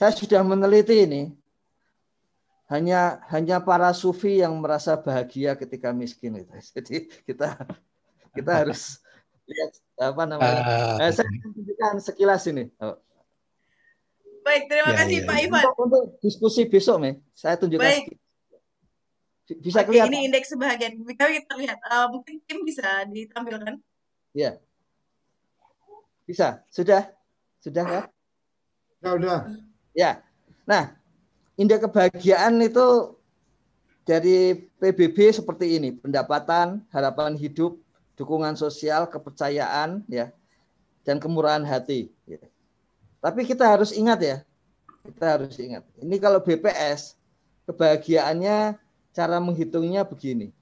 saya 0.02 0.18
sudah 0.18 0.42
meneliti 0.42 1.06
ini 1.06 1.22
hanya 2.72 3.20
hanya 3.30 3.60
para 3.62 3.92
sufi 3.92 4.40
yang 4.40 4.56
merasa 4.58 4.96
bahagia 4.98 5.54
ketika 5.60 5.92
miskin 5.92 6.40
itu. 6.40 6.56
Jadi 6.74 7.12
kita 7.28 7.60
kita 8.36 8.52
harus 8.64 9.02
lihat 9.48 9.72
apa 10.00 10.24
namanya. 10.26 10.62
Uh, 10.98 10.98
eh, 11.08 11.12
saya 11.14 11.28
tunjukkan 11.28 11.96
sekilas 12.02 12.44
ini. 12.48 12.72
Oh. 12.80 12.98
Baik, 14.42 14.64
terima 14.74 14.90
ya, 14.90 14.98
kasih 15.06 15.18
ya. 15.22 15.28
Pak 15.28 15.36
ya. 15.38 15.42
Ivan. 15.46 15.62
Untuk, 15.62 15.78
untuk 15.86 16.04
diskusi 16.24 16.62
besok, 16.66 16.98
nih, 17.04 17.16
saya 17.38 17.56
tunjukkan. 17.62 17.86
Baik. 17.86 18.06
Bisa 19.62 19.84
Oke, 19.84 19.88
kelihatan. 19.92 20.10
Ini 20.16 20.20
indeks 20.32 20.50
sebagian. 20.56 20.92
Kita 21.04 21.56
lihat. 21.60 21.78
Uh, 21.86 22.08
mungkin 22.18 22.40
tim 22.48 22.64
bisa 22.64 23.06
ditampilkan. 23.06 23.78
Ya. 24.32 24.58
Bisa. 26.24 26.64
Sudah? 26.72 27.12
Sudah 27.60 27.86
ya? 27.86 28.02
Ya, 29.04 29.10
udah. 29.14 29.40
Ya. 29.92 30.12
Nah, 30.64 30.96
indeks 31.60 31.84
kebahagiaan 31.84 32.58
itu 32.64 33.20
dari 34.08 34.66
PBB 34.82 35.30
seperti 35.30 35.78
ini, 35.78 35.94
pendapatan, 35.94 36.82
harapan 36.90 37.38
hidup, 37.38 37.78
dukungan 38.22 38.54
sosial, 38.54 39.10
kepercayaan, 39.10 40.06
ya, 40.06 40.30
dan 41.02 41.18
kemurahan 41.18 41.66
hati. 41.66 42.14
Ya. 42.30 42.38
Tapi 43.18 43.50
kita 43.50 43.66
harus 43.66 43.90
ingat 43.90 44.22
ya, 44.22 44.38
kita 45.10 45.26
harus 45.26 45.58
ingat. 45.58 45.82
Ini 45.98 46.22
kalau 46.22 46.38
BPS, 46.38 47.18
kebahagiaannya 47.66 48.78
cara 49.10 49.38
menghitungnya 49.42 50.06
begini. 50.06 50.54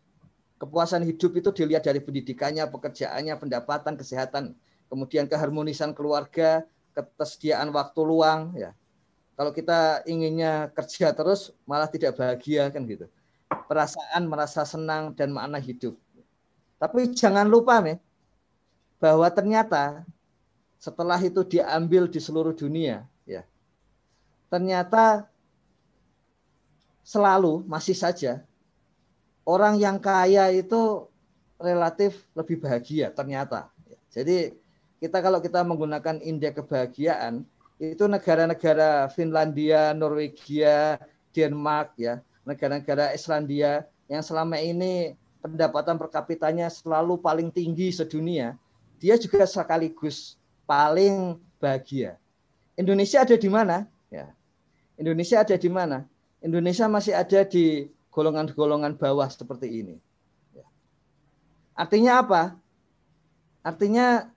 Kepuasan 0.55 1.03
hidup 1.03 1.35
itu 1.35 1.49
dilihat 1.51 1.83
dari 1.83 1.99
pendidikannya, 1.99 2.63
pekerjaannya, 2.71 3.35
pendapatan, 3.35 3.99
kesehatan, 3.99 4.55
kemudian 4.87 5.27
keharmonisan 5.27 5.91
keluarga, 5.91 6.63
ketersediaan 6.95 7.71
waktu 7.75 7.99
luang 8.03 8.55
ya. 8.55 8.71
Kalau 9.39 9.55
kita 9.55 10.03
inginnya 10.03 10.67
kerja 10.75 11.15
terus 11.15 11.55
malah 11.63 11.87
tidak 11.87 12.19
bahagia 12.19 12.67
kan 12.71 12.83
gitu. 12.83 13.07
Perasaan 13.47 14.27
merasa 14.27 14.67
senang 14.67 15.15
dan 15.15 15.31
makna 15.31 15.63
hidup. 15.63 15.95
Tapi 16.79 17.11
jangan 17.11 17.43
lupa 17.43 17.83
nih 17.83 17.99
bahwa 19.03 19.27
ternyata 19.27 20.07
setelah 20.79 21.19
itu 21.19 21.43
diambil 21.43 22.07
di 22.07 22.23
seluruh 22.23 22.55
dunia 22.55 23.03
ya. 23.27 23.43
Ternyata 24.47 25.27
selalu 27.03 27.67
masih 27.67 27.93
saja 27.93 28.39
orang 29.43 29.75
yang 29.75 29.99
kaya 29.99 30.47
itu 30.55 31.09
relatif 31.59 32.23
lebih 32.31 32.63
bahagia 32.63 33.11
ternyata. 33.11 33.67
Jadi 34.09 34.55
kita 35.03 35.19
kalau 35.19 35.43
kita 35.43 35.61
menggunakan 35.67 36.23
indeks 36.23 36.63
kebahagiaan 36.63 37.43
itu 37.79 38.07
negara-negara 38.07 39.07
Finlandia, 39.11 39.95
Norwegia, 39.95 40.99
Denmark 41.31 41.95
ya, 41.95 42.19
negara-negara 42.43 43.15
Islandia 43.15 43.87
yang 44.11 44.23
selama 44.23 44.59
ini 44.59 45.15
pendapatan 45.39 45.95
per 45.95 46.09
kapitanya 46.11 46.67
selalu 46.67 47.19
paling 47.19 47.49
tinggi 47.49 47.91
sedunia, 47.91 48.55
dia 48.99 49.15
juga 49.15 49.47
sekaligus 49.47 50.35
paling 50.67 51.39
bahagia. 51.57 52.19
Indonesia 52.75 53.23
ada 53.23 53.35
di 53.35 53.49
mana? 53.51 53.87
Ya. 54.07 54.31
Indonesia 54.99 55.43
ada 55.43 55.55
di 55.55 55.69
mana? 55.71 56.07
Indonesia 56.39 56.87
masih 56.87 57.15
ada 57.15 57.43
di 57.43 57.91
golongan-golongan 58.11 58.95
bawah 58.95 59.27
seperti 59.27 59.83
ini. 59.83 59.95
Ya. 60.55 60.67
Artinya 61.75 62.23
apa? 62.23 62.41
Artinya 63.63 64.31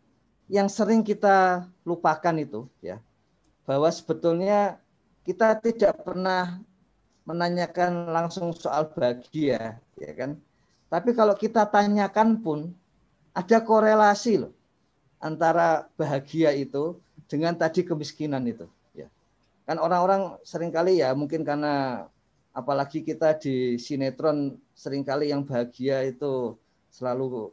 yang 0.51 0.67
sering 0.67 1.01
kita 1.07 1.65
lupakan 1.87 2.37
itu 2.37 2.69
ya 2.85 3.01
bahwa 3.65 3.89
sebetulnya 3.89 4.77
kita 5.23 5.57
tidak 5.63 6.03
pernah 6.03 6.59
menanyakan 7.25 8.11
langsung 8.11 8.51
soal 8.53 8.91
bahagia 8.91 9.79
ya 9.95 10.13
kan 10.13 10.37
tapi 10.93 11.17
kalau 11.17 11.33
kita 11.33 11.65
tanyakan 11.65 12.37
pun 12.37 12.69
ada 13.33 13.65
korelasi 13.65 14.45
loh 14.45 14.53
antara 15.17 15.89
bahagia 15.97 16.53
itu 16.53 17.01
dengan 17.25 17.57
tadi 17.57 17.81
kemiskinan 17.81 18.45
itu 18.45 18.69
ya 18.93 19.09
kan 19.65 19.81
orang-orang 19.81 20.37
sering 20.45 20.69
kali 20.69 21.01
ya 21.01 21.17
mungkin 21.17 21.49
karena 21.49 22.05
apalagi 22.53 23.01
kita 23.01 23.41
di 23.41 23.81
sinetron 23.81 24.61
sering 24.77 25.01
kali 25.01 25.33
yang 25.33 25.41
bahagia 25.49 26.05
itu 26.05 26.61
selalu 26.93 27.49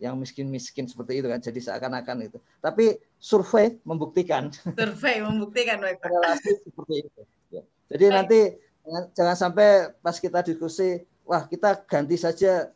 yang 0.00 0.16
miskin-miskin 0.16 0.88
seperti 0.88 1.20
itu 1.20 1.28
kan 1.28 1.44
jadi 1.44 1.60
seakan-akan 1.60 2.32
itu 2.32 2.40
tapi 2.64 2.96
survei 3.20 3.76
membuktikan 3.84 4.48
survei 4.72 5.20
membuktikan 5.20 5.84
relasi 5.84 6.56
seperti 6.64 7.04
itu 7.04 7.22
ya. 7.52 7.62
jadi 7.92 8.04
Baik. 8.08 8.16
nanti 8.16 8.40
jangan 9.12 9.36
sampai 9.36 9.92
pas 10.00 10.16
kita 10.16 10.40
diskusi 10.40 11.04
wah 11.30 11.46
kita 11.46 11.78
ganti 11.86 12.18
saja 12.18 12.74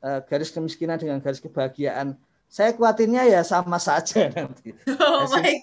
uh, 0.00 0.24
garis 0.24 0.48
kemiskinan 0.48 0.96
dengan 0.96 1.20
garis 1.20 1.44
kebahagiaan 1.44 2.16
saya 2.48 2.72
khawatirnya 2.72 3.28
ya 3.28 3.44
sama 3.44 3.76
saja 3.76 4.30
nanti 4.32 4.72
oh, 4.96 5.28
baik 5.28 5.60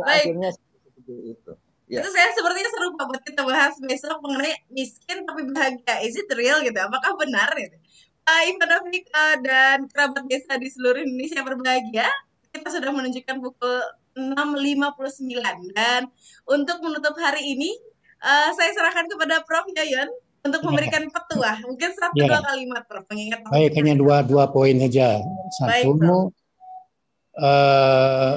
baik 0.00 0.24
akhirnya 0.32 0.50
seperti 0.56 1.14
itu 1.36 1.52
Ya. 1.88 2.04
Itu 2.04 2.12
saya 2.12 2.28
sepertinya 2.36 2.68
seru 2.68 2.92
Pak 3.00 3.06
buat 3.08 3.22
kita 3.24 3.42
bahas 3.48 3.72
besok 3.80 4.20
mengenai 4.20 4.60
miskin 4.68 5.24
tapi 5.24 5.48
bahagia. 5.48 6.04
Is 6.04 6.20
it 6.20 6.28
real 6.36 6.60
gitu? 6.60 6.76
Apakah 6.76 7.16
benar 7.16 7.48
gitu? 7.56 7.80
Ivan 8.28 8.70
Afrika 8.76 9.24
dan 9.40 9.88
kerabat 9.88 10.28
desa 10.28 10.60
di 10.60 10.68
seluruh 10.68 11.00
Indonesia 11.00 11.40
berbahagia. 11.40 12.12
Kita 12.52 12.68
sudah 12.68 12.92
menunjukkan 12.92 13.40
pukul 13.40 13.80
6.59 14.20 15.72
dan 15.72 16.12
untuk 16.44 16.76
menutup 16.84 17.16
hari 17.16 17.56
ini 17.56 17.72
uh, 18.20 18.52
saya 18.52 18.68
serahkan 18.76 19.08
kepada 19.08 19.40
Prof 19.48 19.64
Yayon 19.72 20.12
untuk 20.44 20.60
memberikan 20.64 21.08
petuah 21.10 21.56
mungkin 21.66 21.90
satu 21.94 22.14
ya. 22.18 22.28
dua 22.30 22.40
kalimat 22.44 22.82
Prof 22.86 23.04
mengingat 23.10 23.38
baik 23.48 23.72
hanya 23.78 23.94
dua 23.98 24.16
dua 24.22 24.44
poin 24.50 24.76
saja 24.78 25.22
satu 25.58 25.98
baik, 25.98 26.12
uh, 27.38 28.32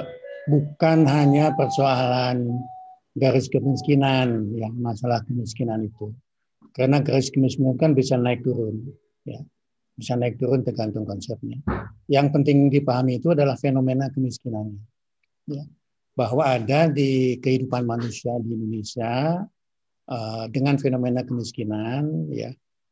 bukan 0.50 0.98
hanya 1.06 1.54
persoalan 1.54 2.50
garis 3.18 3.52
kemiskinan 3.52 4.50
yang 4.56 4.74
masalah 4.80 5.22
kemiskinan 5.28 5.86
itu 5.86 6.14
karena 6.74 7.04
garis 7.04 7.30
kemiskinan 7.30 7.76
kan 7.78 7.92
bisa 7.94 8.16
naik 8.18 8.42
turun 8.42 8.82
ya 9.28 9.42
bisa 10.02 10.18
naik 10.18 10.42
turun 10.42 10.66
tergantung 10.66 11.06
konsepnya. 11.06 11.62
Yang 12.10 12.28
penting 12.34 12.74
dipahami 12.74 13.22
itu 13.22 13.38
adalah 13.38 13.54
fenomena 13.54 14.10
kemiskinannya. 14.10 14.82
Ya. 15.46 15.64
Bahwa 16.18 16.44
ada 16.44 16.90
di 16.90 17.38
kehidupan 17.38 17.86
manusia 17.86 18.34
di 18.42 18.58
Indonesia 18.58 19.46
uh, 20.12 20.46
dengan 20.52 20.76
fenomena 20.76 21.24
kemiskinan 21.24 22.28
ya 22.28 22.52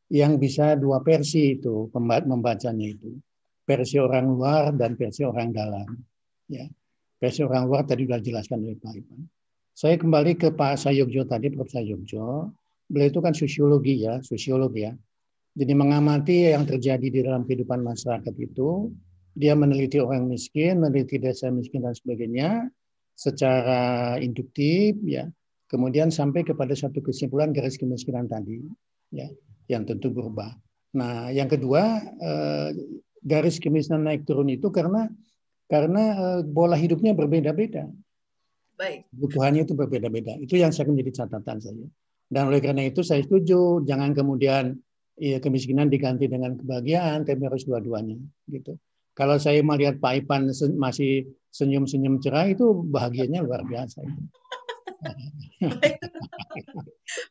yang 0.09 0.39
bisa 0.39 0.73
dua 0.79 1.03
versi 1.03 1.59
itu 1.59 1.91
membacanya 1.93 2.87
itu. 2.87 3.19
Versi 3.67 4.01
orang 4.01 4.25
luar 4.33 4.73
dan 4.73 4.97
versi 4.97 5.21
orang 5.21 5.53
dalam. 5.53 5.85
Ya. 6.49 6.65
Versi 7.21 7.45
orang 7.45 7.69
luar 7.69 7.85
tadi 7.85 8.09
sudah 8.09 8.17
dijelaskan 8.17 8.57
oleh 8.65 8.79
Pak 8.81 8.93
Ivan. 8.97 9.21
Saya 9.77 9.95
kembali 10.01 10.33
ke 10.33 10.49
Pak 10.49 10.81
Sayogjo 10.81 11.29
tadi, 11.29 11.53
Prof. 11.53 11.69
Sayogjo. 11.69 12.49
Beliau 12.89 13.13
itu 13.13 13.21
kan 13.21 13.37
sosiologi 13.37 14.01
ya, 14.01 14.17
sosiologi 14.25 14.89
ya 14.89 14.97
jadi 15.59 15.73
mengamati 15.73 16.53
yang 16.53 16.63
terjadi 16.63 17.07
di 17.11 17.19
dalam 17.25 17.43
kehidupan 17.43 17.81
masyarakat 17.81 18.31
itu, 18.37 18.95
dia 19.33 19.57
meneliti 19.59 19.97
orang 19.99 20.31
miskin, 20.31 20.79
meneliti 20.79 21.17
desa 21.17 21.51
miskin 21.51 21.83
dan 21.83 21.91
sebagainya 21.91 22.71
secara 23.17 24.15
induktif 24.23 24.95
ya. 25.03 25.27
Kemudian 25.69 26.09
sampai 26.09 26.41
kepada 26.41 26.73
satu 26.73 26.99
kesimpulan 26.99 27.53
garis 27.53 27.77
kemiskinan 27.77 28.25
tadi, 28.25 28.59
ya, 29.13 29.29
yang 29.69 29.85
tentu 29.85 30.09
berubah. 30.09 30.51
Nah, 30.97 31.29
yang 31.29 31.45
kedua 31.45 32.01
eh, 32.01 32.69
garis 33.21 33.61
kemiskinan 33.61 34.09
naik 34.09 34.25
turun 34.25 34.49
itu 34.49 34.73
karena 34.73 35.05
karena 35.69 36.03
eh, 36.17 36.41
pola 36.49 36.73
hidupnya 36.75 37.13
berbeda-beda. 37.13 37.85
Baik. 38.73 39.05
Kebutuhannya 39.13 39.67
itu 39.69 39.73
berbeda-beda. 39.77 40.33
Itu 40.41 40.57
yang 40.57 40.73
saya 40.73 40.89
menjadi 40.89 41.23
catatan 41.23 41.61
saya. 41.61 41.85
Dan 42.29 42.47
oleh 42.47 42.61
karena 42.63 42.87
itu 42.87 43.01
saya 43.03 43.25
setuju, 43.25 43.83
jangan 43.83 44.13
kemudian 44.13 44.77
ya, 45.17 45.37
kemiskinan 45.43 45.91
diganti 45.91 46.31
dengan 46.31 46.55
kebahagiaan, 46.55 47.25
tapi 47.27 47.41
harus 47.43 47.65
dua-duanya, 47.65 48.15
gitu. 48.47 48.77
Kalau 49.17 49.35
saya 49.35 49.59
melihat 49.59 49.99
Pak 49.99 50.23
Ipan 50.23 50.47
masih 50.79 51.27
senyum-senyum 51.51 52.23
cerah 52.23 52.47
itu 52.47 52.85
bahagianya 52.87 53.43
luar 53.43 53.67
biasa. 53.67 53.99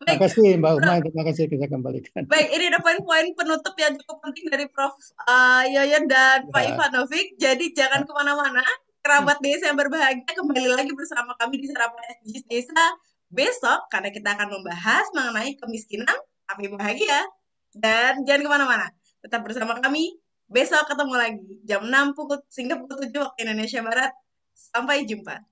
Terima 0.05 0.17
kasih 0.21 0.59
Mbak 0.59 0.73
Uma, 0.81 0.95
terima 1.01 1.25
kasih 1.29 1.45
kita 1.49 1.67
kembalikan. 1.69 2.25
Baik, 2.27 2.49
ini 2.53 2.65
ada 2.73 2.81
poin-poin 2.81 3.27
penutup 3.37 3.75
yang 3.79 3.95
cukup 4.01 4.19
penting 4.25 4.49
dari 4.49 4.67
Prof. 4.69 4.97
Uh, 5.25 5.65
Yoyon 5.69 6.09
dan 6.09 6.45
ya. 6.45 6.53
Pak 6.53 6.63
Ivanovic. 6.75 7.27
Jadi 7.37 7.73
jangan 7.77 8.05
ke 8.05 8.13
mana-mana, 8.13 8.65
kerabat 9.05 9.39
desa 9.45 9.71
yang 9.71 9.79
berbahagia 9.79 10.33
kembali 10.33 10.67
lagi 10.75 10.93
bersama 10.93 11.37
kami 11.37 11.61
di 11.63 11.69
Sarapan 11.71 12.03
SDGs 12.21 12.45
Desa 12.49 12.85
besok 13.29 13.93
karena 13.93 14.09
kita 14.09 14.33
akan 14.37 14.49
membahas 14.61 15.05
mengenai 15.13 15.53
kemiskinan 15.61 16.17
tapi 16.49 16.73
bahagia. 16.73 17.29
Dan 17.69 18.25
jangan 18.25 18.43
ke 18.49 18.51
mana-mana, 18.51 18.87
tetap 19.21 19.45
bersama 19.45 19.77
kami. 19.79 20.17
Besok 20.49 20.89
ketemu 20.89 21.15
lagi 21.15 21.45
jam 21.69 21.85
6 21.85 22.17
pukul 22.17 22.41
sehingga 22.49 22.81
pukul 22.81 23.05
7 23.05 23.13
waktu 23.21 23.39
Indonesia 23.45 23.85
Barat. 23.85 24.13
Sampai 24.57 25.05
jumpa. 25.05 25.45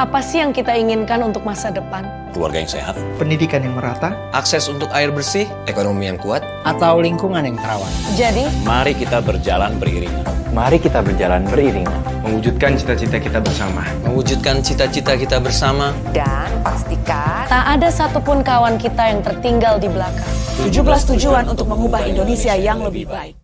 Apa 0.00 0.24
sih 0.24 0.40
yang 0.40 0.56
kita 0.56 0.72
inginkan 0.72 1.20
untuk 1.20 1.44
masa 1.44 1.68
depan? 1.68 2.08
Keluarga 2.32 2.64
yang 2.64 2.72
sehat, 2.72 2.96
pendidikan 3.20 3.60
yang 3.60 3.76
merata, 3.76 4.16
akses 4.32 4.64
untuk 4.72 4.88
air 4.96 5.12
bersih, 5.12 5.44
ekonomi 5.68 6.08
yang 6.08 6.16
kuat, 6.16 6.40
atau 6.64 7.04
lingkungan 7.04 7.44
yang 7.44 7.60
terawat. 7.60 7.92
Jadi, 8.16 8.48
mari 8.64 8.96
kita 8.96 9.20
berjalan 9.20 9.76
beriringan. 9.76 10.24
Mari 10.56 10.80
kita 10.80 11.04
berjalan 11.04 11.44
beriringan. 11.52 12.00
Mewujudkan 12.24 12.80
cita-cita 12.80 13.20
kita 13.20 13.44
bersama. 13.44 13.84
Mewujudkan 14.08 14.64
cita-cita 14.64 15.20
kita 15.20 15.36
bersama. 15.36 15.92
Dan 16.16 16.48
pastikan 16.64 17.44
tak 17.44 17.64
ada 17.68 17.92
satupun 17.92 18.40
kawan 18.40 18.80
kita 18.80 19.04
yang 19.04 19.20
tertinggal 19.20 19.76
di 19.76 19.92
belakang. 19.92 20.32
17 20.64 21.12
tujuan 21.12 21.44
untuk 21.44 21.68
mengubah 21.68 22.08
Indonesia 22.08 22.56
yang 22.56 22.80
lebih 22.80 23.04
baik. 23.04 23.36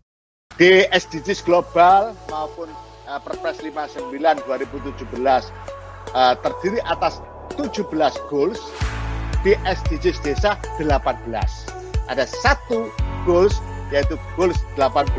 Di 0.57 0.89
SDGs 0.89 1.45
global 1.45 2.17
maupun 2.33 2.73
uh, 3.13 3.21
Perpres 3.21 3.61
59 3.61 4.09
2017 4.49 5.76
uh, 6.17 6.33
terdiri 6.41 6.81
atas 6.89 7.21
17 7.61 7.85
goals 8.33 8.59
di 9.45 9.53
SDGs 9.69 10.25
desa 10.25 10.57
18. 10.81 11.29
Ada 12.09 12.25
satu 12.25 12.89
goals 13.29 13.61
yaitu 13.93 14.17
goals 14.35 14.59
18 14.81 15.13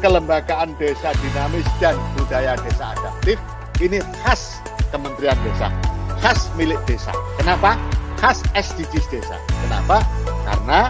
kelembagaan 0.00 0.72
desa 0.78 1.12
dinamis 1.20 1.66
dan 1.82 1.98
budaya 2.16 2.56
desa 2.64 2.94
adaptif 2.96 3.36
ini 3.82 3.98
khas 4.22 4.62
Kementerian 4.94 5.34
Desa, 5.42 5.74
khas 6.22 6.46
milik 6.54 6.78
desa. 6.86 7.10
Kenapa? 7.34 7.74
Khas 8.22 8.46
SDGs 8.54 9.10
desa. 9.10 9.34
Kenapa? 9.66 10.06
Karena 10.46 10.86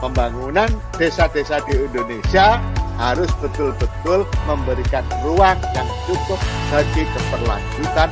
pembangunan 0.00 0.72
desa-desa 0.96 1.60
di 1.68 1.84
Indonesia 1.84 2.56
harus 2.96 3.28
betul-betul 3.44 4.24
memberikan 4.48 5.04
ruang 5.20 5.60
yang 5.76 5.88
cukup 6.08 6.40
bagi 6.72 7.04
keberlanjutan 7.04 8.08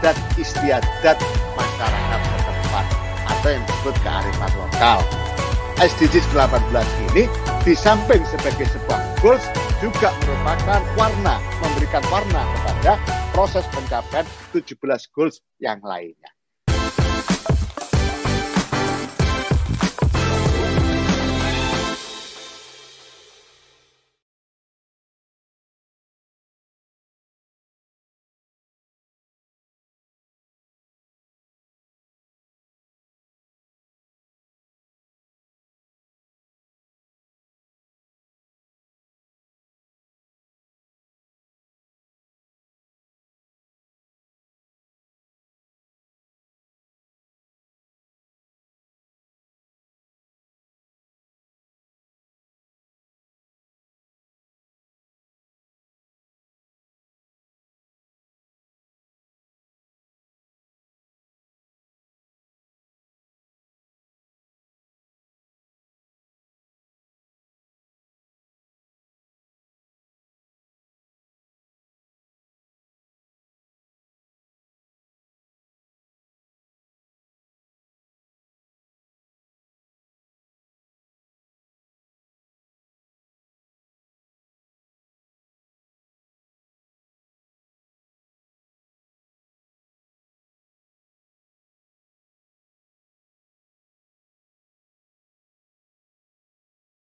adat 0.00 0.16
istiadat 0.40 1.18
masyarakat 1.52 2.20
setempat 2.24 2.86
atau 3.28 3.48
yang 3.52 3.64
disebut 3.68 3.94
kearifan 4.00 4.52
lokal. 4.56 4.98
SDGs 5.76 6.24
18 6.32 6.72
ini 7.12 7.28
di 7.68 7.76
samping 7.76 8.24
sebagai 8.32 8.64
sebuah 8.72 8.96
goals 9.20 9.44
juga 9.84 10.08
merupakan 10.24 10.80
warna, 10.96 11.36
memberikan 11.60 12.00
warna 12.08 12.48
kepada 12.48 12.96
proses 13.36 13.64
pencapaian 13.76 14.24
17 14.56 14.72
goals 15.12 15.44
yang 15.60 15.84
lainnya. 15.84 16.32